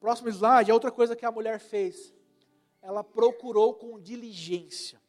Próximo 0.00 0.28
slide, 0.28 0.70
a 0.70 0.74
outra 0.74 0.90
coisa 0.90 1.16
que 1.16 1.24
a 1.24 1.32
mulher 1.32 1.58
fez. 1.58 2.14
Ela 2.82 3.02
procurou 3.02 3.74
com 3.74 3.98
diligência. 3.98 5.00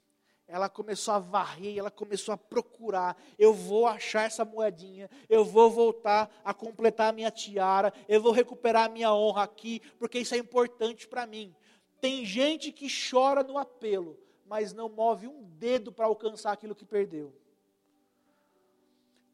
Ela 0.47 0.69
começou 0.69 1.13
a 1.13 1.19
varrer, 1.19 1.77
ela 1.77 1.91
começou 1.91 2.33
a 2.33 2.37
procurar. 2.37 3.21
Eu 3.37 3.53
vou 3.53 3.85
achar 3.85 4.23
essa 4.23 4.45
moedinha, 4.45 5.09
eu 5.27 5.43
vou 5.43 5.69
voltar 5.69 6.31
a 6.43 6.53
completar 6.53 7.09
a 7.09 7.11
minha 7.11 7.29
tiara, 7.29 7.93
eu 8.07 8.21
vou 8.21 8.31
recuperar 8.31 8.85
a 8.85 8.89
minha 8.89 9.13
honra 9.13 9.43
aqui, 9.43 9.81
porque 9.99 10.19
isso 10.19 10.33
é 10.33 10.37
importante 10.37 11.05
para 11.07 11.27
mim. 11.27 11.53
Tem 11.99 12.23
gente 12.23 12.71
que 12.71 12.87
chora 12.87 13.43
no 13.43 13.57
apelo, 13.57 14.17
mas 14.45 14.73
não 14.73 14.87
move 14.87 15.27
um 15.27 15.43
dedo 15.43 15.91
para 15.91 16.05
alcançar 16.05 16.53
aquilo 16.53 16.75
que 16.75 16.85
perdeu. 16.85 17.33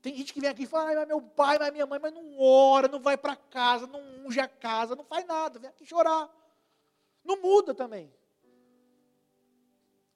Tem 0.04 0.14
gente 0.18 0.34
que 0.34 0.41
vem 0.41 0.49
aqui 0.49 0.64
e 0.64 0.68
fala, 0.68 0.93
mas 0.93 1.08
meu 1.08 1.22
pai, 1.22 1.58
mas 1.58 1.72
minha 1.72 1.86
mãe, 1.86 1.97
mas 1.97 2.12
não 2.12 2.38
ora, 2.38 2.89
não 2.89 2.99
vai 2.99 3.16
para 3.16 3.38
casa, 3.38 3.88
não 3.88 4.01
unge 4.26 4.38
a 4.38 4.49
casa, 4.49 4.97
não 4.97 5.06
faz 5.06 5.26
nada, 5.26 5.58
vem 5.58 5.70
aqui 5.70 5.86
chorar. 5.86 6.30
Não 7.24 7.41
muda 7.41 7.74
também. 7.74 8.14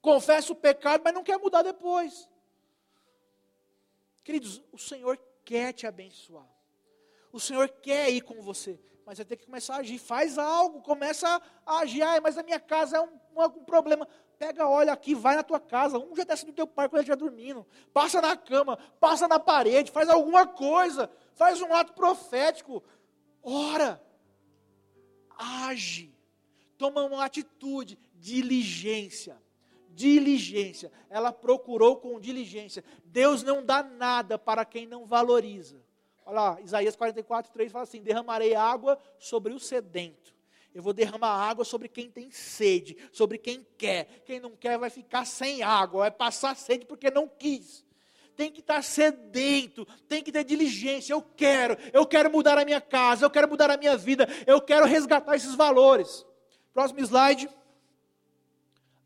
Confessa 0.02 0.52
o 0.52 0.56
pecado, 0.56 1.00
mas 1.02 1.14
não 1.14 1.24
quer 1.24 1.38
mudar 1.38 1.62
depois. 1.62 2.28
Queridos, 4.22 4.62
o 4.70 4.76
Senhor 4.76 5.18
quer 5.42 5.72
te 5.72 5.86
abençoar. 5.86 6.46
O 7.32 7.40
Senhor 7.40 7.66
quer 7.70 8.10
ir 8.10 8.20
com 8.20 8.42
você, 8.42 8.78
mas 9.06 9.16
vai 9.16 9.24
ter 9.24 9.36
que 9.36 9.46
começar 9.46 9.76
a 9.76 9.78
agir. 9.78 9.98
Faz 9.98 10.36
algo, 10.36 10.82
começa 10.82 11.40
a 11.64 11.78
agir. 11.78 12.04
Mas 12.22 12.36
a 12.36 12.42
minha 12.42 12.60
casa 12.60 12.98
é 12.98 13.00
um, 13.00 13.18
um 13.42 13.64
problema. 13.64 14.06
Pega, 14.38 14.68
olha 14.68 14.92
aqui, 14.92 15.14
vai 15.14 15.34
na 15.34 15.42
tua 15.42 15.58
casa. 15.58 15.98
Um 15.98 16.14
já 16.14 16.24
desce 16.24 16.46
no 16.46 16.52
teu 16.52 16.66
pai 16.66 16.88
quando 16.88 17.00
ele 17.00 17.10
estiver 17.10 17.16
dormindo. 17.16 17.66
Passa 17.92 18.20
na 18.20 18.36
cama, 18.36 18.78
passa 19.00 19.26
na 19.26 19.38
parede, 19.38 19.90
faz 19.90 20.08
alguma 20.08 20.46
coisa. 20.46 21.10
Faz 21.34 21.60
um 21.60 21.74
ato 21.74 21.92
profético. 21.92 22.82
Ora, 23.42 24.00
age. 25.36 26.14
Toma 26.76 27.02
uma 27.02 27.24
atitude, 27.24 27.98
diligência 28.14 29.36
diligência. 29.98 30.92
Ela 31.10 31.32
procurou 31.32 31.96
com 31.96 32.20
diligência. 32.20 32.84
Deus 33.04 33.42
não 33.42 33.64
dá 33.64 33.82
nada 33.82 34.38
para 34.38 34.64
quem 34.64 34.86
não 34.86 35.04
valoriza. 35.04 35.82
Olha 36.24 36.40
lá, 36.40 36.60
Isaías 36.60 36.94
44, 36.94 37.50
3 37.50 37.72
fala 37.72 37.82
assim: 37.82 38.00
derramarei 38.00 38.54
água 38.54 38.96
sobre 39.18 39.52
o 39.52 39.58
sedento. 39.58 40.37
Eu 40.74 40.82
vou 40.82 40.92
derramar 40.92 41.48
água 41.48 41.64
sobre 41.64 41.88
quem 41.88 42.10
tem 42.10 42.30
sede, 42.30 42.96
sobre 43.12 43.38
quem 43.38 43.66
quer. 43.76 44.22
Quem 44.24 44.38
não 44.38 44.54
quer 44.54 44.78
vai 44.78 44.90
ficar 44.90 45.24
sem 45.24 45.62
água, 45.62 46.00
vai 46.00 46.10
passar 46.10 46.54
sede 46.56 46.86
porque 46.86 47.10
não 47.10 47.26
quis. 47.26 47.84
Tem 48.36 48.52
que 48.52 48.60
estar 48.60 48.82
sedento, 48.82 49.84
tem 50.08 50.22
que 50.22 50.30
ter 50.30 50.44
diligência. 50.44 51.12
Eu 51.12 51.22
quero, 51.22 51.76
eu 51.92 52.06
quero 52.06 52.30
mudar 52.30 52.56
a 52.56 52.64
minha 52.64 52.80
casa, 52.80 53.24
eu 53.24 53.30
quero 53.30 53.48
mudar 53.48 53.70
a 53.70 53.76
minha 53.76 53.96
vida, 53.96 54.28
eu 54.46 54.60
quero 54.60 54.86
resgatar 54.86 55.34
esses 55.34 55.54
valores. 55.54 56.24
Próximo 56.72 57.00
slide 57.00 57.48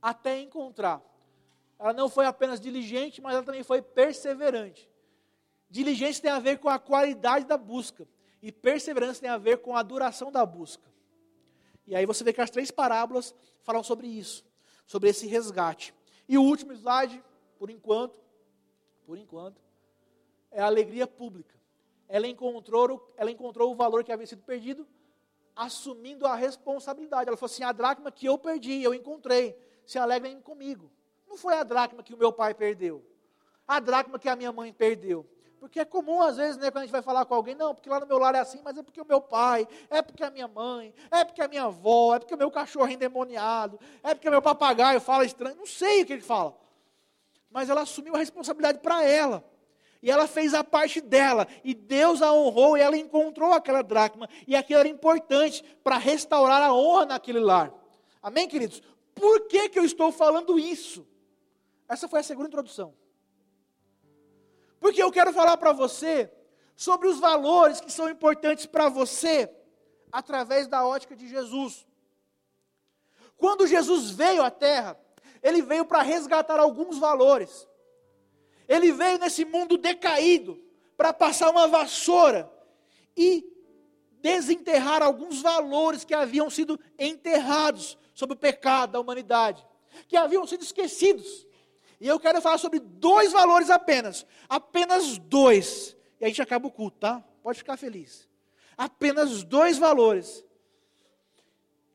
até 0.03 0.41
encontrar. 0.41 1.01
Ela 1.79 1.93
não 1.93 2.09
foi 2.09 2.27
apenas 2.27 2.61
diligente, 2.61 3.23
mas 3.23 3.35
ela 3.35 3.43
também 3.43 3.63
foi 3.63 3.81
perseverante. 3.81 4.89
Diligência 5.71 6.23
tem 6.23 6.31
a 6.31 6.39
ver 6.39 6.59
com 6.59 6.69
a 6.69 6.79
qualidade 6.79 7.47
da 7.47 7.57
busca, 7.57 8.07
e 8.43 8.53
perseverança 8.53 9.23
tem 9.23 9.31
a 9.31 9.39
ver 9.39 9.59
com 9.59 9.75
a 9.75 9.83
duração 9.83 10.31
da 10.31 10.45
busca. 10.45 10.92
E 11.93 11.95
aí 11.95 12.07
você 12.07 12.25
vê 12.25 12.33
que 12.33 12.41
as 12.41 12.49
três 12.49 12.71
parábolas 12.71 13.35
falam 13.61 13.83
sobre 13.83 14.07
isso, 14.07 14.43
sobre 14.87 15.11
esse 15.11 15.27
resgate. 15.27 15.95
E 16.27 16.39
o 16.39 16.43
último 16.43 16.73
slide, 16.73 17.23
por 17.59 17.69
enquanto, 17.69 18.19
por 19.05 19.19
enquanto, 19.19 19.61
é 20.51 20.63
a 20.63 20.65
alegria 20.65 21.07
pública. 21.07 21.55
Ela 22.09 22.27
encontrou, 22.27 23.13
ela 23.15 23.31
encontrou 23.31 23.71
o 23.71 23.75
valor 23.75 24.03
que 24.03 24.11
havia 24.11 24.27
sido 24.27 24.43
perdido, 24.43 24.89
assumindo 25.55 26.27
a 26.27 26.35
responsabilidade. 26.35 27.29
Ela 27.29 27.37
falou 27.37 27.53
assim: 27.53 27.63
a 27.63 27.73
dracma 27.73 28.11
que 28.11 28.25
eu 28.25 28.39
perdi, 28.39 28.83
eu 28.83 28.95
encontrei 28.95 29.55
se 29.85 29.99
alegrem 29.99 30.41
comigo. 30.41 30.91
Não 31.29 31.37
foi 31.37 31.59
a 31.59 31.63
dracma 31.63 32.03
que 32.03 32.15
o 32.15 32.17
meu 32.17 32.33
pai 32.33 32.55
perdeu. 32.55 33.05
A 33.69 33.79
dracma 33.79 34.19
que 34.19 34.31
a 34.31 34.37
minha 34.37 34.51
mãe 34.51 34.73
perdeu. 34.73 35.29
Porque 35.63 35.79
é 35.79 35.85
comum, 35.85 36.21
às 36.21 36.39
vezes, 36.39 36.57
né, 36.57 36.73
quando 36.73 36.79
a 36.79 36.87
gente 36.87 36.91
vai 36.91 37.03
falar 37.03 37.25
com 37.25 37.37
alguém, 37.37 37.55
não, 37.55 37.73
porque 37.73 37.89
lá 37.89 38.01
no 38.01 38.07
meu 38.09 38.19
lar 38.19 38.35
é 38.35 38.41
assim, 38.41 38.61
mas 38.65 38.77
é 38.77 38.83
porque 38.83 39.01
o 39.01 39.07
meu 39.07 39.21
pai, 39.21 39.65
é 39.89 40.03
porque 40.03 40.25
a 40.25 40.29
minha 40.29 40.49
mãe, 40.49 40.93
é 41.09 41.25
porque 41.25 41.41
a 41.41 41.47
minha 41.47 41.63
avó, 41.63 42.17
é 42.17 42.19
porque 42.19 42.35
o 42.35 42.37
meu 42.37 42.51
cachorro 42.51 42.89
é 42.89 42.95
endemoniado, 42.95 43.79
é 44.03 44.13
porque 44.13 44.27
o 44.27 44.31
meu 44.33 44.43
papagaio 44.43 45.01
fala 45.01 45.25
estranho. 45.25 45.55
Não 45.55 45.65
sei 45.65 46.03
o 46.03 46.07
que 46.07 46.15
ele 46.15 46.21
fala. 46.21 46.59
Mas 47.49 47.71
ela 47.71 47.83
assumiu 47.83 48.17
a 48.17 48.19
responsabilidade 48.19 48.81
para 48.81 49.05
ela. 49.05 49.45
E 50.03 50.11
ela 50.11 50.27
fez 50.27 50.53
a 50.53 50.65
parte 50.65 51.01
dela. 51.01 51.47
E 51.63 51.75
Deus 51.75 52.23
a 52.23 52.33
honrou 52.33 52.77
e 52.77 52.81
ela 52.81 52.97
encontrou 52.97 53.53
aquela 53.53 53.83
dracma. 53.83 54.29
E 54.49 54.57
aquilo 54.57 54.81
era 54.81 54.89
importante 54.89 55.63
para 55.85 55.97
restaurar 55.97 56.61
a 56.61 56.75
honra 56.75 57.07
naquele 57.07 57.39
lar. 57.39 57.73
Amém, 58.21 58.49
queridos? 58.49 58.83
Por 59.15 59.47
que, 59.47 59.69
que 59.69 59.79
eu 59.79 59.85
estou 59.85 60.11
falando 60.11 60.59
isso? 60.59 61.07
Essa 61.89 62.09
foi 62.09 62.19
a 62.19 62.25
segunda 62.25 62.49
introdução. 62.49 63.01
Porque 64.83 65.01
eu 65.01 65.13
quero 65.13 65.33
falar 65.33 65.57
para 65.57 65.73
você 65.73 66.29
sobre 66.75 67.07
os 67.07 67.21
valores 67.21 67.81
que 67.81 67.93
são 67.93 68.11
importantes 68.11 68.67
para 68.67 68.89
você 68.89 69.49
através 70.11 70.67
da 70.67 70.85
ótica 70.85 71.15
de 71.15 71.29
Jesus. 71.29 71.87
Quando 73.37 73.65
Jesus 73.65 74.11
veio 74.11 74.43
à 74.43 74.51
Terra, 74.51 74.99
ele 75.41 75.63
veio 75.63 75.85
para 75.85 76.03
resgatar 76.03 76.59
alguns 76.59 76.99
valores. 76.99 77.69
Ele 78.67 78.91
veio 78.91 79.21
nesse 79.21 79.45
mundo 79.45 79.79
decaído 79.79 80.61
para 80.97 81.13
passar 81.13 81.51
uma 81.51 81.69
vassoura 81.69 82.53
e 83.17 83.47
desenterrar 84.21 85.01
alguns 85.01 85.41
valores 85.41 86.05
que 86.05 86.13
haviam 86.13 86.51
sido 86.51 86.77
enterrados 86.99 87.97
sobre 88.15 88.35
o 88.35 88.39
pecado 88.39 88.95
da 88.95 89.01
humanidade, 89.01 89.65
que 90.09 90.17
haviam 90.17 90.45
sido 90.45 90.65
esquecidos. 90.65 91.47
E 92.03 92.09
eu 92.09 92.19
quero 92.19 92.43
falar 92.43 92.59
sobre 92.59 92.81
dois 92.81 93.31
valores 93.31 93.71
apenas, 93.71 94.27
apenas 94.49 95.19
dois. 95.19 95.97
E 96.19 96.25
a 96.25 96.29
gente 96.29 96.43
acaba 96.43 96.67
o 96.67 96.71
culto, 96.71 96.99
tá? 96.99 97.25
Pode 97.45 97.59
ficar 97.59 97.77
feliz. 97.77 98.29
Apenas 98.77 99.45
dois 99.45 99.79
valores 99.79 100.45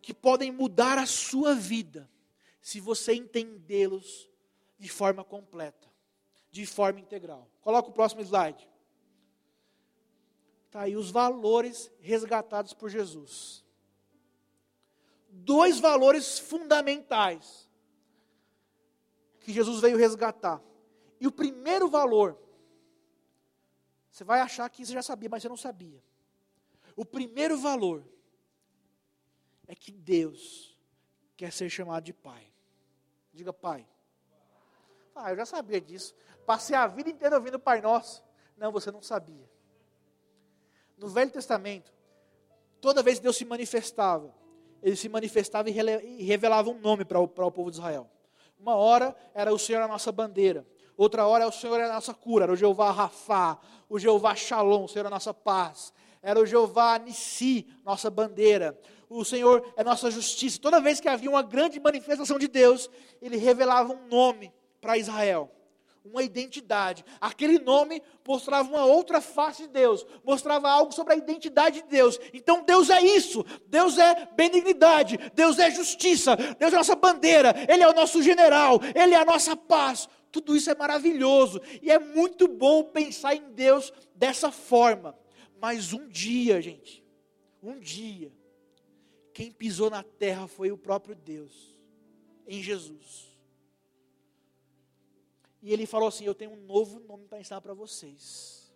que 0.02 0.14
podem 0.14 0.50
mudar 0.50 0.98
a 0.98 1.06
sua 1.06 1.54
vida, 1.54 2.10
se 2.62 2.80
você 2.80 3.16
entendê-los 3.16 4.30
de 4.80 4.88
forma 4.88 5.26
completa, 5.26 5.90
de 6.52 6.66
forma 6.66 7.02
integral. 7.02 7.46
Coloca 7.60 7.90
o 7.90 7.94
próximo 7.94 8.22
slide. 8.22 8.66
Está 10.68 10.84
aí 10.84 10.96
os 10.96 11.12
valores 11.12 11.92
resgatados 12.00 12.74
por 12.74 12.90
Jesus 12.90 13.68
dois 15.30 15.80
valores 15.80 16.40
fundamentais 16.40 17.67
que 19.48 19.54
Jesus 19.54 19.80
veio 19.80 19.98
resgatar. 19.98 20.62
E 21.22 21.26
o 21.26 21.32
primeiro 21.32 21.88
valor, 21.88 22.38
você 24.12 24.26
vai 24.26 24.42
achar 24.42 24.70
que 24.70 24.86
você 24.86 24.92
já 24.92 25.02
sabia, 25.02 25.30
mas 25.30 25.42
você 25.42 25.48
não 25.48 25.56
sabia. 25.56 26.04
O 26.98 27.06
primeiro 27.06 27.58
valor 27.58 28.04
é 29.66 29.74
que 29.74 29.90
Deus 29.90 30.78
quer 31.38 31.54
ser 31.54 31.70
chamado 31.70 32.04
de 32.04 32.12
Pai. 32.12 32.46
Diga 33.32 33.54
Pai. 33.54 33.88
Ah, 35.16 35.32
eu 35.32 35.38
já 35.38 35.46
sabia 35.46 35.80
disso. 35.80 36.14
Passei 36.46 36.76
a 36.76 36.86
vida 36.86 37.10
inteira 37.10 37.38
ouvindo 37.38 37.58
Pai 37.58 37.80
Nosso. 37.80 38.22
Não, 38.58 38.70
você 38.70 38.92
não 38.92 39.02
sabia. 39.02 39.50
No 40.98 41.08
Velho 41.08 41.32
Testamento, 41.32 41.94
toda 42.82 43.02
vez 43.02 43.18
que 43.18 43.24
Deus 43.24 43.38
se 43.38 43.46
manifestava, 43.46 44.36
ele 44.84 44.98
se 44.98 45.08
manifestava 45.08 45.70
e 45.70 46.24
revelava 46.24 46.70
um 46.70 46.82
nome 46.82 47.06
para 47.06 47.18
o, 47.18 47.30
para 47.30 47.46
o 47.46 47.52
povo 47.52 47.72
de 47.72 47.78
Israel. 47.78 48.12
Uma 48.60 48.76
hora 48.76 49.16
era 49.34 49.54
o 49.54 49.60
Senhor 49.60 49.82
a 49.82 49.88
nossa 49.88 50.12
bandeira, 50.12 50.66
outra 50.96 51.26
hora 51.28 51.44
é 51.44 51.48
o 51.48 51.52
Senhor 51.52 51.80
a 51.80 51.94
nossa 51.94 52.14
cura, 52.14 52.46
era 52.46 52.54
o 52.54 52.56
Jeová 52.56 52.92
Rafá, 52.92 53.60
o 53.90 54.00
Jeová 54.00 54.36
Shalom, 54.36 54.86
o 54.86 54.88
Senhor 54.88 55.06
a 55.06 55.10
nossa 55.10 55.34
paz, 55.34 55.94
era 56.22 56.40
o 56.40 56.46
Jeová 56.46 56.98
Nissi, 56.98 57.68
nossa 57.86 58.10
bandeira, 58.10 58.80
o 59.10 59.24
Senhor 59.24 59.74
é 59.78 59.84
nossa 59.84 60.12
justiça. 60.12 60.60
Toda 60.60 60.82
vez 60.82 61.00
que 61.00 61.08
havia 61.08 61.30
uma 61.30 61.42
grande 61.42 61.80
manifestação 61.80 62.38
de 62.38 62.48
Deus, 62.48 62.90
ele 63.22 63.38
revelava 63.38 63.94
um 63.94 64.08
nome 64.08 64.54
para 64.82 64.98
Israel 64.98 65.52
uma 66.12 66.24
identidade. 66.24 67.04
Aquele 67.20 67.60
nome 67.60 68.02
mostrava 68.26 68.70
uma 68.70 68.86
outra 68.86 69.22
face 69.22 69.64
de 69.64 69.70
Deus, 69.70 70.06
mostrava 70.24 70.70
algo 70.70 70.92
sobre 70.92 71.14
a 71.14 71.18
identidade 71.18 71.82
de 71.82 71.88
Deus. 71.88 72.20
Então 72.34 72.64
Deus 72.64 72.90
é 72.90 73.02
isso, 73.02 73.46
Deus 73.68 73.98
é 73.98 74.28
benignidade, 74.36 75.18
Deus 75.34 75.60
é 75.60 75.70
justiça, 75.72 76.36
Deus 76.36 76.74
é 76.74 76.76
a 76.76 76.80
nossa 76.80 76.96
bandeira, 76.96 77.54
Ele 77.68 77.84
é 77.84 77.88
o 77.88 77.94
nosso 77.94 78.22
general, 78.22 78.80
Ele 78.96 79.14
é 79.14 79.18
a 79.18 79.26
nossa 79.26 79.56
paz. 79.56 80.08
Tudo 80.32 80.56
isso 80.56 80.70
é 80.70 80.76
maravilhoso 80.76 81.62
e 81.82 81.90
é 81.90 81.98
muito 81.98 82.48
bom 82.48 82.84
pensar 82.84 83.36
em 83.36 83.52
Deus 83.54 83.92
dessa 84.14 84.52
forma. 84.52 85.18
Mas 85.60 85.94
um 85.94 86.08
dia, 86.08 86.62
gente, 86.62 87.04
um 87.64 87.80
dia, 87.80 88.32
quem 89.34 89.52
pisou 89.52 89.90
na 89.90 90.04
terra 90.04 90.48
foi 90.48 90.72
o 90.72 90.78
próprio 90.78 91.16
Deus, 91.16 91.78
em 92.48 92.62
Jesus. 92.62 93.27
E 95.62 95.74
ele 95.74 95.86
falou 95.86 96.08
assim: 96.08 96.26
Eu 96.26 96.36
tenho 96.36 96.52
um 96.52 96.66
novo 96.66 97.00
nome 97.00 97.26
para 97.28 97.40
ensinar 97.40 97.62
para 97.62 97.74
vocês. 97.74 98.72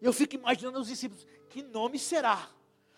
E 0.00 0.04
eu 0.04 0.12
fico 0.12 0.34
imaginando 0.34 0.80
os 0.80 0.88
discípulos: 0.88 1.26
Que 1.48 1.62
nome 1.62 1.98
será? 1.98 2.50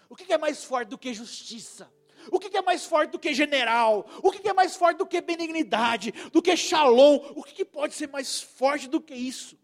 O 0.09 0.17
que 0.17 0.33
é 0.33 0.39
mais 0.39 0.65
forte 0.65 0.89
do 0.89 0.99
que 0.99 1.15
justiça? 1.15 1.91
O 2.31 2.39
que 2.39 2.55
é 2.55 2.61
mais 2.61 2.85
forte 2.85 3.13
do 3.13 3.19
que 3.19 3.33
general? 3.33 4.07
O 4.23 4.31
que 4.31 4.47
é 4.47 4.53
mais 4.53 4.77
forte 4.77 4.99
do 4.99 5.07
que 5.07 5.21
benignidade? 5.21 6.13
Do 6.33 6.43
que 6.43 6.55
shalom? 6.57 7.17
O 7.35 7.43
que 7.43 7.65
pode 7.65 7.95
ser 7.95 8.09
mais 8.09 8.43
forte 8.43 8.89
do 8.89 9.01
que 9.01 9.15
isso? 9.15 9.59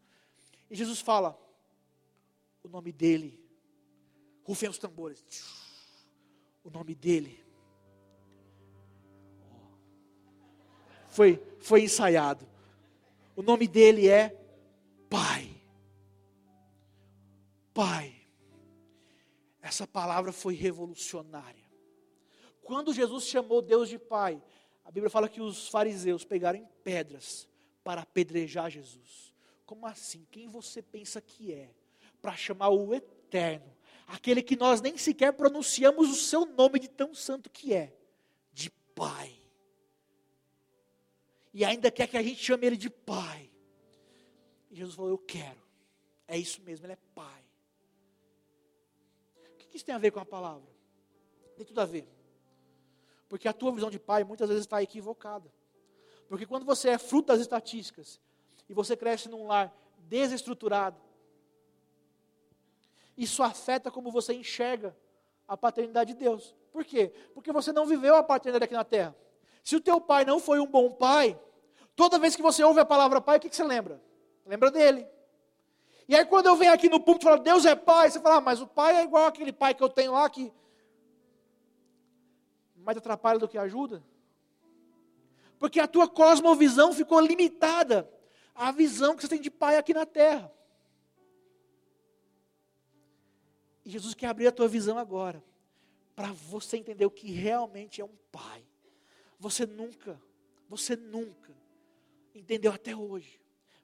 E 0.70 0.76
Jesus 0.76 1.00
fala: 1.00 1.38
O 2.62 2.68
nome 2.68 2.92
dele, 2.92 3.38
rufem 4.42 4.68
os 4.68 4.78
tambores. 4.78 5.22
O 6.64 6.70
nome 6.70 6.94
dele 6.94 7.44
foi, 11.08 11.42
foi 11.60 11.82
ensaiado. 11.82 12.46
O 13.36 13.42
nome 13.42 13.68
dele 13.68 14.08
é 14.08 14.30
Pai. 15.08 15.62
Pai. 17.72 18.14
Essa 19.62 19.86
palavra 19.86 20.32
foi 20.32 20.54
revolucionária. 20.54 21.64
Quando 22.62 22.92
Jesus 22.92 23.26
chamou 23.26 23.62
Deus 23.62 23.88
de 23.88 23.98
Pai, 23.98 24.42
a 24.84 24.90
Bíblia 24.90 25.10
fala 25.10 25.28
que 25.28 25.40
os 25.40 25.68
fariseus 25.68 26.24
pegaram 26.24 26.66
pedras 26.82 27.48
para 27.84 28.00
apedrejar 28.00 28.70
Jesus. 28.70 29.32
Como 29.64 29.86
assim? 29.86 30.26
Quem 30.30 30.48
você 30.48 30.82
pensa 30.82 31.20
que 31.20 31.52
é? 31.52 31.70
para 32.26 32.36
chamar 32.36 32.70
o 32.70 32.92
eterno, 32.92 33.72
aquele 34.04 34.42
que 34.42 34.56
nós 34.56 34.80
nem 34.80 34.98
sequer 34.98 35.32
pronunciamos 35.32 36.10
o 36.10 36.16
seu 36.16 36.44
nome 36.44 36.80
de 36.80 36.88
tão 36.88 37.14
santo 37.14 37.48
que 37.48 37.72
é, 37.72 37.96
de 38.52 38.68
Pai. 38.96 39.32
E 41.56 41.64
ainda 41.64 41.90
quer 41.90 42.06
que 42.06 42.18
a 42.18 42.22
gente 42.22 42.44
chame 42.44 42.66
ele 42.66 42.76
de 42.76 42.90
Pai. 42.90 43.50
E 44.70 44.76
Jesus 44.76 44.94
falou: 44.94 45.10
Eu 45.10 45.16
quero. 45.16 45.58
É 46.28 46.36
isso 46.36 46.60
mesmo, 46.60 46.84
ele 46.84 46.92
é 46.92 46.98
Pai. 47.14 47.44
O 49.54 49.56
que 49.56 49.74
isso 49.74 49.86
tem 49.86 49.94
a 49.94 49.98
ver 49.98 50.10
com 50.10 50.20
a 50.20 50.26
palavra? 50.26 50.68
Tem 51.56 51.64
tudo 51.64 51.80
a 51.80 51.86
ver. 51.86 52.06
Porque 53.26 53.48
a 53.48 53.54
tua 53.54 53.72
visão 53.72 53.90
de 53.90 53.98
pai 53.98 54.22
muitas 54.22 54.50
vezes 54.50 54.64
está 54.64 54.82
equivocada. 54.82 55.50
Porque 56.28 56.44
quando 56.44 56.66
você 56.66 56.90
é 56.90 56.98
fruto 56.98 57.28
das 57.28 57.40
estatísticas 57.40 58.20
e 58.68 58.74
você 58.74 58.94
cresce 58.94 59.26
num 59.30 59.46
lar 59.46 59.74
desestruturado, 59.96 61.00
isso 63.16 63.42
afeta 63.42 63.90
como 63.90 64.12
você 64.12 64.34
enxerga 64.34 64.94
a 65.48 65.56
paternidade 65.56 66.12
de 66.12 66.18
Deus. 66.18 66.54
Por 66.70 66.84
quê? 66.84 67.14
Porque 67.32 67.50
você 67.50 67.72
não 67.72 67.86
viveu 67.86 68.14
a 68.14 68.22
paternidade 68.22 68.64
aqui 68.64 68.74
na 68.74 68.84
terra. 68.84 69.16
Se 69.64 69.74
o 69.74 69.80
teu 69.80 70.00
pai 70.00 70.24
não 70.24 70.38
foi 70.38 70.60
um 70.60 70.66
bom 70.66 70.92
pai, 70.92 71.36
toda 71.96 72.18
vez 72.18 72.36
que 72.36 72.42
você 72.42 72.62
ouve 72.62 72.78
a 72.78 72.84
palavra 72.84 73.20
pai, 73.20 73.38
o 73.38 73.40
que, 73.40 73.48
que 73.48 73.56
você 73.56 73.64
lembra? 73.64 74.00
Lembra 74.44 74.70
dele. 74.70 75.08
E 76.06 76.14
aí 76.14 76.24
quando 76.24 76.46
eu 76.46 76.54
venho 76.54 76.72
aqui 76.72 76.88
no 76.88 77.00
púlpito 77.00 77.26
e 77.26 77.30
falo, 77.30 77.42
Deus 77.42 77.64
é 77.64 77.74
pai, 77.74 78.10
você 78.10 78.20
fala, 78.20 78.36
ah, 78.36 78.40
mas 78.40 78.60
o 78.60 78.66
pai 78.66 78.96
é 78.96 79.02
igual 79.02 79.26
aquele 79.26 79.52
pai 79.52 79.74
que 79.74 79.82
eu 79.82 79.88
tenho 79.88 80.12
lá 80.12 80.28
que 80.30 80.52
mais 82.76 82.96
atrapalha 82.96 83.38
do 83.38 83.48
que 83.48 83.58
ajuda? 83.58 84.04
Porque 85.58 85.80
a 85.80 85.88
tua 85.88 86.06
cosmovisão 86.06 86.92
ficou 86.92 87.18
limitada 87.18 88.08
à 88.54 88.70
visão 88.70 89.16
que 89.16 89.22
você 89.22 89.28
tem 89.28 89.40
de 89.40 89.50
pai 89.50 89.76
aqui 89.76 89.92
na 89.94 90.06
terra. 90.06 90.52
E 93.84 93.90
Jesus 93.90 94.14
quer 94.14 94.26
abrir 94.26 94.46
a 94.46 94.52
tua 94.52 94.68
visão 94.68 94.98
agora, 94.98 95.42
para 96.14 96.32
você 96.32 96.76
entender 96.76 97.06
o 97.06 97.10
que 97.10 97.32
realmente 97.32 98.00
é 98.00 98.04
um 98.04 98.16
pai. 98.30 98.64
Você 99.38 99.64
nunca, 99.64 100.20
você 100.68 100.94
nunca 100.94 101.55
entendeu 102.38 102.72
até 102.72 102.94
hoje, 102.94 103.40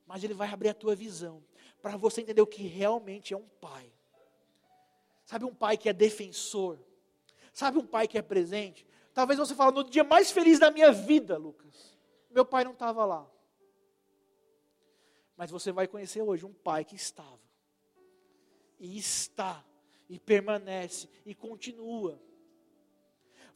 mas 0.07 0.23
Ele 0.23 0.35
vai 0.35 0.49
abrir 0.49 0.69
a 0.69 0.75
tua 0.75 0.95
visão, 0.95 1.43
para 1.81 1.97
você 1.97 2.21
entender 2.21 2.41
o 2.41 2.47
que 2.47 2.63
realmente 2.63 3.35
é 3.35 3.37
um 3.37 3.49
pai. 3.61 3.93
Sabe 5.25 5.45
um 5.45 5.55
pai 5.55 5.77
que 5.77 5.89
é 5.89 5.93
defensor? 5.93 6.79
Sabe 7.53 7.79
um 7.79 7.87
pai 7.87 8.07
que 8.07 8.19
é 8.19 8.23
presente? 8.23 8.87
Talvez 9.13 9.39
você 9.39 9.55
fale, 9.55 9.75
no 9.75 9.85
dia 9.85 10.05
mais 10.05 10.31
feliz 10.31 10.59
da 10.59 10.71
minha 10.71 10.93
vida, 10.93 11.37
Lucas, 11.37 11.99
meu 12.31 12.45
pai 12.45 12.65
não 12.65 12.73
estava 12.73 13.05
lá. 13.05 13.29
Mas 15.37 15.51
você 15.51 15.73
vai 15.73 15.87
conhecer 15.87 16.23
hoje 16.23 16.47
um 16.47 16.53
pai 16.53 16.85
que 16.85 16.95
estava, 16.95 17.41
e 18.79 18.97
está, 18.97 19.65
e 20.09 20.19
permanece, 20.19 21.09
e 21.27 21.35
continua. 21.35 22.21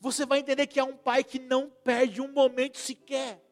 Você 0.01 0.27
vai 0.27 0.41
entender 0.41 0.67
que 0.67 0.81
é 0.81 0.85
um 0.85 0.97
pai 0.97 1.25
que 1.25 1.39
não 1.39 1.71
perde 1.71 2.21
um 2.21 2.33
momento 2.33 2.77
sequer. 2.79 3.43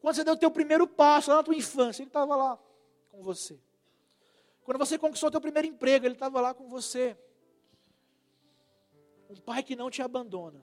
Quando 0.00 0.14
você 0.14 0.24
deu 0.24 0.34
o 0.34 0.38
teu 0.38 0.50
primeiro 0.50 0.86
passo 0.86 1.30
lá 1.30 1.36
na 1.36 1.42
tua 1.42 1.56
infância, 1.56 2.02
ele 2.02 2.08
estava 2.08 2.36
lá 2.36 2.58
com 3.10 3.22
você. 3.22 3.58
Quando 4.62 4.78
você 4.78 4.98
conquistou 4.98 5.28
o 5.28 5.32
teu 5.32 5.40
primeiro 5.40 5.66
emprego, 5.66 6.06
ele 6.06 6.14
estava 6.14 6.40
lá 6.40 6.54
com 6.54 6.68
você. 6.68 7.16
Um 9.28 9.36
pai 9.36 9.62
que 9.62 9.74
não 9.74 9.90
te 9.90 10.02
abandona. 10.02 10.62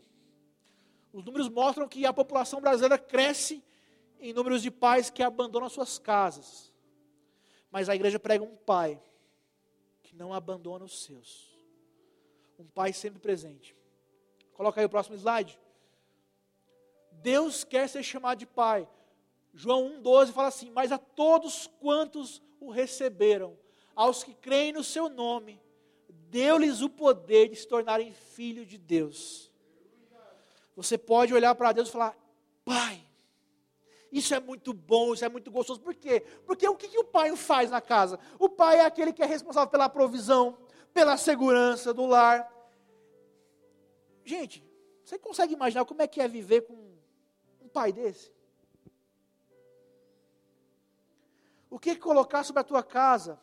Os 1.12 1.24
números 1.24 1.50
mostram 1.50 1.88
que 1.88 2.06
a 2.06 2.14
população 2.14 2.62
brasileira 2.62 2.98
cresce 2.98 3.64
em 4.20 4.34
números 4.34 4.62
de 4.62 4.72
pais 4.72 5.10
que 5.10 5.24
abandonam 5.24 5.70
suas 5.70 5.98
casas. 5.98 6.74
Mas 7.72 7.90
a 7.90 7.96
igreja 7.96 8.20
prega 8.20 8.44
um 8.44 8.56
pai 8.56 9.02
que 10.04 10.16
não 10.16 10.34
abandona 10.34 10.86
os 10.86 11.04
seus. 11.04 11.58
Um 12.58 12.66
pai 12.66 12.94
sempre 12.94 13.20
presente. 13.20 13.76
Coloca 14.54 14.80
aí 14.80 14.86
o 14.86 14.90
próximo 14.90 15.16
slide. 15.16 15.60
Deus 17.12 17.64
quer 17.64 17.90
ser 17.90 18.04
chamado 18.04 18.40
de 18.40 18.46
pai. 18.46 18.88
João 19.56 20.00
1,12 20.02 20.32
fala 20.32 20.50
assim: 20.50 20.70
Mas 20.70 20.92
a 20.92 21.00
todos 21.00 21.68
quantos 21.80 22.42
o 22.60 22.70
receberam, 22.70 23.58
aos 23.96 24.24
que 24.24 24.36
creem 24.36 24.74
no 24.74 24.84
seu 24.84 25.10
nome, 25.10 25.60
deu-lhes 26.30 26.82
o 26.82 26.90
poder 26.90 27.50
de 27.50 27.56
se 27.56 27.68
tornarem 27.68 28.14
filhos 28.14 28.68
de 28.68 28.78
Deus 28.78 29.52
você 30.76 30.98
pode 30.98 31.34
olhar 31.34 31.56
para 31.56 31.72
Deus 31.72 31.88
e 31.88 31.92
falar: 31.92 32.18
Pai, 32.66 33.02
isso 34.12 34.36
é 34.36 34.40
muito 34.40 34.74
bom, 34.74 35.14
isso 35.14 35.24
é 35.24 35.30
muito 35.30 35.50
gostoso. 35.50 35.80
Por 35.80 35.96
quê? 35.96 36.22
Porque 36.46 36.68
o 36.68 36.76
que, 36.76 36.88
que 36.88 37.00
o 37.00 37.06
pai 37.06 37.36
faz 37.36 37.72
na 37.72 37.80
casa? 37.80 38.20
O 38.38 38.50
pai 38.50 38.80
é 38.80 38.86
aquele 38.86 39.14
que 39.14 39.24
é 39.24 39.26
responsável 39.26 39.70
pela 39.70 39.88
provisão, 39.88 40.58
pela 40.94 41.16
segurança 41.18 41.94
do 41.94 42.06
lar. 42.06 42.52
Gente, 44.26 44.64
você 45.04 45.18
consegue 45.18 45.54
imaginar 45.54 45.86
como 45.86 46.02
é 46.02 46.08
que 46.08 46.20
é 46.20 46.28
viver 46.28 46.62
com 46.62 46.74
um 47.62 47.70
pai 47.70 47.94
desse? 47.94 48.34
O 51.76 51.78
que 51.78 51.94
colocar 51.94 52.42
sobre 52.46 52.62
a 52.62 52.64
tua 52.64 52.82
casa, 52.82 53.38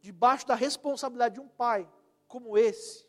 debaixo 0.00 0.44
da 0.44 0.56
responsabilidade 0.56 1.34
de 1.34 1.40
um 1.40 1.46
pai 1.46 1.88
como 2.26 2.58
esse? 2.58 3.06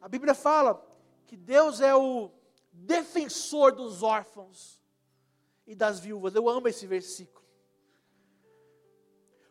A 0.00 0.08
Bíblia 0.08 0.36
fala 0.36 0.80
que 1.26 1.36
Deus 1.36 1.80
é 1.80 1.92
o 1.96 2.30
defensor 2.70 3.72
dos 3.72 4.04
órfãos 4.04 4.80
e 5.66 5.74
das 5.74 5.98
viúvas. 5.98 6.32
Eu 6.36 6.48
amo 6.48 6.68
esse 6.68 6.86
versículo. 6.86 7.44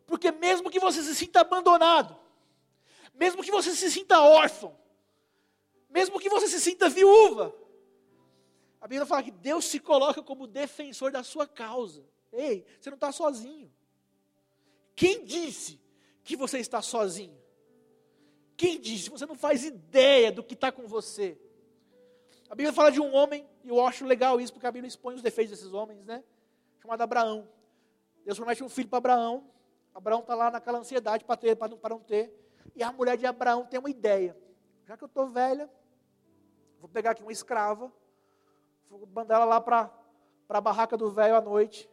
Porque 0.06 0.32
mesmo 0.32 0.70
que 0.70 0.80
você 0.80 1.04
se 1.04 1.14
sinta 1.14 1.42
abandonado, 1.42 2.18
mesmo 3.14 3.44
que 3.44 3.52
você 3.52 3.76
se 3.76 3.92
sinta 3.92 4.22
órfão, 4.22 4.80
mesmo 5.90 6.22
que 6.22 6.30
você 6.30 6.48
se 6.48 6.62
sinta 6.62 6.88
viúva, 6.88 7.54
a 8.80 8.88
Bíblia 8.88 9.06
fala 9.06 9.24
que 9.24 9.32
Deus 9.32 9.66
se 9.66 9.82
coloca 9.82 10.24
como 10.24 10.48
defensor 10.48 11.12
da 11.12 11.22
sua 11.22 11.46
causa. 11.46 12.06
Ei, 12.32 12.66
você 12.80 12.90
não 12.90 12.96
está 12.96 13.12
sozinho. 13.12 13.72
Quem 14.96 15.24
disse 15.24 15.80
que 16.24 16.36
você 16.36 16.60
está 16.60 16.82
sozinho? 16.82 17.38
Quem 18.56 18.80
disse? 18.80 19.10
Você 19.10 19.26
não 19.26 19.36
faz 19.36 19.64
ideia 19.64 20.32
do 20.32 20.44
que 20.44 20.56
está 20.56 20.72
com 20.72 20.88
você. 20.88 21.40
A 22.50 22.56
Bíblia 22.56 22.74
fala 22.74 22.92
de 22.92 23.00
um 23.00 23.14
homem, 23.14 23.48
e 23.64 23.70
eu 23.70 23.86
acho 23.86 24.06
legal 24.06 24.42
isso, 24.42 24.54
porque 24.54 24.66
a 24.66 24.72
Bíblia 24.72 24.88
expõe 24.88 25.14
os 25.14 25.22
defeitos 25.22 25.58
desses 25.58 25.74
homens, 25.74 26.04
né? 26.06 26.24
Chamado 26.82 27.02
Abraão. 27.02 27.48
Deus 28.26 28.38
promete 28.38 28.64
um 28.64 28.70
filho 28.70 28.88
para 28.88 28.98
Abraão. 28.98 29.50
Abraão 29.94 30.22
está 30.22 30.34
lá 30.34 30.50
naquela 30.50 30.80
ansiedade 30.80 31.24
para 31.24 31.38
ter, 31.38 31.56
para 31.56 31.70
não, 31.70 31.78
para 31.78 31.96
não 31.96 32.02
ter. 32.02 32.34
E 32.76 32.82
a 32.82 32.92
mulher 32.92 33.18
de 33.18 33.26
Abraão 33.26 33.66
tem 33.66 33.80
uma 33.80 33.90
ideia. 33.90 34.38
Já 34.86 34.98
que 34.98 35.04
eu 35.04 35.08
estou 35.08 35.28
velha, 35.30 35.70
vou 36.80 36.90
pegar 36.90 37.12
aqui 37.12 37.22
uma 37.22 37.32
escrava, 37.32 37.92
vou 38.90 39.06
mandar 39.08 39.36
ela 39.36 39.46
lá 39.46 39.62
para 39.62 39.92
a 40.50 40.62
barraca 40.62 40.96
do 40.96 41.12
velho 41.12 41.36
à 41.36 41.42
noite. 41.42 41.90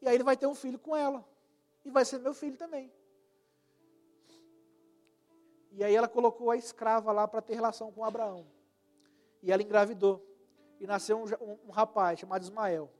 E 0.00 0.08
aí 0.08 0.14
ele 0.14 0.24
vai 0.24 0.36
ter 0.36 0.46
um 0.46 0.54
filho 0.54 0.78
com 0.78 0.94
ela. 0.96 1.24
E 1.84 1.90
vai 1.90 2.04
ser 2.04 2.18
meu 2.18 2.34
filho 2.34 2.56
também. 2.56 2.92
E 5.72 5.84
aí 5.84 5.94
ela 5.94 6.08
colocou 6.08 6.50
a 6.50 6.56
escrava 6.56 7.12
lá 7.12 7.28
para 7.28 7.42
ter 7.42 7.54
relação 7.54 7.92
com 7.92 8.04
Abraão. 8.04 8.46
E 9.42 9.52
ela 9.52 9.62
engravidou. 9.62 10.24
E 10.80 10.86
nasceu 10.86 11.18
um, 11.18 11.24
um, 11.44 11.58
um 11.66 11.70
rapaz 11.70 12.18
chamado 12.18 12.42
Ismael. 12.42 12.90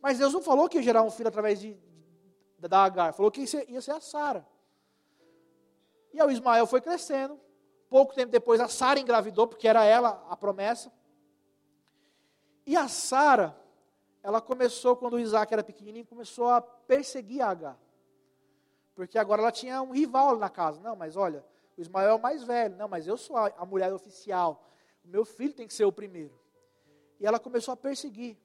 Mas 0.00 0.18
Deus 0.18 0.32
não 0.32 0.42
falou 0.42 0.68
que 0.68 0.76
ia 0.78 0.82
gerar 0.82 1.02
um 1.02 1.10
filho 1.10 1.28
através 1.28 1.60
de, 1.60 1.74
de 1.74 2.68
da 2.68 2.84
Agar. 2.84 3.12
Falou 3.12 3.30
que 3.30 3.40
ia 3.40 3.46
ser, 3.46 3.68
ia 3.68 3.80
ser 3.80 3.92
a 3.92 4.00
Sara. 4.00 4.46
E 6.12 6.22
o 6.22 6.30
Ismael 6.30 6.66
foi 6.66 6.80
crescendo. 6.80 7.38
Pouco 7.88 8.14
tempo 8.14 8.30
depois 8.30 8.60
a 8.60 8.68
Sara 8.68 9.00
engravidou, 9.00 9.46
porque 9.46 9.66
era 9.66 9.84
ela 9.84 10.24
a 10.28 10.36
promessa. 10.36 10.92
E 12.66 12.76
a 12.76 12.86
Sara, 12.86 13.58
ela 14.22 14.40
começou, 14.40 14.96
quando 14.96 15.14
o 15.14 15.18
Isaac 15.20 15.52
era 15.52 15.62
pequenininho, 15.62 16.06
começou 16.06 16.48
a 16.48 16.60
perseguir 16.60 17.42
a 17.42 17.50
Agar. 17.50 17.78
Porque 18.94 19.18
agora 19.18 19.42
ela 19.42 19.52
tinha 19.52 19.80
um 19.80 19.92
rival 19.92 20.36
na 20.36 20.48
casa. 20.48 20.80
Não, 20.80 20.96
mas 20.96 21.16
olha, 21.16 21.44
o 21.76 21.80
Ismael 21.80 22.10
é 22.10 22.14
o 22.14 22.20
mais 22.20 22.42
velho. 22.42 22.76
Não, 22.76 22.88
mas 22.88 23.06
eu 23.06 23.16
sou 23.16 23.36
a, 23.36 23.46
a 23.56 23.64
mulher 23.64 23.92
oficial 23.92 24.64
meu 25.08 25.24
filho 25.24 25.54
tem 25.54 25.66
que 25.66 25.74
ser 25.74 25.84
o 25.84 25.92
primeiro. 25.92 26.38
E 27.18 27.26
ela 27.26 27.40
começou 27.40 27.72
a 27.72 27.76
perseguir 27.76 28.36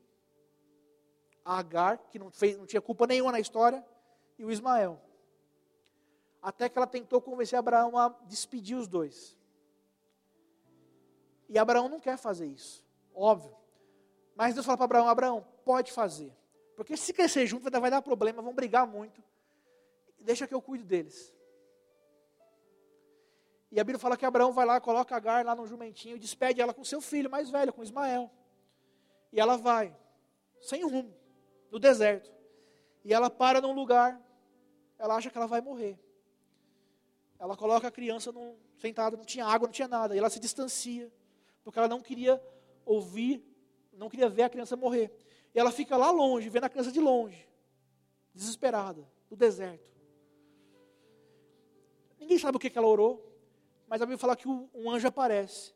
a 1.45 1.59
Agar, 1.59 1.97
que 2.09 2.17
não, 2.17 2.31
fez, 2.31 2.57
não 2.57 2.65
tinha 2.65 2.81
culpa 2.81 3.05
nenhuma 3.05 3.31
na 3.31 3.39
história, 3.39 3.85
e 4.39 4.45
o 4.45 4.51
Ismael. 4.51 4.99
Até 6.41 6.69
que 6.69 6.77
ela 6.77 6.87
tentou 6.87 7.21
convencer 7.21 7.59
Abraão 7.59 7.97
a 7.97 8.09
despedir 8.25 8.77
os 8.77 8.87
dois. 8.87 9.37
E 11.49 11.59
Abraão 11.59 11.89
não 11.89 11.99
quer 11.99 12.17
fazer 12.17 12.47
isso, 12.47 12.83
óbvio. 13.13 13.55
Mas 14.35 14.53
Deus 14.53 14.65
fala 14.65 14.77
para 14.77 14.85
Abraão: 14.85 15.07
Abraão, 15.07 15.47
pode 15.63 15.91
fazer. 15.91 16.31
Porque 16.75 16.97
se 16.97 17.13
crescer 17.13 17.45
junto 17.45 17.69
vai 17.69 17.91
dar 17.91 18.01
problema, 18.01 18.41
vão 18.41 18.53
brigar 18.53 18.87
muito. 18.87 19.23
Deixa 20.19 20.47
que 20.47 20.53
eu 20.53 20.61
cuido 20.61 20.83
deles. 20.83 21.33
E 23.71 23.79
a 23.79 23.83
Bíblia 23.83 23.99
fala 23.99 24.15
que 24.15 24.25
Abraão 24.25 24.51
vai 24.51 24.65
lá, 24.65 24.79
coloca 24.79 25.15
Agar 25.15 25.43
lá 25.43 25.55
no 25.55 25.65
jumentinho, 25.65 26.19
despede 26.19 26.61
ela 26.61 26.73
com 26.73 26.83
seu 26.83 27.01
filho 27.01 27.29
mais 27.29 27.49
velho, 27.49 27.73
com 27.73 27.81
Ismael. 27.81 28.29
E 29.31 29.39
ela 29.39 29.57
vai, 29.57 29.95
sem 30.61 30.83
rumo, 30.83 31.11
no 31.71 31.79
deserto. 31.79 32.31
E 33.03 33.11
ela 33.11 33.31
para 33.31 33.59
num 33.59 33.73
lugar, 33.73 34.21
ela 34.99 35.15
acha 35.15 35.29
que 35.29 35.37
ela 35.37 35.47
vai 35.47 35.59
morrer. 35.59 35.97
ela 37.39 37.57
coloca 37.57 37.87
a 37.87 37.91
criança 37.91 38.31
no, 38.31 38.55
sentada, 38.77 39.17
não 39.17 39.25
tinha 39.25 39.45
água, 39.45 39.67
não 39.67 39.73
tinha 39.73 39.87
nada, 39.87 40.15
e 40.15 40.19
ela 40.19 40.29
se 40.29 40.39
distancia, 40.39 41.11
porque 41.63 41.79
ela 41.79 41.87
não 41.87 41.99
queria 41.99 42.41
ouvir, 42.85 43.43
não 43.97 44.09
queria 44.09 44.29
ver 44.29 44.43
a 44.43 44.49
criança 44.49 44.75
morrer. 44.75 45.11
E 45.53 45.59
ela 45.59 45.71
fica 45.71 45.95
lá 45.95 46.11
longe, 46.11 46.49
vendo 46.49 46.65
a 46.65 46.69
criança 46.69 46.91
de 46.91 46.99
longe, 46.99 47.47
desesperada, 48.33 49.07
no 49.29 49.37
deserto. 49.37 49.91
Ninguém 52.19 52.37
sabe 52.37 52.57
o 52.57 52.59
que, 52.59 52.69
que 52.69 52.77
ela 52.77 52.87
orou, 52.87 53.31
mas 53.87 54.01
a 54.01 54.05
Bíblia 54.05 54.17
fala 54.17 54.35
que 54.35 54.47
um 54.47 54.89
anjo 54.89 55.07
aparece 55.07 55.73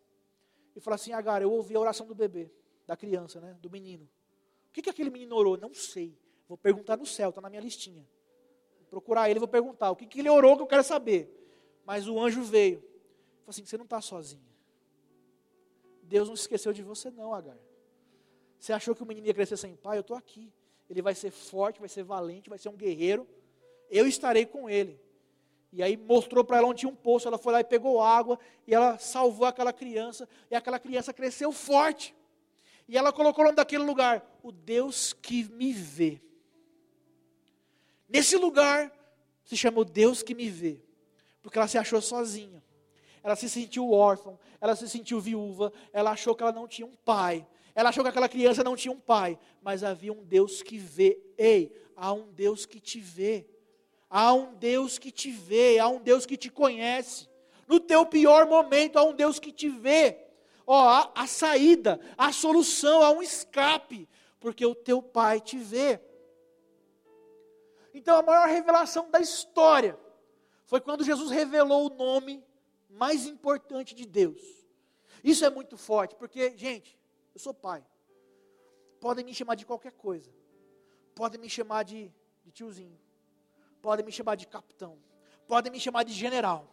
e 0.75 0.79
fala 0.79 0.95
assim: 0.95 1.11
Agar, 1.11 1.41
eu 1.41 1.51
ouvi 1.51 1.75
a 1.75 1.79
oração 1.79 2.05
do 2.05 2.15
bebê, 2.15 2.51
da 2.85 2.95
criança, 2.95 3.41
né, 3.41 3.57
do 3.61 3.69
menino. 3.69 4.09
O 4.69 4.71
que, 4.71 4.81
que 4.81 4.89
aquele 4.89 5.09
menino 5.09 5.35
orou? 5.35 5.57
Não 5.57 5.73
sei. 5.73 6.17
Vou 6.47 6.57
perguntar 6.57 6.97
no 6.97 7.05
céu, 7.05 7.29
está 7.29 7.41
na 7.41 7.49
minha 7.49 7.61
listinha. 7.61 8.07
Vou 8.79 8.87
procurar 8.87 9.29
ele, 9.29 9.39
vou 9.39 9.47
perguntar 9.47 9.91
o 9.91 9.95
que, 9.95 10.05
que 10.05 10.19
ele 10.19 10.29
orou 10.29 10.55
que 10.55 10.63
eu 10.63 10.67
quero 10.67 10.83
saber. 10.83 11.33
Mas 11.85 12.07
o 12.07 12.19
anjo 12.19 12.43
veio. 12.43 12.79
Falou 12.79 13.49
assim: 13.49 13.65
você 13.65 13.77
não 13.77 13.85
está 13.85 13.99
sozinha. 14.01 14.47
Deus 16.03 16.29
não 16.29 16.35
se 16.35 16.43
esqueceu 16.43 16.71
de 16.71 16.83
você, 16.83 17.11
não, 17.11 17.33
Agar. 17.33 17.57
Você 18.59 18.73
achou 18.73 18.95
que 18.95 19.03
o 19.03 19.05
menino 19.05 19.27
ia 19.27 19.33
crescer 19.33 19.57
sem 19.57 19.75
pai? 19.75 19.97
Eu 19.97 20.01
estou 20.01 20.17
aqui. 20.17 20.51
Ele 20.89 21.01
vai 21.01 21.13
ser 21.13 21.31
forte, 21.31 21.79
vai 21.79 21.89
ser 21.89 22.03
valente, 22.03 22.49
vai 22.49 22.57
ser 22.57 22.69
um 22.69 22.75
guerreiro. 22.75 23.27
Eu 23.89 24.07
estarei 24.07 24.45
com 24.45 24.69
ele. 24.69 24.99
E 25.71 25.83
aí 25.83 25.97
mostrou 25.97 26.43
para 26.43 26.57
ela 26.57 26.67
onde 26.67 26.79
tinha 26.79 26.91
um 26.91 26.95
poço. 26.95 27.27
Ela 27.27 27.37
foi 27.37 27.53
lá 27.53 27.59
e 27.59 27.63
pegou 27.63 28.01
água. 28.01 28.39
E 28.65 28.73
ela 28.73 28.97
salvou 28.97 29.45
aquela 29.45 29.73
criança. 29.73 30.27
E 30.49 30.55
aquela 30.55 30.79
criança 30.79 31.13
cresceu 31.13 31.51
forte. 31.51 32.15
E 32.87 32.97
ela 32.97 33.11
colocou 33.11 33.43
o 33.43 33.45
nome 33.45 33.55
daquele 33.57 33.83
lugar: 33.83 34.25
O 34.41 34.51
Deus 34.51 35.13
que 35.13 35.43
me 35.43 35.73
vê. 35.73 36.21
Nesse 38.07 38.37
lugar 38.37 38.91
se 39.43 39.57
chamou 39.57 39.83
Deus 39.83 40.23
que 40.23 40.33
me 40.33 40.49
vê. 40.49 40.79
Porque 41.41 41.57
ela 41.57 41.67
se 41.67 41.77
achou 41.77 42.01
sozinha. 42.01 42.63
Ela 43.21 43.35
se 43.35 43.49
sentiu 43.49 43.91
órfã. 43.91 44.37
Ela 44.61 44.75
se 44.75 44.87
sentiu 44.87 45.19
viúva. 45.19 45.71
Ela 45.91 46.11
achou 46.11 46.33
que 46.33 46.43
ela 46.43 46.53
não 46.53 46.67
tinha 46.67 46.87
um 46.87 46.95
pai. 46.95 47.45
Ela 47.77 47.89
achou 47.89 48.03
que 48.03 48.09
aquela 48.09 48.27
criança 48.27 48.63
não 48.63 48.75
tinha 48.75 48.91
um 48.91 48.99
pai, 48.99 49.37
mas 49.61 49.83
havia 49.83 50.11
um 50.11 50.23
Deus 50.23 50.63
que 50.63 50.79
vê. 50.79 51.21
Ei, 51.37 51.71
há 51.95 52.11
um 52.11 52.27
Deus 52.31 52.65
que 52.65 52.79
te 52.79 52.99
vê. 52.99 53.47
Há 54.09 54.33
um 54.33 54.55
Deus 54.55 54.97
que 54.97 55.11
te 55.11 55.29
vê, 55.29 55.77
há 55.77 55.87
um 55.87 55.99
Deus 55.99 56.25
que 56.25 56.35
te 56.35 56.49
conhece. 56.49 57.29
No 57.67 57.79
teu 57.79 58.03
pior 58.03 58.47
momento, 58.47 58.97
há 58.97 59.03
um 59.03 59.13
Deus 59.13 59.37
que 59.37 59.51
te 59.51 59.69
vê. 59.69 60.17
Ó, 60.65 60.89
há 60.89 61.11
a 61.13 61.27
saída, 61.27 61.99
a 62.17 62.31
solução, 62.31 63.03
há 63.03 63.11
um 63.11 63.21
escape, 63.21 64.09
porque 64.39 64.65
o 64.65 64.73
teu 64.73 64.99
pai 64.99 65.39
te 65.39 65.59
vê. 65.59 66.01
Então, 67.93 68.17
a 68.17 68.23
maior 68.23 68.47
revelação 68.47 69.07
da 69.11 69.19
história 69.19 69.95
foi 70.65 70.81
quando 70.81 71.03
Jesus 71.03 71.29
revelou 71.29 71.85
o 71.85 71.95
nome 71.95 72.43
mais 72.89 73.27
importante 73.27 73.93
de 73.93 74.07
Deus. 74.07 74.41
Isso 75.23 75.45
é 75.45 75.49
muito 75.51 75.77
forte, 75.77 76.15
porque, 76.15 76.57
gente, 76.57 76.97
eu 77.37 77.39
sou 77.39 77.53
pai. 77.53 77.85
Podem 78.99 79.23
me 79.23 79.33
chamar 79.33 79.53
de 79.53 79.63
qualquer 79.63 79.91
coisa. 79.91 80.33
Podem 81.13 81.39
me 81.39 81.47
chamar 81.47 81.83
de, 81.83 82.11
de 82.43 82.51
tiozinho. 82.51 82.99
Podem 83.79 84.03
me 84.03 84.11
chamar 84.11 84.35
de 84.35 84.47
capitão. 84.47 84.97
Podem 85.47 85.71
me 85.71 85.79
chamar 85.79 86.03
de 86.03 86.13
general. 86.13 86.67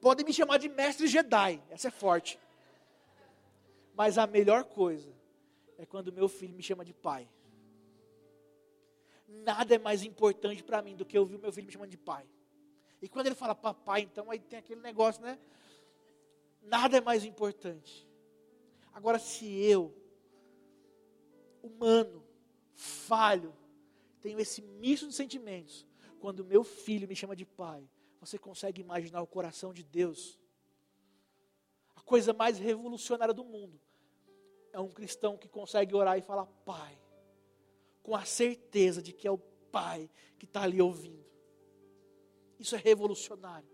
Podem 0.00 0.26
me 0.26 0.32
chamar 0.32 0.58
de 0.58 0.68
mestre 0.68 1.06
Jedi. 1.06 1.62
Essa 1.70 1.86
é 1.86 1.90
forte. 1.92 2.36
Mas 3.94 4.18
a 4.18 4.26
melhor 4.26 4.64
coisa 4.64 5.14
é 5.78 5.86
quando 5.86 6.12
meu 6.12 6.28
filho 6.28 6.54
me 6.54 6.64
chama 6.64 6.84
de 6.84 6.92
pai. 6.92 7.28
Nada 9.28 9.76
é 9.76 9.78
mais 9.78 10.02
importante 10.02 10.64
para 10.64 10.82
mim 10.82 10.96
do 10.96 11.04
que 11.04 11.16
ouvir 11.16 11.38
meu 11.38 11.52
filho 11.52 11.66
me 11.66 11.72
chamando 11.72 11.90
de 11.90 11.96
pai. 11.96 12.26
E 13.00 13.08
quando 13.08 13.26
ele 13.26 13.36
fala 13.36 13.54
papai, 13.54 14.00
então 14.00 14.32
aí 14.32 14.40
tem 14.40 14.58
aquele 14.58 14.80
negócio, 14.80 15.22
né? 15.22 15.38
Nada 16.60 16.96
é 16.96 17.00
mais 17.00 17.24
importante. 17.24 18.06
Agora, 18.96 19.18
se 19.18 19.44
eu, 19.44 19.94
humano, 21.62 22.24
falho, 22.72 23.54
tenho 24.22 24.40
esse 24.40 24.62
misto 24.62 25.06
de 25.06 25.14
sentimentos, 25.14 25.86
quando 26.18 26.42
meu 26.42 26.64
filho 26.64 27.06
me 27.06 27.14
chama 27.14 27.36
de 27.36 27.44
pai, 27.44 27.86
você 28.18 28.38
consegue 28.38 28.80
imaginar 28.80 29.20
o 29.20 29.26
coração 29.26 29.74
de 29.74 29.82
Deus? 29.84 30.40
A 31.94 32.00
coisa 32.00 32.32
mais 32.32 32.58
revolucionária 32.58 33.34
do 33.34 33.44
mundo 33.44 33.78
é 34.72 34.80
um 34.80 34.88
cristão 34.88 35.36
que 35.36 35.46
consegue 35.46 35.94
orar 35.94 36.16
e 36.16 36.22
falar 36.22 36.46
pai, 36.64 36.98
com 38.02 38.16
a 38.16 38.24
certeza 38.24 39.02
de 39.02 39.12
que 39.12 39.28
é 39.28 39.30
o 39.30 39.36
pai 39.70 40.08
que 40.38 40.46
está 40.46 40.62
ali 40.62 40.80
ouvindo. 40.80 41.26
Isso 42.58 42.74
é 42.74 42.78
revolucionário. 42.78 43.68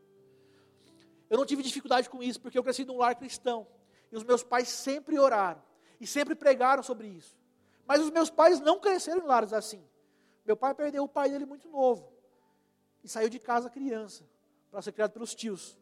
Eu 1.30 1.38
não 1.38 1.46
tive 1.46 1.62
dificuldade 1.62 2.10
com 2.10 2.20
isso, 2.20 2.40
porque 2.40 2.58
eu 2.58 2.64
cresci 2.64 2.84
num 2.84 2.98
lar 2.98 3.14
cristão. 3.14 3.68
E 4.12 4.16
os 4.16 4.22
meus 4.22 4.42
pais 4.42 4.68
sempre 4.68 5.18
oraram 5.18 5.62
e 5.98 6.06
sempre 6.06 6.34
pregaram 6.34 6.82
sobre 6.82 7.08
isso. 7.08 7.36
Mas 7.86 8.00
os 8.00 8.10
meus 8.10 8.30
pais 8.30 8.60
não 8.60 8.78
cresceram 8.78 9.22
em 9.22 9.26
lares 9.26 9.52
assim. 9.52 9.82
Meu 10.44 10.56
pai 10.56 10.74
perdeu 10.74 11.02
o 11.02 11.08
pai 11.08 11.30
dele 11.30 11.46
muito 11.46 11.68
novo 11.68 12.12
e 13.02 13.08
saiu 13.08 13.30
de 13.30 13.38
casa 13.38 13.70
criança 13.70 14.28
para 14.70 14.82
ser 14.82 14.92
criado 14.92 15.12
pelos 15.12 15.34
tios, 15.34 15.78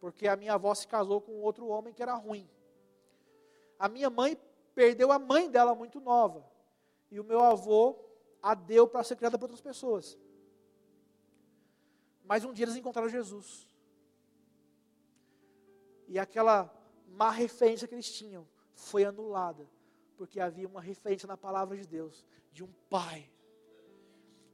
porque 0.00 0.26
a 0.26 0.36
minha 0.36 0.54
avó 0.54 0.74
se 0.74 0.88
casou 0.88 1.20
com 1.20 1.40
outro 1.40 1.66
homem 1.66 1.92
que 1.92 2.02
era 2.02 2.14
ruim. 2.14 2.48
A 3.78 3.88
minha 3.88 4.08
mãe 4.08 4.36
perdeu 4.74 5.12
a 5.12 5.18
mãe 5.18 5.50
dela 5.50 5.74
muito 5.74 6.00
nova 6.00 6.44
e 7.10 7.20
o 7.20 7.24
meu 7.24 7.40
avô 7.42 7.98
a 8.42 8.54
deu 8.54 8.88
para 8.88 9.04
ser 9.04 9.16
criada 9.16 9.38
por 9.38 9.44
outras 9.44 9.60
pessoas. 9.60 10.18
Mas 12.24 12.44
um 12.44 12.52
dia 12.52 12.64
eles 12.64 12.76
encontraram 12.76 13.08
Jesus. 13.08 13.68
E 16.08 16.18
aquela 16.18 16.73
má 17.14 17.30
referência 17.30 17.86
que 17.86 17.94
eles 17.94 18.10
tinham 18.12 18.46
foi 18.74 19.04
anulada, 19.04 19.68
porque 20.16 20.40
havia 20.40 20.66
uma 20.66 20.80
referência 20.80 21.26
na 21.26 21.36
palavra 21.36 21.76
de 21.76 21.86
Deus, 21.86 22.24
de 22.52 22.62
um 22.62 22.68
pai. 22.90 23.30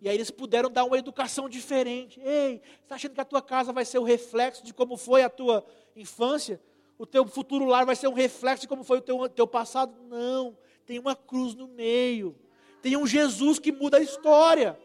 E 0.01 0.09
aí 0.09 0.15
eles 0.15 0.31
puderam 0.31 0.71
dar 0.71 0.85
uma 0.85 0.97
educação 0.97 1.49
diferente. 1.49 2.21
Ei, 2.21 2.63
está 2.83 2.95
achando 2.95 3.15
que 3.15 3.21
a 3.21 3.25
tua 3.25 3.43
casa 3.43 3.73
vai 3.73 3.85
ser 3.85 3.99
o 3.99 4.03
reflexo 4.03 4.65
de 4.65 4.73
como 4.73 4.97
foi 4.97 5.23
a 5.23 5.29
tua 5.29 5.65
infância? 5.95 6.61
O 6.97 7.05
teu 7.05 7.27
futuro 7.27 7.67
lar 7.67 7.85
vai 7.85 7.97
ser 7.97 8.09
um 8.09 8.15
reflexo 8.15 8.63
de 8.63 8.69
como 8.69 8.83
foi 8.83 8.99
o 8.99 9.03
teu, 9.03 9.29
teu 9.29 9.47
passado? 9.47 9.95
Não, 10.05 10.57
tem 10.87 10.99
uma 10.99 11.15
cruz 11.15 11.55
no 11.55 11.69
meio. 11.69 12.35
Tem 12.81 12.97
um 12.97 13.07
Jesus 13.07 13.59
que 13.59 13.71
muda 13.71 13.99
a 13.99 14.01
história. 14.01 14.79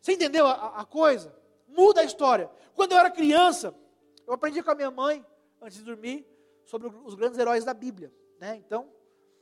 Você 0.00 0.14
entendeu 0.14 0.46
a, 0.46 0.80
a 0.80 0.84
coisa? 0.86 1.34
Muda 1.68 2.00
a 2.00 2.04
história. 2.04 2.50
Quando 2.74 2.92
eu 2.92 2.98
era 2.98 3.10
criança, 3.10 3.74
eu 4.26 4.32
aprendi 4.32 4.62
com 4.62 4.70
a 4.70 4.74
minha 4.74 4.90
mãe, 4.90 5.24
antes 5.60 5.78
de 5.78 5.84
dormir, 5.84 6.26
sobre 6.64 6.88
os 6.88 7.14
grandes 7.14 7.38
heróis 7.38 7.64
da 7.64 7.74
Bíblia. 7.74 8.12
Né? 8.38 8.56
Então, 8.56 8.88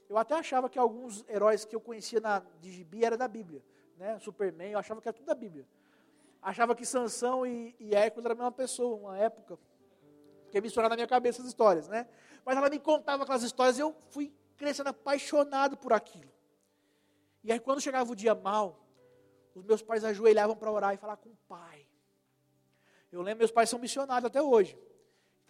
eu 0.08 0.18
até 0.18 0.34
achava 0.34 0.68
que 0.68 0.78
alguns 0.78 1.24
heróis 1.28 1.64
que 1.64 1.74
eu 1.74 1.80
conhecia 1.80 2.20
na, 2.20 2.42
de 2.60 2.70
gibi 2.70 3.04
era 3.04 3.16
da 3.16 3.28
Bíblia. 3.28 3.62
Né? 3.96 4.18
Superman, 4.18 4.72
eu 4.72 4.78
achava 4.78 5.00
que 5.00 5.08
era 5.08 5.16
tudo 5.16 5.26
da 5.26 5.34
Bíblia. 5.34 5.66
Achava 6.42 6.74
que 6.74 6.84
Sansão 6.84 7.46
e, 7.46 7.76
e 7.78 7.94
Hércules 7.94 8.24
eram 8.24 8.34
a 8.34 8.38
mesma 8.38 8.52
pessoa, 8.52 8.96
uma 8.96 9.18
época. 9.18 9.58
Porque 10.44 10.60
misturava 10.60 10.90
na 10.90 10.96
minha 10.96 11.06
cabeça 11.06 11.42
as 11.42 11.48
histórias, 11.48 11.86
né? 11.86 12.08
Mas 12.44 12.56
ela 12.56 12.68
me 12.68 12.78
contava 12.78 13.22
aquelas 13.22 13.42
histórias 13.42 13.78
e 13.78 13.82
eu 13.82 13.94
fui 14.08 14.32
crescendo 14.56 14.88
apaixonado 14.88 15.76
por 15.76 15.92
aquilo. 15.92 16.30
E 17.44 17.52
aí 17.52 17.60
quando 17.60 17.80
chegava 17.80 18.10
o 18.10 18.16
dia 18.16 18.34
mal, 18.34 18.84
os 19.54 19.64
meus 19.64 19.82
pais 19.82 20.04
ajoelhavam 20.04 20.56
para 20.56 20.70
orar 20.70 20.94
e 20.94 20.96
falar 20.96 21.16
com 21.16 21.28
o 21.28 21.36
pai. 21.48 21.86
Eu 23.12 23.22
lembro, 23.22 23.38
meus 23.38 23.50
pais 23.50 23.68
são 23.68 23.78
missionários 23.78 24.26
até 24.26 24.40
hoje. 24.40 24.78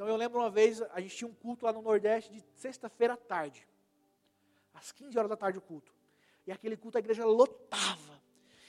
Então 0.01 0.09
eu 0.09 0.17
lembro 0.17 0.39
uma 0.39 0.49
vez, 0.49 0.81
a 0.81 0.99
gente 0.99 1.15
tinha 1.15 1.29
um 1.29 1.35
culto 1.35 1.67
lá 1.67 1.75
no 1.75 1.83
Nordeste 1.83 2.33
de 2.33 2.43
sexta-feira 2.55 3.13
à 3.13 3.17
tarde. 3.19 3.69
Às 4.73 4.93
15 4.93 5.19
horas 5.19 5.29
da 5.29 5.37
tarde 5.37 5.59
o 5.59 5.61
culto. 5.61 5.95
E 6.47 6.51
aquele 6.51 6.75
culto 6.75 6.97
a 6.97 7.01
igreja 7.01 7.23
lotava. 7.27 8.19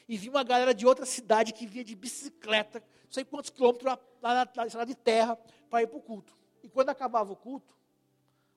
E 0.09 0.17
vi 0.17 0.27
uma 0.27 0.43
galera 0.43 0.73
de 0.73 0.85
outra 0.85 1.05
cidade 1.05 1.53
que 1.53 1.65
via 1.65 1.85
de 1.85 1.95
bicicleta, 1.95 2.83
não 3.05 3.11
sei 3.13 3.23
quantos 3.23 3.49
quilômetros 3.49 3.85
lá, 3.85 3.97
lá 4.21 4.51
na 4.53 4.65
estrada 4.65 4.85
de 4.85 4.93
terra, 4.93 5.37
para 5.69 5.81
ir 5.81 5.87
para 5.87 5.97
o 5.99 6.01
culto. 6.01 6.37
E 6.61 6.67
quando 6.67 6.89
acabava 6.89 7.31
o 7.31 7.35
culto, 7.37 7.73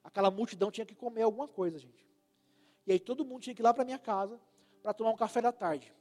aquela 0.03 0.29
multidão 0.29 0.69
tinha 0.69 0.85
que 0.85 0.97
comer 0.97 1.23
alguma 1.23 1.47
coisa, 1.47 1.79
gente. 1.79 2.05
E 2.89 2.91
aí 2.91 2.99
todo 2.99 3.25
mundo 3.25 3.43
tinha 3.43 3.55
que 3.55 3.63
ir 3.63 3.67
lá 3.67 3.73
para 3.73 3.85
minha 3.85 4.01
casa 4.01 4.41
para 4.83 4.93
tomar 4.93 5.13
um 5.13 5.17
café 5.17 5.41
da 5.41 5.53
tarde. 5.53 5.95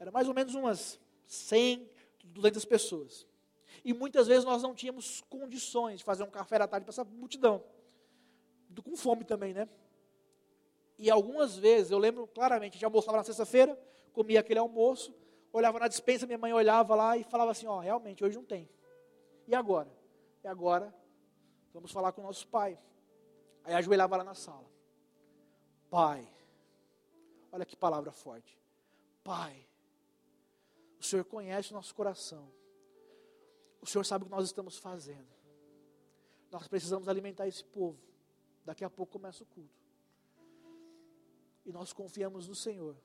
Era 0.00 0.10
mais 0.10 0.26
ou 0.26 0.34
menos 0.34 0.56
umas 0.56 0.98
100, 1.28 1.88
200 2.24 2.64
pessoas. 2.64 3.29
E 3.84 3.92
muitas 3.92 4.26
vezes 4.26 4.44
nós 4.44 4.62
não 4.62 4.74
tínhamos 4.74 5.20
condições 5.22 5.98
de 5.98 6.04
fazer 6.04 6.22
um 6.22 6.30
café 6.30 6.58
da 6.58 6.68
tarde 6.68 6.84
para 6.84 6.92
essa 6.92 7.04
multidão. 7.04 7.62
Com 8.82 8.96
fome 8.96 9.24
também, 9.24 9.52
né? 9.52 9.68
E 10.98 11.10
algumas 11.10 11.56
vezes, 11.56 11.90
eu 11.90 11.98
lembro 11.98 12.26
claramente, 12.26 12.78
já 12.78 12.86
almoçava 12.86 13.16
na 13.16 13.24
sexta-feira, 13.24 13.78
comia 14.12 14.40
aquele 14.40 14.58
almoço, 14.58 15.14
olhava 15.52 15.78
na 15.78 15.88
dispensa, 15.88 16.26
minha 16.26 16.38
mãe 16.38 16.52
olhava 16.52 16.94
lá 16.94 17.16
e 17.16 17.24
falava 17.24 17.50
assim, 17.50 17.66
ó, 17.66 17.76
oh, 17.76 17.80
realmente, 17.80 18.22
hoje 18.22 18.36
não 18.36 18.44
tem. 18.44 18.68
E 19.48 19.54
agora? 19.54 19.90
E 20.44 20.48
agora, 20.48 20.94
vamos 21.72 21.90
falar 21.90 22.12
com 22.12 22.20
o 22.20 22.24
nosso 22.24 22.46
pai. 22.46 22.78
Aí 23.64 23.74
ajoelhava 23.74 24.16
lá 24.16 24.24
na 24.24 24.34
sala. 24.34 24.70
Pai, 25.88 26.26
olha 27.50 27.64
que 27.64 27.76
palavra 27.76 28.12
forte. 28.12 28.58
Pai, 29.24 29.66
o 30.98 31.02
Senhor 31.02 31.24
conhece 31.24 31.72
o 31.72 31.74
nosso 31.74 31.94
coração. 31.94 32.52
O 33.80 33.86
Senhor 33.86 34.04
sabe 34.04 34.24
o 34.24 34.26
que 34.26 34.32
nós 34.32 34.44
estamos 34.44 34.78
fazendo. 34.78 35.28
Nós 36.50 36.68
precisamos 36.68 37.08
alimentar 37.08 37.46
esse 37.46 37.64
povo. 37.64 37.98
Daqui 38.64 38.84
a 38.84 38.90
pouco 38.90 39.12
começa 39.12 39.42
o 39.42 39.46
culto. 39.46 39.80
E 41.64 41.72
nós 41.72 41.92
confiamos 41.92 42.48
no 42.48 42.54
Senhor, 42.54 42.96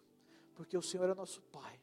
porque 0.55 0.77
o 0.77 0.81
Senhor 0.81 1.09
é 1.09 1.13
nosso 1.13 1.41
Pai. 1.43 1.79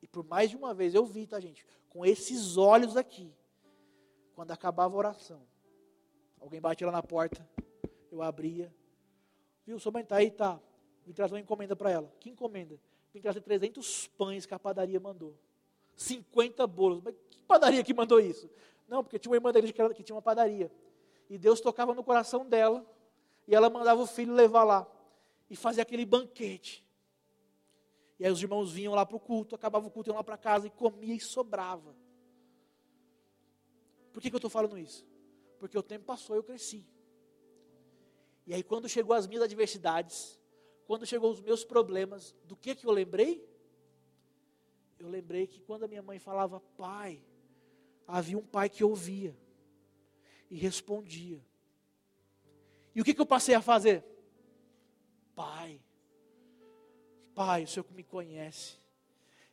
E 0.00 0.06
por 0.06 0.24
mais 0.24 0.50
de 0.50 0.56
uma 0.56 0.74
vez 0.74 0.94
eu 0.94 1.04
vi, 1.04 1.26
tá, 1.26 1.40
gente? 1.40 1.66
Com 1.88 2.04
esses 2.04 2.56
olhos 2.56 2.96
aqui, 2.96 3.34
quando 4.34 4.50
acabava 4.50 4.94
a 4.94 4.98
oração, 4.98 5.46
alguém 6.40 6.60
batia 6.60 6.86
lá 6.86 6.92
na 6.92 7.02
porta, 7.02 7.48
eu 8.10 8.20
abria. 8.22 8.74
Viu, 9.64 9.78
sua 9.78 9.92
mãe 9.92 10.02
está 10.02 10.16
aí, 10.16 10.30
tá. 10.30 10.60
Vim 11.04 11.12
trazer 11.12 11.34
uma 11.34 11.40
encomenda 11.40 11.74
para 11.76 11.90
ela. 11.90 12.12
Que 12.20 12.30
encomenda? 12.30 12.78
Vim 13.12 13.20
trazer 13.20 13.40
300 13.40 14.08
pães 14.08 14.44
que 14.46 14.54
a 14.54 14.58
padaria 14.58 14.98
mandou. 14.98 15.38
50 15.96 16.66
bolos. 16.66 17.00
Mas 17.02 17.14
que 17.30 17.42
padaria 17.42 17.82
que 17.82 17.94
mandou 17.94 18.20
isso? 18.20 18.48
Não, 18.88 19.02
porque 19.02 19.18
tinha 19.18 19.30
uma 19.30 19.36
irmã 19.36 19.52
da 19.52 19.58
igreja 19.58 19.94
que, 19.94 20.02
tinha 20.02 20.14
uma 20.14 20.22
padaria. 20.22 20.70
E 21.28 21.38
Deus 21.38 21.60
tocava 21.60 21.94
no 21.94 22.04
coração 22.04 22.46
dela. 22.46 22.84
E 23.46 23.54
ela 23.54 23.68
mandava 23.68 24.00
o 24.00 24.06
filho 24.06 24.34
levar 24.34 24.64
lá. 24.64 24.86
E 25.48 25.56
fazer 25.56 25.80
aquele 25.80 26.04
banquete. 26.04 26.84
E 28.18 28.24
aí 28.24 28.30
os 28.30 28.42
irmãos 28.42 28.72
vinham 28.72 28.94
lá 28.94 29.04
para 29.04 29.16
o 29.16 29.20
culto, 29.20 29.54
acabava 29.54 29.86
o 29.86 29.90
culto, 29.90 30.10
iam 30.10 30.16
lá 30.16 30.24
para 30.24 30.36
casa 30.36 30.66
e 30.66 30.70
comia 30.70 31.14
e 31.14 31.20
sobrava. 31.20 31.94
Por 34.12 34.22
que, 34.22 34.30
que 34.30 34.34
eu 34.34 34.38
estou 34.38 34.50
falando 34.50 34.78
isso? 34.78 35.04
Porque 35.58 35.76
o 35.76 35.82
tempo 35.82 36.04
passou 36.04 36.36
e 36.36 36.38
eu 36.38 36.44
cresci. 36.44 36.86
E 38.46 38.54
aí 38.54 38.62
quando 38.62 38.88
chegou 38.88 39.14
as 39.14 39.26
minhas 39.26 39.42
adversidades, 39.42 40.38
quando 40.86 41.06
chegou 41.06 41.30
os 41.30 41.40
meus 41.40 41.64
problemas, 41.64 42.34
do 42.44 42.56
que 42.56 42.74
que 42.74 42.86
eu 42.86 42.92
lembrei? 42.92 43.44
Eu 45.04 45.10
lembrei 45.10 45.46
que 45.46 45.60
quando 45.60 45.84
a 45.84 45.88
minha 45.88 46.00
mãe 46.00 46.18
falava 46.18 46.60
pai, 46.78 47.22
havia 48.06 48.38
um 48.38 48.46
pai 48.46 48.70
que 48.70 48.82
ouvia 48.82 49.36
e 50.50 50.56
respondia. 50.56 51.38
E 52.94 53.02
o 53.02 53.04
que, 53.04 53.12
que 53.12 53.20
eu 53.20 53.26
passei 53.26 53.54
a 53.54 53.60
fazer? 53.60 54.02
Pai, 55.34 55.78
Pai, 57.34 57.64
o 57.64 57.66
Senhor 57.66 57.84
me 57.90 58.02
conhece. 58.02 58.78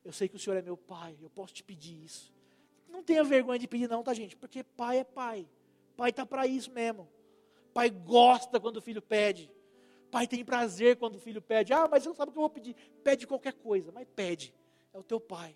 Eu 0.06 0.14
sei 0.14 0.30
que 0.30 0.38
o 0.38 0.40
Senhor 0.40 0.56
é 0.56 0.62
meu 0.62 0.78
Pai, 0.78 1.18
eu 1.22 1.30
posso 1.30 1.54
te 1.54 1.66
pedir 1.66 2.02
isso. 2.02 2.34
Não 2.88 3.04
tenha 3.04 3.22
vergonha 3.22 3.60
de 3.60 3.68
pedir, 3.68 3.90
não, 3.90 4.04
tá, 4.04 4.14
gente? 4.14 4.38
Porque 4.38 4.64
Pai 4.64 5.00
é 5.00 5.04
Pai. 5.04 5.50
Pai 5.98 6.12
está 6.12 6.26
para 6.26 6.48
isso 6.48 6.72
mesmo. 6.72 7.10
Pai 7.74 7.90
gosta 7.90 8.58
quando 8.58 8.78
o 8.78 8.82
filho 8.82 9.02
pede. 9.02 9.52
Pai 10.10 10.28
tem 10.28 10.46
prazer 10.46 10.96
quando 10.96 11.16
o 11.16 11.20
filho 11.20 11.42
pede. 11.42 11.74
Ah, 11.74 11.90
mas 11.92 12.04
você 12.04 12.10
não 12.10 12.16
sabe 12.16 12.30
o 12.30 12.32
que 12.32 12.38
eu 12.38 12.42
vou 12.42 12.50
pedir. 12.50 12.74
Pede 13.04 13.28
qualquer 13.28 13.54
coisa, 13.54 13.92
mas 13.92 14.08
pede. 14.16 14.54
É 14.94 15.00
o 15.00 15.04
teu 15.04 15.20
pai. 15.20 15.56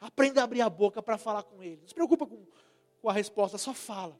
Aprenda 0.00 0.40
a 0.40 0.44
abrir 0.44 0.60
a 0.60 0.68
boca 0.68 1.02
para 1.02 1.16
falar 1.16 1.44
com 1.44 1.62
ele. 1.62 1.80
Não 1.80 1.88
se 1.88 1.94
preocupa 1.94 2.26
com, 2.26 2.44
com 3.00 3.08
a 3.08 3.12
resposta, 3.12 3.56
só 3.58 3.72
fala. 3.72 4.18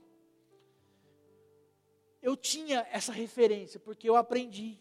Eu 2.21 2.37
tinha 2.37 2.87
essa 2.93 3.13
referência, 3.13 3.81
porque 3.81 4.09
eu 4.09 4.15
aprendi. 4.15 4.81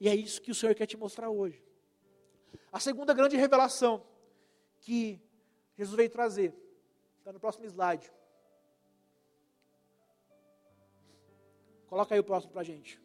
E 0.00 0.08
é 0.08 0.14
isso 0.14 0.42
que 0.42 0.50
o 0.50 0.54
Senhor 0.54 0.74
quer 0.74 0.86
te 0.86 0.96
mostrar 0.96 1.30
hoje. 1.30 1.62
A 2.72 2.80
segunda 2.80 3.14
grande 3.14 3.36
revelação 3.36 4.04
que 4.80 5.20
Jesus 5.76 5.96
veio 5.96 6.10
trazer, 6.10 6.54
está 7.18 7.32
no 7.32 7.40
próximo 7.40 7.64
slide. 7.66 8.12
Coloca 11.86 12.14
aí 12.14 12.20
o 12.20 12.24
próximo 12.24 12.52
para 12.52 12.62
a 12.62 12.64
gente. 12.64 13.00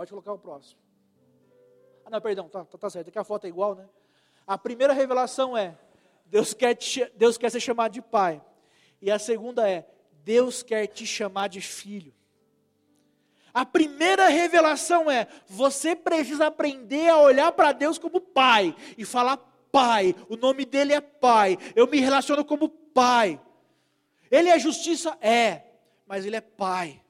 Pode 0.00 0.12
colocar 0.12 0.32
o 0.32 0.38
próximo. 0.38 0.80
Ah, 2.06 2.08
não, 2.08 2.22
perdão, 2.22 2.48
tá, 2.48 2.64
tá, 2.64 2.78
tá 2.78 2.88
certo. 2.88 3.08
Aqui 3.08 3.18
a 3.18 3.22
foto 3.22 3.44
é 3.44 3.48
igual, 3.48 3.74
né? 3.74 3.86
A 4.46 4.56
primeira 4.56 4.94
revelação 4.94 5.54
é: 5.54 5.76
Deus 6.24 6.54
quer, 6.54 6.74
te, 6.74 7.04
Deus 7.16 7.36
quer 7.36 7.50
ser 7.50 7.60
chamado 7.60 7.92
de 7.92 8.00
pai. 8.00 8.42
E 8.98 9.10
a 9.10 9.18
segunda 9.18 9.68
é: 9.68 9.86
Deus 10.24 10.62
quer 10.62 10.86
te 10.86 11.06
chamar 11.06 11.48
de 11.48 11.60
filho. 11.60 12.14
A 13.52 13.66
primeira 13.66 14.26
revelação 14.28 15.10
é: 15.10 15.28
você 15.46 15.94
precisa 15.94 16.46
aprender 16.46 17.10
a 17.10 17.18
olhar 17.18 17.52
para 17.52 17.72
Deus 17.72 17.98
como 17.98 18.22
pai 18.22 18.74
e 18.96 19.04
falar 19.04 19.36
pai. 19.70 20.16
O 20.30 20.36
nome 20.36 20.64
dele 20.64 20.94
é 20.94 21.02
pai. 21.02 21.58
Eu 21.76 21.86
me 21.86 22.00
relaciono 22.00 22.42
como 22.42 22.70
pai. 22.70 23.38
Ele 24.30 24.48
é 24.48 24.58
justiça? 24.58 25.18
É, 25.20 25.62
mas 26.06 26.24
ele 26.24 26.36
é 26.36 26.40
pai. 26.40 27.02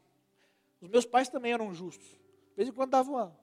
Os 0.80 0.88
meus 0.88 1.06
pais 1.06 1.28
também 1.28 1.52
eram 1.52 1.72
justos. 1.72 2.19
Vez 2.60 2.68
em 2.68 2.72
quando 2.74 2.90
dava 2.90 3.10
uma, 3.10 3.40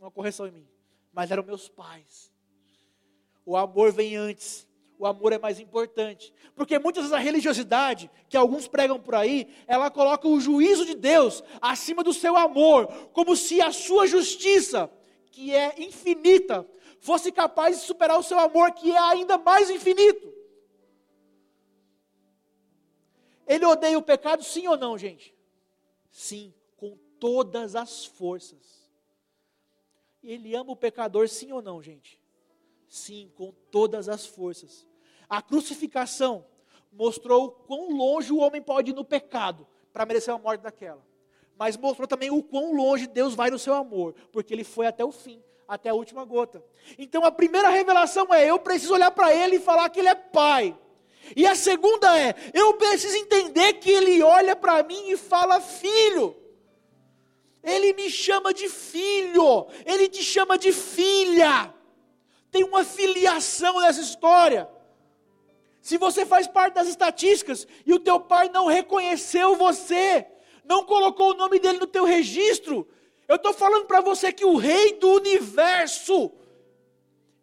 uma 0.00 0.10
correção 0.10 0.44
em 0.44 0.50
mim, 0.50 0.66
mas 1.12 1.30
eram 1.30 1.44
meus 1.44 1.68
pais. 1.68 2.28
O 3.46 3.56
amor 3.56 3.92
vem 3.92 4.16
antes. 4.16 4.66
O 4.98 5.06
amor 5.06 5.32
é 5.32 5.38
mais 5.38 5.60
importante. 5.60 6.34
Porque 6.56 6.76
muitas 6.76 7.04
vezes 7.04 7.16
a 7.16 7.20
religiosidade, 7.20 8.10
que 8.28 8.36
alguns 8.36 8.66
pregam 8.66 8.98
por 8.98 9.14
aí, 9.14 9.48
ela 9.68 9.92
coloca 9.92 10.26
o 10.26 10.40
juízo 10.40 10.84
de 10.84 10.96
Deus 10.96 11.40
acima 11.60 12.02
do 12.02 12.12
seu 12.12 12.36
amor, 12.36 12.88
como 13.12 13.36
se 13.36 13.62
a 13.62 13.70
sua 13.70 14.08
justiça, 14.08 14.90
que 15.30 15.54
é 15.54 15.80
infinita, 15.80 16.68
fosse 16.98 17.30
capaz 17.30 17.78
de 17.78 17.86
superar 17.86 18.18
o 18.18 18.24
seu 18.24 18.40
amor, 18.40 18.72
que 18.72 18.90
é 18.90 18.98
ainda 18.98 19.38
mais 19.38 19.70
infinito. 19.70 20.34
Ele 23.46 23.64
odeia 23.64 23.96
o 23.96 24.02
pecado, 24.02 24.42
sim 24.42 24.66
ou 24.66 24.76
não, 24.76 24.98
gente? 24.98 25.32
Sim, 26.10 26.52
todas 27.18 27.74
as 27.76 28.04
forças. 28.04 28.88
Ele 30.22 30.54
ama 30.54 30.72
o 30.72 30.76
pecador, 30.76 31.28
sim 31.28 31.52
ou 31.52 31.62
não, 31.62 31.82
gente? 31.82 32.20
Sim, 32.88 33.30
com 33.36 33.52
todas 33.70 34.08
as 34.08 34.26
forças. 34.26 34.86
A 35.28 35.42
crucificação 35.42 36.44
mostrou 36.90 37.50
quão 37.50 37.90
longe 37.90 38.32
o 38.32 38.38
homem 38.38 38.62
pode 38.62 38.90
ir 38.90 38.94
no 38.94 39.04
pecado 39.04 39.66
para 39.92 40.06
merecer 40.06 40.34
a 40.34 40.38
morte 40.38 40.62
daquela. 40.62 41.06
Mas 41.56 41.76
mostrou 41.76 42.06
também 42.06 42.30
o 42.30 42.42
quão 42.42 42.74
longe 42.74 43.06
Deus 43.06 43.34
vai 43.34 43.50
no 43.50 43.58
seu 43.58 43.74
amor, 43.74 44.14
porque 44.32 44.54
ele 44.54 44.64
foi 44.64 44.86
até 44.86 45.04
o 45.04 45.12
fim, 45.12 45.42
até 45.66 45.90
a 45.90 45.94
última 45.94 46.24
gota. 46.24 46.64
Então 46.96 47.24
a 47.24 47.32
primeira 47.32 47.68
revelação 47.68 48.32
é: 48.32 48.48
eu 48.48 48.58
preciso 48.58 48.94
olhar 48.94 49.10
para 49.10 49.34
ele 49.34 49.56
e 49.56 49.60
falar 49.60 49.88
que 49.90 50.00
ele 50.00 50.08
é 50.08 50.14
pai. 50.14 50.76
E 51.36 51.46
a 51.46 51.54
segunda 51.54 52.18
é: 52.18 52.34
eu 52.54 52.74
preciso 52.74 53.16
entender 53.16 53.74
que 53.74 53.90
Ele 53.90 54.22
olha 54.22 54.54
para 54.56 54.82
mim 54.82 55.10
e 55.10 55.16
fala, 55.16 55.60
filho. 55.60 56.36
Ele 57.68 57.92
me 57.92 58.10
chama 58.10 58.54
de 58.54 58.68
filho, 58.68 59.66
Ele 59.84 60.08
te 60.08 60.22
chama 60.22 60.56
de 60.56 60.72
filha. 60.72 61.72
Tem 62.50 62.64
uma 62.64 62.82
filiação 62.84 63.80
nessa 63.80 64.00
história. 64.00 64.68
Se 65.82 65.98
você 65.98 66.24
faz 66.24 66.46
parte 66.46 66.74
das 66.74 66.88
estatísticas 66.88 67.66
e 67.84 67.92
o 67.92 68.00
teu 68.00 68.18
pai 68.20 68.48
não 68.48 68.66
reconheceu 68.66 69.54
você, 69.56 70.26
não 70.64 70.84
colocou 70.84 71.32
o 71.32 71.36
nome 71.36 71.58
dele 71.58 71.78
no 71.78 71.86
teu 71.86 72.04
registro, 72.04 72.88
eu 73.26 73.36
estou 73.36 73.52
falando 73.52 73.84
para 73.84 74.00
você 74.00 74.32
que 74.32 74.44
o 74.44 74.56
rei 74.56 74.94
do 74.94 75.12
universo, 75.12 76.32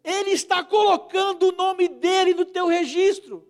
ele 0.02 0.30
está 0.30 0.62
colocando 0.64 1.48
o 1.48 1.52
nome 1.52 1.86
dele 1.88 2.34
no 2.34 2.44
teu 2.44 2.66
registro. 2.66 3.46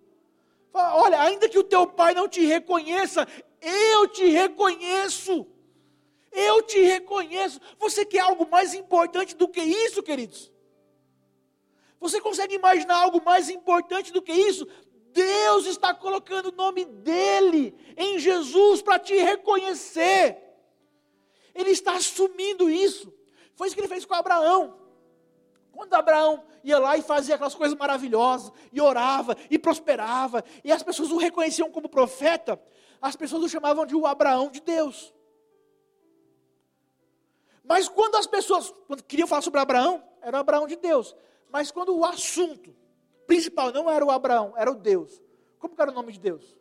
Olha, 0.72 1.20
ainda 1.22 1.48
que 1.48 1.58
o 1.58 1.64
teu 1.64 1.86
pai 1.86 2.12
não 2.12 2.28
te 2.28 2.44
reconheça, 2.44 3.26
eu 3.62 4.06
te 4.08 4.26
reconheço. 4.26 5.46
Eu 6.36 6.62
te 6.62 6.78
reconheço. 6.78 7.58
Você 7.78 8.04
quer 8.04 8.20
algo 8.20 8.46
mais 8.48 8.74
importante 8.74 9.34
do 9.34 9.48
que 9.48 9.62
isso, 9.62 10.02
queridos? 10.02 10.52
Você 11.98 12.20
consegue 12.20 12.54
imaginar 12.54 12.98
algo 12.98 13.22
mais 13.24 13.48
importante 13.48 14.12
do 14.12 14.20
que 14.20 14.32
isso? 14.32 14.68
Deus 15.12 15.64
está 15.64 15.94
colocando 15.94 16.50
o 16.50 16.52
nome 16.52 16.84
dele 16.84 17.74
em 17.96 18.18
Jesus 18.18 18.82
para 18.82 18.98
te 18.98 19.14
reconhecer. 19.16 20.36
Ele 21.54 21.70
está 21.70 21.94
assumindo 21.94 22.68
isso. 22.68 23.10
Foi 23.54 23.66
isso 23.66 23.74
que 23.74 23.80
ele 23.80 23.88
fez 23.88 24.04
com 24.04 24.12
Abraão. 24.12 24.78
Quando 25.72 25.94
Abraão 25.94 26.44
ia 26.62 26.78
lá 26.78 26.98
e 26.98 27.02
fazia 27.02 27.34
aquelas 27.34 27.54
coisas 27.54 27.76
maravilhosas, 27.78 28.52
e 28.70 28.80
orava, 28.80 29.34
e 29.50 29.58
prosperava, 29.58 30.44
e 30.62 30.70
as 30.70 30.82
pessoas 30.82 31.10
o 31.10 31.16
reconheciam 31.16 31.70
como 31.70 31.88
profeta, 31.88 32.60
as 33.00 33.16
pessoas 33.16 33.44
o 33.44 33.48
chamavam 33.48 33.86
de 33.86 33.96
o 33.96 34.06
Abraão 34.06 34.50
de 34.50 34.60
Deus. 34.60 35.14
Mas 37.66 37.88
quando 37.88 38.16
as 38.16 38.26
pessoas 38.26 38.72
quando 38.86 39.02
queriam 39.02 39.26
falar 39.26 39.42
sobre 39.42 39.60
Abraão, 39.60 40.02
era 40.20 40.36
o 40.36 40.40
Abraão 40.40 40.66
de 40.66 40.76
Deus. 40.76 41.14
Mas 41.50 41.70
quando 41.70 41.96
o 41.96 42.04
assunto 42.04 42.74
principal 43.26 43.72
não 43.72 43.90
era 43.90 44.04
o 44.04 44.10
Abraão, 44.10 44.54
era 44.56 44.70
o 44.70 44.74
Deus. 44.74 45.20
Como 45.58 45.74
era 45.78 45.90
o 45.90 45.94
nome 45.94 46.12
de 46.12 46.20
Deus? 46.20 46.56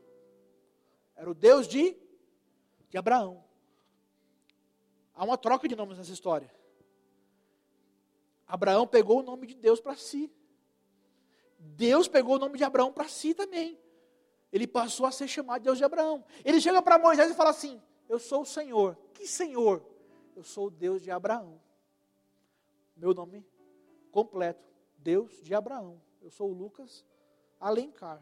Era 1.16 1.30
o 1.30 1.34
Deus 1.34 1.68
de, 1.68 1.96
de 2.90 2.98
Abraão. 2.98 3.44
Há 5.14 5.24
uma 5.24 5.38
troca 5.38 5.68
de 5.68 5.76
nomes 5.76 5.98
nessa 5.98 6.12
história. 6.12 6.52
Abraão 8.48 8.86
pegou 8.86 9.20
o 9.20 9.24
nome 9.24 9.48
de 9.48 9.56
Deus 9.56 9.80
para 9.80 9.96
si. 9.96 10.32
Deus 11.58 12.08
pegou 12.08 12.36
o 12.36 12.40
nome 12.40 12.58
de 12.58 12.64
Abraão 12.64 12.92
para 12.92 13.08
si 13.08 13.34
também. 13.34 13.80
Ele 14.52 14.68
passou 14.68 15.06
a 15.06 15.12
ser 15.12 15.28
chamado 15.28 15.64
Deus 15.64 15.78
de 15.78 15.84
Abraão. 15.84 16.24
Ele 16.44 16.60
chega 16.60 16.82
para 16.82 16.98
Moisés 16.98 17.32
e 17.32 17.36
fala 17.36 17.50
assim: 17.50 17.82
Eu 18.10 18.20
sou 18.20 18.42
o 18.42 18.46
Senhor. 18.46 18.98
Que 19.14 19.28
Senhor? 19.28 19.95
Eu 20.36 20.44
sou 20.44 20.68
o 20.68 20.70
Deus 20.70 21.02
de 21.02 21.10
Abraão. 21.10 21.60
Meu 22.96 23.14
nome 23.14 23.46
completo. 24.12 24.64
Deus 24.98 25.32
de 25.42 25.54
Abraão. 25.54 26.02
Eu 26.22 26.30
sou 26.30 26.50
o 26.50 26.54
Lucas 26.54 27.06
Alencar. 27.60 28.22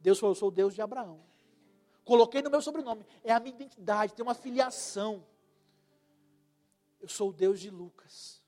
Deus 0.00 0.18
falou, 0.18 0.32
eu 0.32 0.38
sou 0.38 0.48
o 0.48 0.52
Deus 0.52 0.74
de 0.74 0.82
Abraão. 0.82 1.20
Coloquei 2.04 2.42
no 2.42 2.50
meu 2.50 2.60
sobrenome. 2.60 3.06
É 3.22 3.32
a 3.32 3.40
minha 3.40 3.54
identidade, 3.54 4.12
tem 4.12 4.22
uma 4.22 4.34
filiação. 4.34 5.24
Eu 7.00 7.08
sou 7.08 7.30
o 7.30 7.32
Deus 7.32 7.58
de 7.58 7.70
Lucas. 7.70 8.42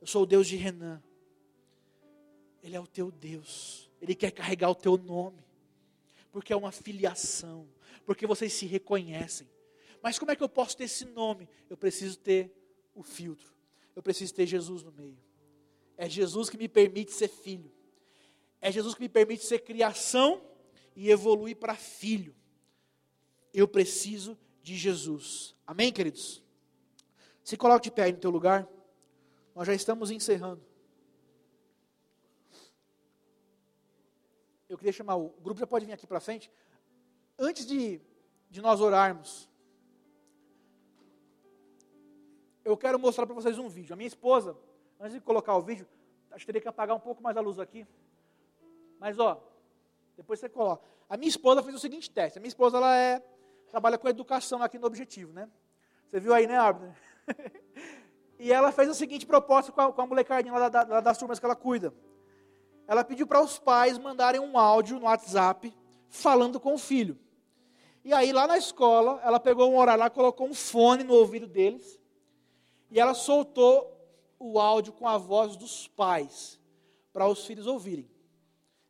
Eu 0.00 0.06
sou 0.06 0.22
o 0.22 0.26
Deus 0.26 0.46
de 0.46 0.56
Renan. 0.56 1.02
Ele 2.62 2.76
é 2.76 2.80
o 2.80 2.86
teu 2.86 3.10
Deus. 3.10 3.90
Ele 4.00 4.14
quer 4.14 4.30
carregar 4.30 4.70
o 4.70 4.74
teu 4.74 4.96
nome. 4.96 5.44
Porque 6.30 6.52
é 6.52 6.56
uma 6.56 6.70
filiação. 6.70 7.68
Porque 8.04 8.26
vocês 8.26 8.52
se 8.52 8.66
reconhecem. 8.66 9.48
Mas 10.06 10.20
como 10.20 10.30
é 10.30 10.36
que 10.36 10.42
eu 10.44 10.48
posso 10.48 10.76
ter 10.76 10.84
esse 10.84 11.04
nome? 11.04 11.48
Eu 11.68 11.76
preciso 11.76 12.16
ter 12.20 12.56
o 12.94 13.02
filtro. 13.02 13.52
Eu 13.92 14.00
preciso 14.00 14.32
ter 14.32 14.46
Jesus 14.46 14.84
no 14.84 14.92
meio. 14.92 15.18
É 15.96 16.08
Jesus 16.08 16.48
que 16.48 16.56
me 16.56 16.68
permite 16.68 17.10
ser 17.10 17.26
filho. 17.26 17.72
É 18.60 18.70
Jesus 18.70 18.94
que 18.94 19.00
me 19.00 19.08
permite 19.08 19.44
ser 19.44 19.58
criação 19.64 20.40
e 20.94 21.10
evoluir 21.10 21.56
para 21.56 21.74
filho. 21.74 22.36
Eu 23.52 23.66
preciso 23.66 24.38
de 24.62 24.76
Jesus. 24.76 25.56
Amém, 25.66 25.92
queridos? 25.92 26.40
Se 27.42 27.56
coloque 27.56 27.90
de 27.90 27.90
pé 27.90 28.04
aí 28.04 28.12
no 28.12 28.20
teu 28.20 28.30
lugar. 28.30 28.68
Nós 29.56 29.66
já 29.66 29.74
estamos 29.74 30.12
encerrando. 30.12 30.64
Eu 34.68 34.78
queria 34.78 34.92
chamar 34.92 35.16
o, 35.16 35.34
o 35.36 35.40
grupo, 35.40 35.58
já 35.58 35.66
pode 35.66 35.84
vir 35.84 35.94
aqui 35.94 36.06
para 36.06 36.20
frente. 36.20 36.48
Antes 37.36 37.66
de, 37.66 38.00
de 38.48 38.62
nós 38.62 38.80
orarmos, 38.80 39.48
eu 42.66 42.76
quero 42.76 42.98
mostrar 42.98 43.24
para 43.26 43.34
vocês 43.34 43.58
um 43.58 43.68
vídeo. 43.68 43.94
A 43.94 43.96
minha 43.96 44.08
esposa, 44.08 44.56
antes 44.98 45.14
de 45.14 45.20
colocar 45.20 45.56
o 45.56 45.62
vídeo, 45.62 45.86
acho 46.32 46.40
que 46.40 46.46
teria 46.46 46.60
que 46.60 46.68
apagar 46.68 46.96
um 46.96 47.00
pouco 47.00 47.22
mais 47.22 47.36
a 47.36 47.40
luz 47.40 47.60
aqui. 47.60 47.86
Mas 48.98 49.20
ó, 49.20 49.40
depois 50.16 50.40
você 50.40 50.48
coloca. 50.48 50.84
A 51.08 51.16
minha 51.16 51.28
esposa 51.28 51.62
fez 51.62 51.76
o 51.76 51.78
seguinte 51.78 52.10
teste. 52.10 52.38
A 52.38 52.40
minha 52.40 52.48
esposa 52.48 52.78
ela 52.78 52.96
é 52.96 53.22
trabalha 53.70 53.96
com 53.96 54.08
educação 54.08 54.62
aqui 54.62 54.78
no 54.78 54.86
Objetivo, 54.86 55.32
né? 55.32 55.48
Você 56.08 56.18
viu 56.18 56.34
aí, 56.34 56.48
né, 56.48 56.58
Abner? 56.58 56.92
e 58.38 58.52
ela 58.52 58.72
fez 58.72 58.88
o 58.88 58.94
seguinte 58.94 59.24
proposta 59.24 59.70
com 59.70 59.80
a, 59.80 59.92
com 59.92 60.02
a 60.02 60.06
molecadinha 60.06 60.52
lá, 60.52 60.68
da, 60.68 60.82
lá 60.82 61.00
das 61.00 61.16
turmas 61.16 61.38
que 61.38 61.44
ela 61.44 61.54
cuida. 61.54 61.94
Ela 62.88 63.04
pediu 63.04 63.28
para 63.28 63.40
os 63.40 63.60
pais 63.60 63.96
mandarem 63.96 64.40
um 64.40 64.58
áudio 64.58 64.98
no 64.98 65.06
WhatsApp 65.06 65.72
falando 66.08 66.58
com 66.58 66.74
o 66.74 66.78
filho. 66.78 67.16
E 68.04 68.12
aí, 68.12 68.32
lá 68.32 68.46
na 68.46 68.58
escola, 68.58 69.20
ela 69.24 69.38
pegou 69.38 69.70
um 69.70 69.76
horário 69.76 70.00
lá, 70.00 70.10
colocou 70.10 70.48
um 70.48 70.54
fone 70.54 71.04
no 71.04 71.14
ouvido 71.14 71.46
deles. 71.46 72.00
E 72.90 73.00
ela 73.00 73.14
soltou 73.14 73.92
o 74.38 74.58
áudio 74.58 74.92
com 74.92 75.08
a 75.08 75.18
voz 75.18 75.56
dos 75.56 75.88
pais, 75.88 76.60
para 77.12 77.26
os 77.26 77.44
filhos 77.44 77.66
ouvirem. 77.66 78.10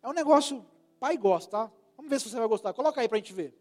É 0.02 0.08
um 0.08 0.12
negócio, 0.12 0.64
pai 0.98 1.16
gosta, 1.16 1.50
tá? 1.50 1.72
Vamos 1.96 2.10
ver 2.10 2.20
se 2.20 2.28
você 2.28 2.36
vai 2.38 2.48
gostar. 2.48 2.72
Coloca 2.72 3.00
aí 3.00 3.08
para 3.08 3.16
a 3.16 3.20
gente 3.20 3.32
ver. 3.32 3.54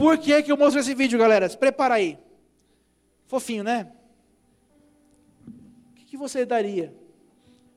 Por 0.00 0.16
que, 0.16 0.42
que 0.42 0.50
eu 0.50 0.56
mostro 0.56 0.80
esse 0.80 0.94
vídeo, 0.94 1.18
galera? 1.18 1.46
Se 1.46 1.58
prepara 1.58 1.96
aí. 1.96 2.18
Fofinho, 3.26 3.62
né? 3.62 3.92
O 5.46 5.94
que, 5.94 6.04
que 6.06 6.16
você 6.16 6.46
daria 6.46 6.94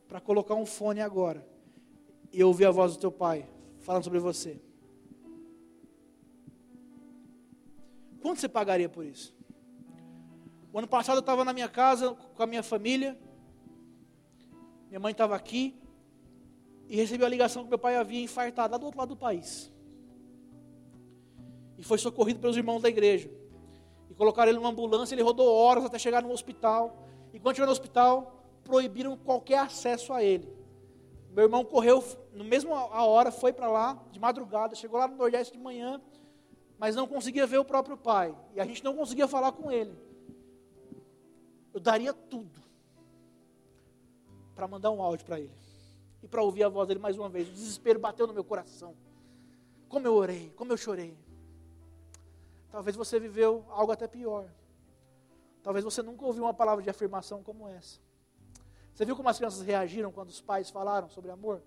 para 0.08 0.22
colocar 0.22 0.56
um 0.56 0.66
fone 0.66 1.02
agora 1.02 1.46
e 2.32 2.42
ouvir 2.42 2.66
a 2.66 2.72
voz 2.72 2.94
do 2.94 3.00
teu 3.00 3.12
pai 3.12 3.46
falando 3.82 4.06
sobre 4.06 4.20
você? 4.20 4.58
Quanto 8.22 8.40
você 8.40 8.48
pagaria 8.48 8.88
por 8.88 9.06
isso? 9.06 9.36
O 10.72 10.80
ano 10.80 10.88
passado 10.88 11.18
eu 11.18 11.20
estava 11.20 11.44
na 11.44 11.52
minha 11.52 11.68
casa 11.68 12.16
com 12.36 12.42
a 12.42 12.48
minha 12.48 12.64
família. 12.64 13.20
Minha 14.94 15.00
mãe 15.00 15.12
estava 15.12 15.36
aqui. 15.36 15.76
E 16.88 16.96
recebi 16.96 17.26
a 17.26 17.28
ligação 17.28 17.64
que 17.64 17.70
meu 17.70 17.80
pai 17.80 17.96
havia 17.96 18.22
infartado 18.22 18.74
lá 18.74 18.78
do 18.78 18.86
outro 18.86 19.00
lado 19.00 19.10
do 19.10 19.18
país 19.18 19.74
e 21.76 21.84
foi 21.84 21.98
socorrido 21.98 22.40
pelos 22.40 22.56
irmãos 22.56 22.80
da 22.80 22.90
igreja. 22.90 23.28
E 24.08 24.14
colocaram 24.14 24.52
ele 24.52 24.60
numa 24.60 24.70
ambulância, 24.70 25.16
ele 25.16 25.24
rodou 25.24 25.52
horas 25.52 25.84
até 25.84 25.98
chegar 25.98 26.22
no 26.22 26.30
hospital. 26.30 27.08
E 27.34 27.40
quando 27.40 27.56
chegou 27.56 27.66
no 27.66 27.72
hospital, 27.72 28.46
proibiram 28.64 29.18
qualquer 29.18 29.58
acesso 29.58 30.14
a 30.14 30.24
ele. 30.24 30.48
Meu 31.32 31.46
irmão 31.46 31.66
correu, 31.66 32.04
no 32.32 32.44
mesmo 32.44 32.76
a 32.76 33.04
hora, 33.04 33.32
foi 33.32 33.52
para 33.52 33.68
lá, 33.68 34.00
de 34.12 34.20
madrugada, 34.20 34.76
chegou 34.76 35.00
lá 35.00 35.08
no 35.08 35.18
Nordeste 35.18 35.58
de 35.58 35.60
manhã, 35.60 36.00
mas 36.78 36.96
não 36.96 37.08
conseguia 37.08 37.48
ver 37.48 37.58
o 37.58 37.66
próprio 37.66 37.98
pai. 37.98 38.38
E 38.54 38.62
a 38.62 38.66
gente 38.66 38.84
não 38.84 38.96
conseguia 38.96 39.28
falar 39.28 39.54
com 39.54 39.72
ele. 39.72 39.98
Eu 41.74 41.80
daria 41.80 42.14
tudo 42.14 42.63
para 44.56 44.68
mandar 44.68 44.92
um 44.92 45.02
áudio 45.02 45.26
para 45.26 45.40
ele. 45.40 45.52
E 46.22 46.28
para 46.28 46.42
ouvir 46.42 46.64
a 46.64 46.70
voz 46.70 46.88
dele 46.88 47.00
mais 47.00 47.18
uma 47.18 47.30
vez. 47.30 47.50
O 47.50 47.52
desespero 47.52 48.00
bateu 48.00 48.26
no 48.28 48.34
meu 48.34 48.44
coração. 48.44 48.96
Como 49.90 50.08
eu 50.08 50.14
orei, 50.16 50.52
como 50.56 50.72
eu 50.72 50.78
chorei. 50.78 51.18
Talvez 52.72 52.96
você 52.96 53.20
viveu 53.20 53.66
algo 53.70 53.92
até 53.92 54.08
pior. 54.08 54.50
Talvez 55.62 55.86
você 55.86 56.02
nunca 56.02 56.26
ouviu 56.26 56.44
uma 56.44 56.54
palavra 56.54 56.84
de 56.84 56.90
afirmação 56.90 57.44
como 57.44 57.68
essa. 57.68 58.00
Você 58.94 59.06
viu 59.06 59.16
como 59.16 59.30
as 59.30 59.38
crianças 59.38 59.62
reagiram 59.62 60.12
quando 60.12 60.30
os 60.30 60.42
pais 60.42 60.70
falaram 60.70 61.10
sobre 61.10 61.32
amor? 61.32 61.62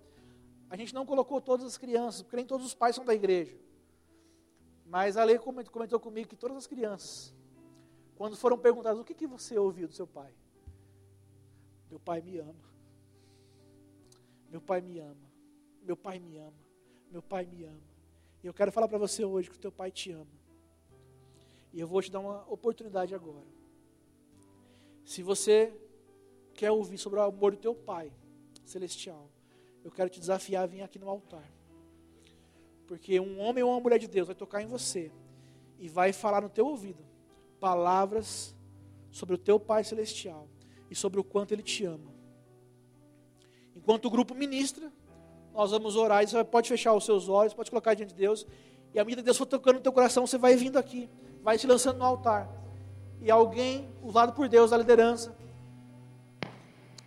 A 0.69 0.75
gente 0.75 0.93
não 0.93 1.05
colocou 1.05 1.41
todas 1.41 1.65
as 1.65 1.77
crianças, 1.77 2.21
porque 2.21 2.35
nem 2.35 2.45
todos 2.45 2.65
os 2.65 2.73
pais 2.73 2.95
são 2.95 3.05
da 3.05 3.13
igreja. 3.13 3.57
Mas 4.85 5.17
a 5.17 5.23
lei 5.23 5.37
comentou 5.37 5.99
comigo 5.99 6.29
que 6.29 6.35
todas 6.35 6.57
as 6.57 6.67
crianças, 6.67 7.33
quando 8.15 8.37
foram 8.37 8.57
perguntadas 8.57 8.99
o 8.99 9.03
que, 9.03 9.13
que 9.13 9.27
você 9.27 9.57
ouviu 9.57 9.87
do 9.87 9.93
seu 9.93 10.07
pai? 10.07 10.33
Meu 11.89 11.99
pai 11.99 12.21
me 12.21 12.37
ama. 12.37 12.55
Meu 14.49 14.61
pai 14.61 14.81
me 14.81 14.99
ama. 14.99 15.31
Meu 15.81 15.97
pai 15.97 16.19
me 16.19 16.37
ama. 16.37 16.65
Meu 17.11 17.21
pai 17.21 17.45
me 17.45 17.63
ama. 17.63 17.87
E 18.43 18.47
eu 18.47 18.53
quero 18.53 18.71
falar 18.71 18.87
para 18.87 18.97
você 18.97 19.23
hoje 19.25 19.49
que 19.49 19.55
o 19.55 19.59
teu 19.59 19.71
pai 19.71 19.91
te 19.91 20.11
ama. 20.11 20.37
E 21.73 21.79
eu 21.79 21.87
vou 21.87 22.01
te 22.01 22.11
dar 22.11 22.19
uma 22.19 22.45
oportunidade 22.49 23.13
agora. 23.13 23.45
Se 25.05 25.23
você 25.23 25.73
quer 26.53 26.71
ouvir 26.71 26.97
sobre 26.97 27.19
o 27.19 27.23
amor 27.23 27.51
do 27.51 27.57
teu 27.57 27.73
Pai 27.73 28.11
celestial, 28.65 29.29
eu 29.83 29.91
quero 29.91 30.09
te 30.09 30.19
desafiar 30.19 30.63
a 30.63 30.65
vir 30.67 30.81
aqui 30.81 30.99
no 30.99 31.09
altar. 31.09 31.49
Porque 32.87 33.19
um 33.19 33.39
homem 33.39 33.63
ou 33.63 33.71
uma 33.71 33.79
mulher 33.79 33.99
de 33.99 34.07
Deus 34.07 34.27
vai 34.27 34.35
tocar 34.35 34.61
em 34.61 34.65
você 34.65 35.11
e 35.77 35.87
vai 35.87 36.11
falar 36.11 36.41
no 36.41 36.49
teu 36.49 36.65
ouvido 36.65 37.05
palavras 37.59 38.55
sobre 39.11 39.35
o 39.35 39.37
teu 39.37 39.59
Pai 39.59 39.83
celestial 39.83 40.47
e 40.89 40.95
sobre 40.95 41.19
o 41.19 41.23
quanto 41.23 41.53
ele 41.53 41.63
te 41.63 41.85
ama. 41.85 42.16
Enquanto 43.87 44.03
o 44.03 44.09
grupo 44.09 44.35
ministra, 44.35 44.91
nós 45.53 45.71
vamos 45.71 45.95
orar. 45.95 46.21
E 46.21 46.27
você 46.27 46.43
pode 46.43 46.67
fechar 46.67 46.93
os 46.93 47.05
seus 47.05 47.29
olhos, 47.29 47.53
pode 47.53 47.69
colocar 47.69 47.93
diante 47.93 48.09
de 48.09 48.15
Deus. 48.15 48.45
E 48.93 48.99
à 48.99 49.05
medida 49.05 49.21
que 49.21 49.25
Deus 49.27 49.37
for 49.37 49.45
tocando 49.45 49.75
no 49.75 49.81
teu 49.81 49.93
coração, 49.93 50.27
você 50.27 50.37
vai 50.37 50.57
vindo 50.57 50.77
aqui, 50.77 51.09
vai 51.41 51.57
se 51.57 51.65
lançando 51.65 51.99
no 51.99 52.03
altar. 52.03 52.49
E 53.21 53.31
alguém, 53.31 53.87
usado 54.03 54.33
por 54.33 54.49
Deus, 54.49 54.73
a 54.73 54.77
liderança, 54.77 55.33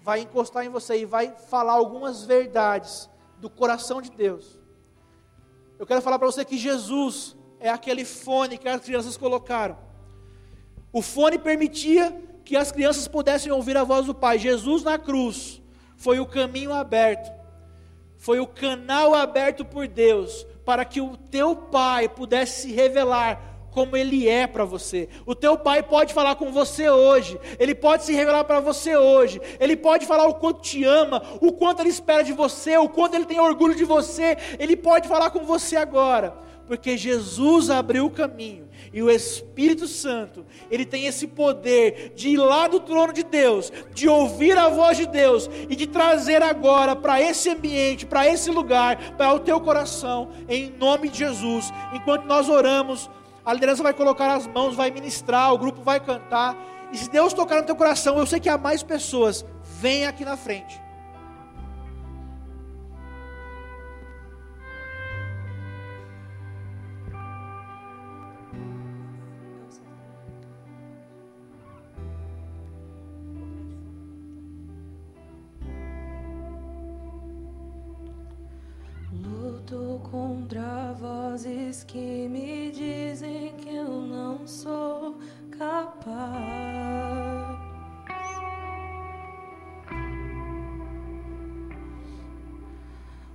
vai 0.02 0.20
encostar 0.20 0.64
em 0.64 0.70
você 0.70 1.02
e 1.02 1.04
vai 1.04 1.36
falar 1.50 1.74
algumas 1.74 2.24
verdades 2.24 3.10
do 3.36 3.50
coração 3.50 4.00
de 4.00 4.10
Deus. 4.10 4.58
Eu 5.78 5.84
quero 5.84 6.00
falar 6.00 6.18
para 6.18 6.28
você 6.28 6.46
que 6.46 6.56
Jesus 6.56 7.36
é 7.58 7.68
aquele 7.68 8.06
fone 8.06 8.56
que 8.56 8.66
as 8.66 8.80
crianças 8.80 9.18
colocaram. 9.18 9.76
O 10.90 11.02
fone 11.02 11.38
permitia 11.38 12.10
que 12.42 12.56
as 12.56 12.72
crianças 12.72 13.06
pudessem 13.06 13.52
ouvir 13.52 13.76
a 13.76 13.84
voz 13.84 14.06
do 14.06 14.14
Pai. 14.14 14.38
Jesus 14.38 14.82
na 14.82 14.98
cruz 14.98 15.60
foi 16.00 16.18
o 16.18 16.24
caminho 16.24 16.72
aberto, 16.72 17.30
foi 18.16 18.40
o 18.40 18.46
canal 18.46 19.14
aberto 19.14 19.66
por 19.66 19.86
Deus 19.86 20.46
para 20.64 20.82
que 20.82 20.98
o 20.98 21.14
teu 21.14 21.54
Pai 21.54 22.08
pudesse 22.08 22.62
se 22.62 22.72
revelar 22.72 23.68
como 23.70 23.94
Ele 23.98 24.26
é 24.26 24.46
para 24.46 24.64
você. 24.64 25.10
O 25.26 25.34
teu 25.34 25.58
pai 25.58 25.82
pode 25.82 26.14
falar 26.14 26.36
com 26.36 26.50
você 26.50 26.88
hoje, 26.88 27.38
ele 27.58 27.72
pode 27.72 28.04
se 28.04 28.12
revelar 28.12 28.42
para 28.44 28.58
você 28.58 28.96
hoje, 28.96 29.40
ele 29.60 29.76
pode 29.76 30.06
falar 30.06 30.26
o 30.26 30.34
quanto 30.34 30.62
te 30.62 30.82
ama, 30.82 31.22
o 31.40 31.52
quanto 31.52 31.80
ele 31.80 31.90
espera 31.90 32.24
de 32.24 32.32
você, 32.32 32.76
o 32.78 32.88
quanto 32.88 33.14
ele 33.14 33.26
tem 33.26 33.38
orgulho 33.38 33.76
de 33.76 33.84
você, 33.84 34.36
ele 34.58 34.76
pode 34.76 35.06
falar 35.06 35.30
com 35.30 35.44
você 35.44 35.76
agora, 35.76 36.34
porque 36.66 36.96
Jesus 36.96 37.70
abriu 37.70 38.06
o 38.06 38.10
caminho 38.10 38.69
e 38.92 39.02
o 39.02 39.10
Espírito 39.10 39.86
Santo, 39.86 40.44
ele 40.70 40.84
tem 40.84 41.06
esse 41.06 41.26
poder 41.26 42.12
de 42.14 42.30
ir 42.30 42.36
lá 42.36 42.66
do 42.66 42.80
trono 42.80 43.12
de 43.12 43.22
Deus, 43.22 43.72
de 43.94 44.08
ouvir 44.08 44.58
a 44.58 44.68
voz 44.68 44.96
de 44.96 45.06
Deus 45.06 45.48
e 45.68 45.76
de 45.76 45.86
trazer 45.86 46.42
agora 46.42 46.96
para 46.96 47.20
esse 47.20 47.48
ambiente, 47.48 48.04
para 48.04 48.26
esse 48.26 48.50
lugar, 48.50 49.14
para 49.16 49.32
o 49.32 49.38
teu 49.38 49.60
coração, 49.60 50.30
em 50.48 50.70
nome 50.70 51.08
de 51.08 51.18
Jesus. 51.18 51.72
Enquanto 51.92 52.24
nós 52.24 52.48
oramos, 52.48 53.08
a 53.44 53.52
liderança 53.52 53.82
vai 53.82 53.94
colocar 53.94 54.34
as 54.34 54.46
mãos, 54.46 54.74
vai 54.74 54.90
ministrar, 54.90 55.54
o 55.54 55.58
grupo 55.58 55.82
vai 55.82 56.00
cantar. 56.00 56.56
E 56.92 56.98
se 56.98 57.08
Deus 57.08 57.32
tocar 57.32 57.60
no 57.60 57.66
teu 57.66 57.76
coração, 57.76 58.18
eu 58.18 58.26
sei 58.26 58.40
que 58.40 58.48
há 58.48 58.58
mais 58.58 58.82
pessoas, 58.82 59.44
vem 59.62 60.04
aqui 60.04 60.24
na 60.24 60.36
frente. 60.36 60.89
Luto 79.70 80.00
contra 80.10 80.92
vozes 80.94 81.84
que 81.84 82.28
me 82.28 82.72
dizem 82.72 83.52
que 83.58 83.76
eu 83.76 84.00
não 84.00 84.44
sou 84.44 85.16
capaz. 85.56 86.10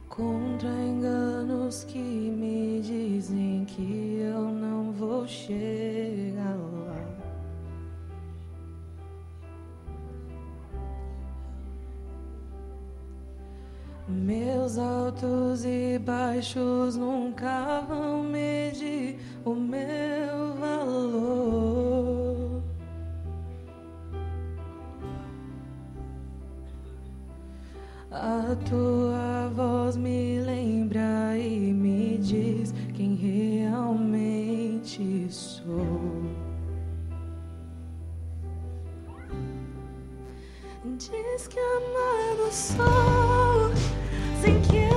Contra 0.09 0.69
enganos 0.69 1.86
que 1.86 1.99
me 1.99 2.81
dizem 2.81 3.63
que 3.65 4.19
eu 4.19 4.51
não 4.51 4.91
vou 4.91 5.25
chegar 5.25 6.57
lá. 6.57 6.84
Meus 14.08 14.78
altos 14.78 15.66
e 15.66 15.97
baixos 15.97 16.95
nunca 16.95 17.82
vão 17.88 18.24
medir 18.24 19.18
o 19.43 19.56
meu 19.56 20.53
valor. 20.60 21.95
A 28.12 28.56
tua 28.70 29.49
voz 29.53 29.97
me 29.97 30.39
lembra 30.39 31.38
e 31.38 31.74
me 31.74 32.18
diz 32.20 32.74
quem 32.93 33.16
realmente 33.16 34.16
sou. 35.30 36.24
Diz 40.97 41.47
que 41.47 41.60
amado 41.60 42.51
sou, 42.51 43.34
sem 44.45 44.94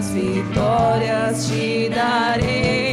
as 0.00 0.12
vitórias 0.12 1.46
te 1.46 1.90
darei 1.90 2.89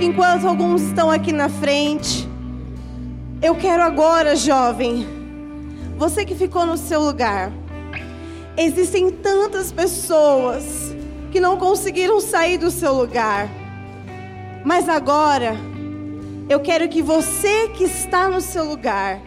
enquanto 0.00 0.48
alguns 0.48 0.82
estão 0.82 1.10
aqui 1.10 1.30
na 1.30 1.48
frente, 1.48 2.28
eu 3.42 3.54
quero 3.54 3.82
agora, 3.82 4.34
jovem, 4.34 5.06
você 5.98 6.24
que 6.24 6.34
ficou 6.34 6.64
no 6.64 6.76
seu 6.76 7.00
lugar. 7.02 7.52
Existem 8.56 9.10
tantas 9.10 9.70
pessoas 9.70 10.94
que 11.30 11.38
não 11.38 11.58
conseguiram 11.58 12.18
sair 12.18 12.56
do 12.56 12.70
seu 12.70 12.94
lugar. 12.94 13.48
Mas 14.64 14.88
agora, 14.88 15.54
eu 16.48 16.60
quero 16.60 16.88
que 16.88 17.02
você 17.02 17.68
que 17.68 17.84
está 17.84 18.28
no 18.28 18.40
seu 18.40 18.64
lugar, 18.64 19.20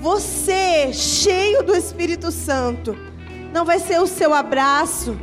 você 0.00 0.90
cheio 0.94 1.62
do 1.62 1.76
Espírito 1.76 2.30
Santo, 2.30 2.96
não 3.52 3.66
vai 3.66 3.78
ser 3.78 4.00
o 4.00 4.06
seu 4.06 4.32
abraço, 4.32 5.16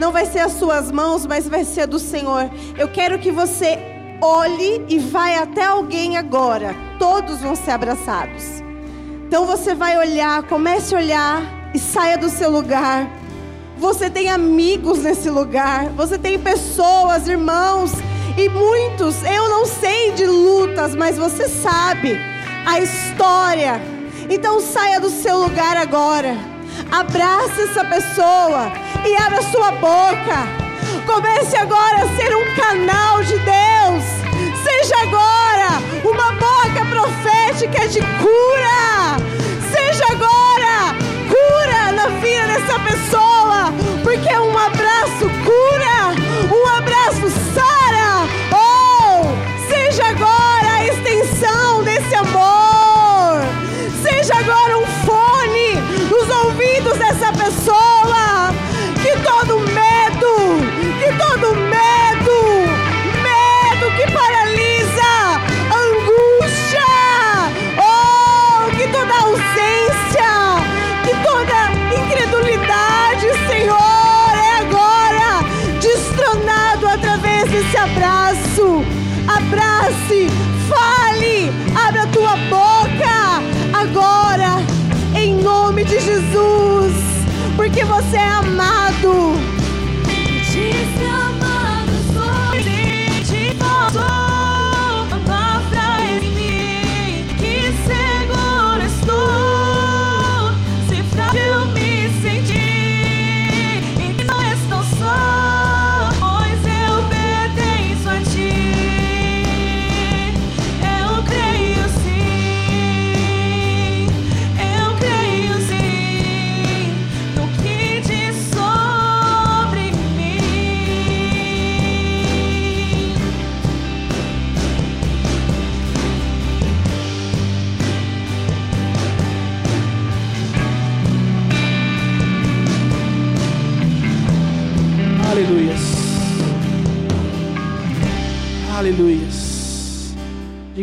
não 0.00 0.10
vai 0.10 0.24
ser 0.24 0.38
as 0.38 0.52
suas 0.52 0.90
mãos, 0.90 1.26
mas 1.26 1.46
vai 1.46 1.62
ser 1.62 1.86
do 1.86 1.98
Senhor. 1.98 2.50
Eu 2.78 2.88
quero 2.88 3.18
que 3.18 3.30
você 3.30 3.78
olhe 4.22 4.82
e 4.88 4.98
vai 4.98 5.36
até 5.36 5.62
alguém 5.62 6.16
agora. 6.16 6.74
Todos 6.98 7.40
vão 7.40 7.54
ser 7.54 7.72
abraçados. 7.72 8.62
Então 9.26 9.44
você 9.44 9.74
vai 9.74 9.98
olhar, 9.98 10.42
comece 10.44 10.94
a 10.94 10.98
olhar 10.98 11.70
e 11.74 11.78
saia 11.78 12.16
do 12.16 12.30
seu 12.30 12.50
lugar. 12.50 13.08
Você 13.76 14.08
tem 14.08 14.30
amigos 14.30 15.00
nesse 15.00 15.28
lugar, 15.28 15.90
você 15.90 16.18
tem 16.18 16.38
pessoas, 16.38 17.28
irmãos 17.28 17.92
e 18.38 18.48
muitos. 18.48 19.22
Eu 19.22 19.50
não 19.50 19.66
sei 19.66 20.12
de 20.12 20.24
lutas, 20.26 20.94
mas 20.94 21.18
você 21.18 21.46
sabe 21.46 22.18
a 22.66 22.80
história. 22.80 23.80
Então 24.30 24.60
saia 24.60 24.98
do 24.98 25.10
seu 25.10 25.36
lugar 25.36 25.76
agora. 25.76 26.49
Abrace 26.92 27.62
essa 27.62 27.84
pessoa 27.84 28.72
e 29.06 29.16
abra 29.16 29.40
sua 29.42 29.70
boca. 29.70 30.48
Comece 31.06 31.56
agora 31.56 32.02
a 32.02 32.16
ser 32.16 32.34
um 32.34 32.54
canal 32.56 33.22
de 33.22 33.38
Deus. 33.38 34.04
Seja 34.64 34.96
agora 35.02 35.80
uma 36.04 36.32
boca 36.32 36.84
profética 36.90 37.86
de 37.88 38.00
cura. 38.00 39.16
Seja 39.70 40.04
agora 40.10 40.96
cura 41.28 41.92
na 41.92 42.06
vida 42.18 42.46
dessa 42.48 42.78
pessoa, 42.80 43.72
porque 44.02 44.36
um 44.36 44.58
abraço 44.58 45.30
cura, 45.44 46.52
um 46.52 46.66
abraço 46.76 47.30
sara. 47.54 47.79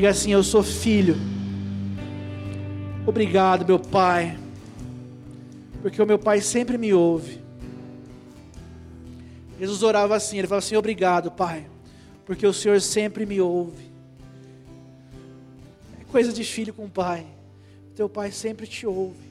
Diga 0.07 0.17
assim: 0.17 0.31
Eu 0.31 0.41
sou 0.41 0.63
filho. 0.63 1.17
Obrigado, 3.05 3.65
meu 3.65 3.77
Pai, 3.77 4.39
porque 5.81 6.01
o 6.01 6.05
meu 6.05 6.17
Pai 6.17 6.39
sempre 6.39 6.77
me 6.77 6.93
ouve. 6.93 7.41
Jesus 9.59 9.83
orava 9.83 10.15
assim: 10.15 10.37
Ele 10.37 10.47
falava 10.47 10.65
assim: 10.65 10.77
Obrigado, 10.77 11.29
Pai, 11.29 11.67
porque 12.25 12.47
o 12.47 12.53
Senhor 12.53 12.79
sempre 12.79 13.25
me 13.25 13.41
ouve. 13.41 13.91
É 15.99 16.05
coisa 16.05 16.31
de 16.31 16.45
filho 16.45 16.73
com 16.73 16.87
pai. 16.87 17.27
O 17.91 17.93
teu 17.93 18.07
pai 18.07 18.31
sempre 18.31 18.65
te 18.65 18.87
ouve. 18.87 19.29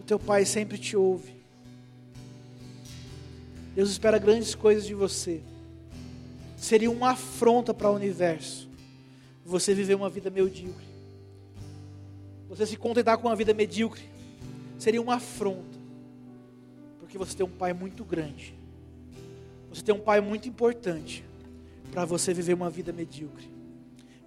O 0.00 0.04
teu 0.04 0.18
pai 0.18 0.46
sempre 0.46 0.78
te 0.78 0.96
ouve. 0.96 1.34
Deus 3.74 3.90
espera 3.90 4.16
grandes 4.18 4.54
coisas 4.54 4.86
de 4.86 4.94
você. 4.94 5.42
Seria 6.56 6.90
uma 6.90 7.10
afronta 7.10 7.74
para 7.74 7.90
o 7.90 7.94
universo 7.94 8.71
você 9.44 9.74
viver 9.74 9.94
uma 9.94 10.08
vida 10.08 10.30
medíocre. 10.30 10.86
Você 12.48 12.66
se 12.66 12.76
contentar 12.76 13.18
com 13.18 13.28
uma 13.28 13.36
vida 13.36 13.54
medíocre 13.54 14.02
seria 14.78 15.00
uma 15.00 15.14
afronta. 15.14 15.78
Porque 16.98 17.16
você 17.16 17.36
tem 17.36 17.46
um 17.46 17.50
pai 17.50 17.72
muito 17.72 18.04
grande. 18.04 18.54
Você 19.70 19.82
tem 19.82 19.94
um 19.94 20.00
pai 20.00 20.20
muito 20.20 20.48
importante 20.48 21.24
para 21.90 22.04
você 22.04 22.34
viver 22.34 22.54
uma 22.54 22.70
vida 22.70 22.92
medíocre. 22.92 23.50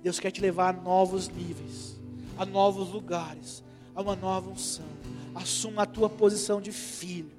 Deus 0.01 0.19
quer 0.19 0.31
te 0.31 0.39
levar 0.39 0.69
a 0.69 0.81
novos 0.81 1.29
níveis, 1.29 1.95
a 2.37 2.45
novos 2.45 2.89
lugares, 2.89 3.63
a 3.95 4.01
uma 4.01 4.15
nova 4.15 4.49
unção. 4.49 4.85
Assuma 5.33 5.83
a 5.83 5.85
tua 5.85 6.09
posição 6.09 6.61
de 6.61 6.71
filho. 6.71 7.31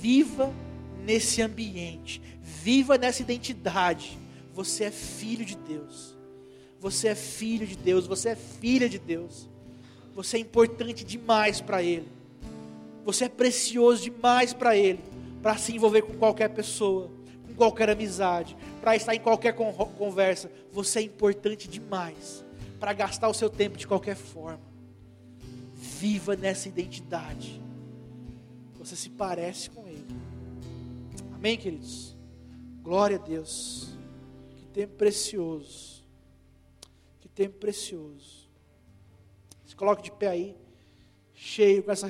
Viva 0.00 0.52
nesse 1.04 1.40
ambiente. 1.40 2.20
Viva 2.42 2.98
nessa 2.98 3.22
identidade. 3.22 4.18
Você 4.52 4.84
é 4.84 4.90
filho 4.90 5.44
de 5.44 5.56
Deus. 5.56 6.17
Você 6.80 7.08
é 7.08 7.14
filho 7.14 7.66
de 7.66 7.76
Deus. 7.76 8.06
Você 8.06 8.30
é 8.30 8.36
filha 8.36 8.88
de 8.88 8.98
Deus. 8.98 9.48
Você 10.14 10.36
é 10.36 10.40
importante 10.40 11.04
demais 11.04 11.60
para 11.60 11.82
Ele. 11.82 12.08
Você 13.04 13.24
é 13.24 13.28
precioso 13.28 14.02
demais 14.02 14.52
para 14.52 14.76
Ele. 14.76 15.00
Para 15.42 15.56
se 15.56 15.72
envolver 15.74 16.02
com 16.02 16.14
qualquer 16.14 16.48
pessoa, 16.48 17.10
com 17.46 17.54
qualquer 17.54 17.88
amizade, 17.90 18.56
para 18.80 18.96
estar 18.96 19.14
em 19.14 19.20
qualquer 19.20 19.52
con- 19.54 19.72
conversa. 19.72 20.50
Você 20.72 20.98
é 20.98 21.02
importante 21.02 21.68
demais 21.68 22.44
para 22.80 22.92
gastar 22.92 23.28
o 23.28 23.34
seu 23.34 23.48
tempo 23.48 23.76
de 23.76 23.86
qualquer 23.86 24.16
forma. 24.16 24.60
Viva 25.74 26.36
nessa 26.36 26.68
identidade. 26.68 27.62
Você 28.78 28.96
se 28.96 29.10
parece 29.10 29.70
com 29.70 29.86
Ele. 29.86 30.06
Amém, 31.34 31.56
queridos? 31.56 32.16
Glória 32.82 33.16
a 33.16 33.20
Deus. 33.20 33.96
Que 34.56 34.66
tempo 34.66 34.94
precioso. 34.94 35.87
Tempo 37.38 37.56
precioso. 37.58 38.50
Se 39.64 39.76
coloque 39.76 40.02
de 40.02 40.10
pé 40.10 40.26
aí, 40.26 40.56
cheio 41.32 41.84
com 41.84 41.92
essa 41.92 42.04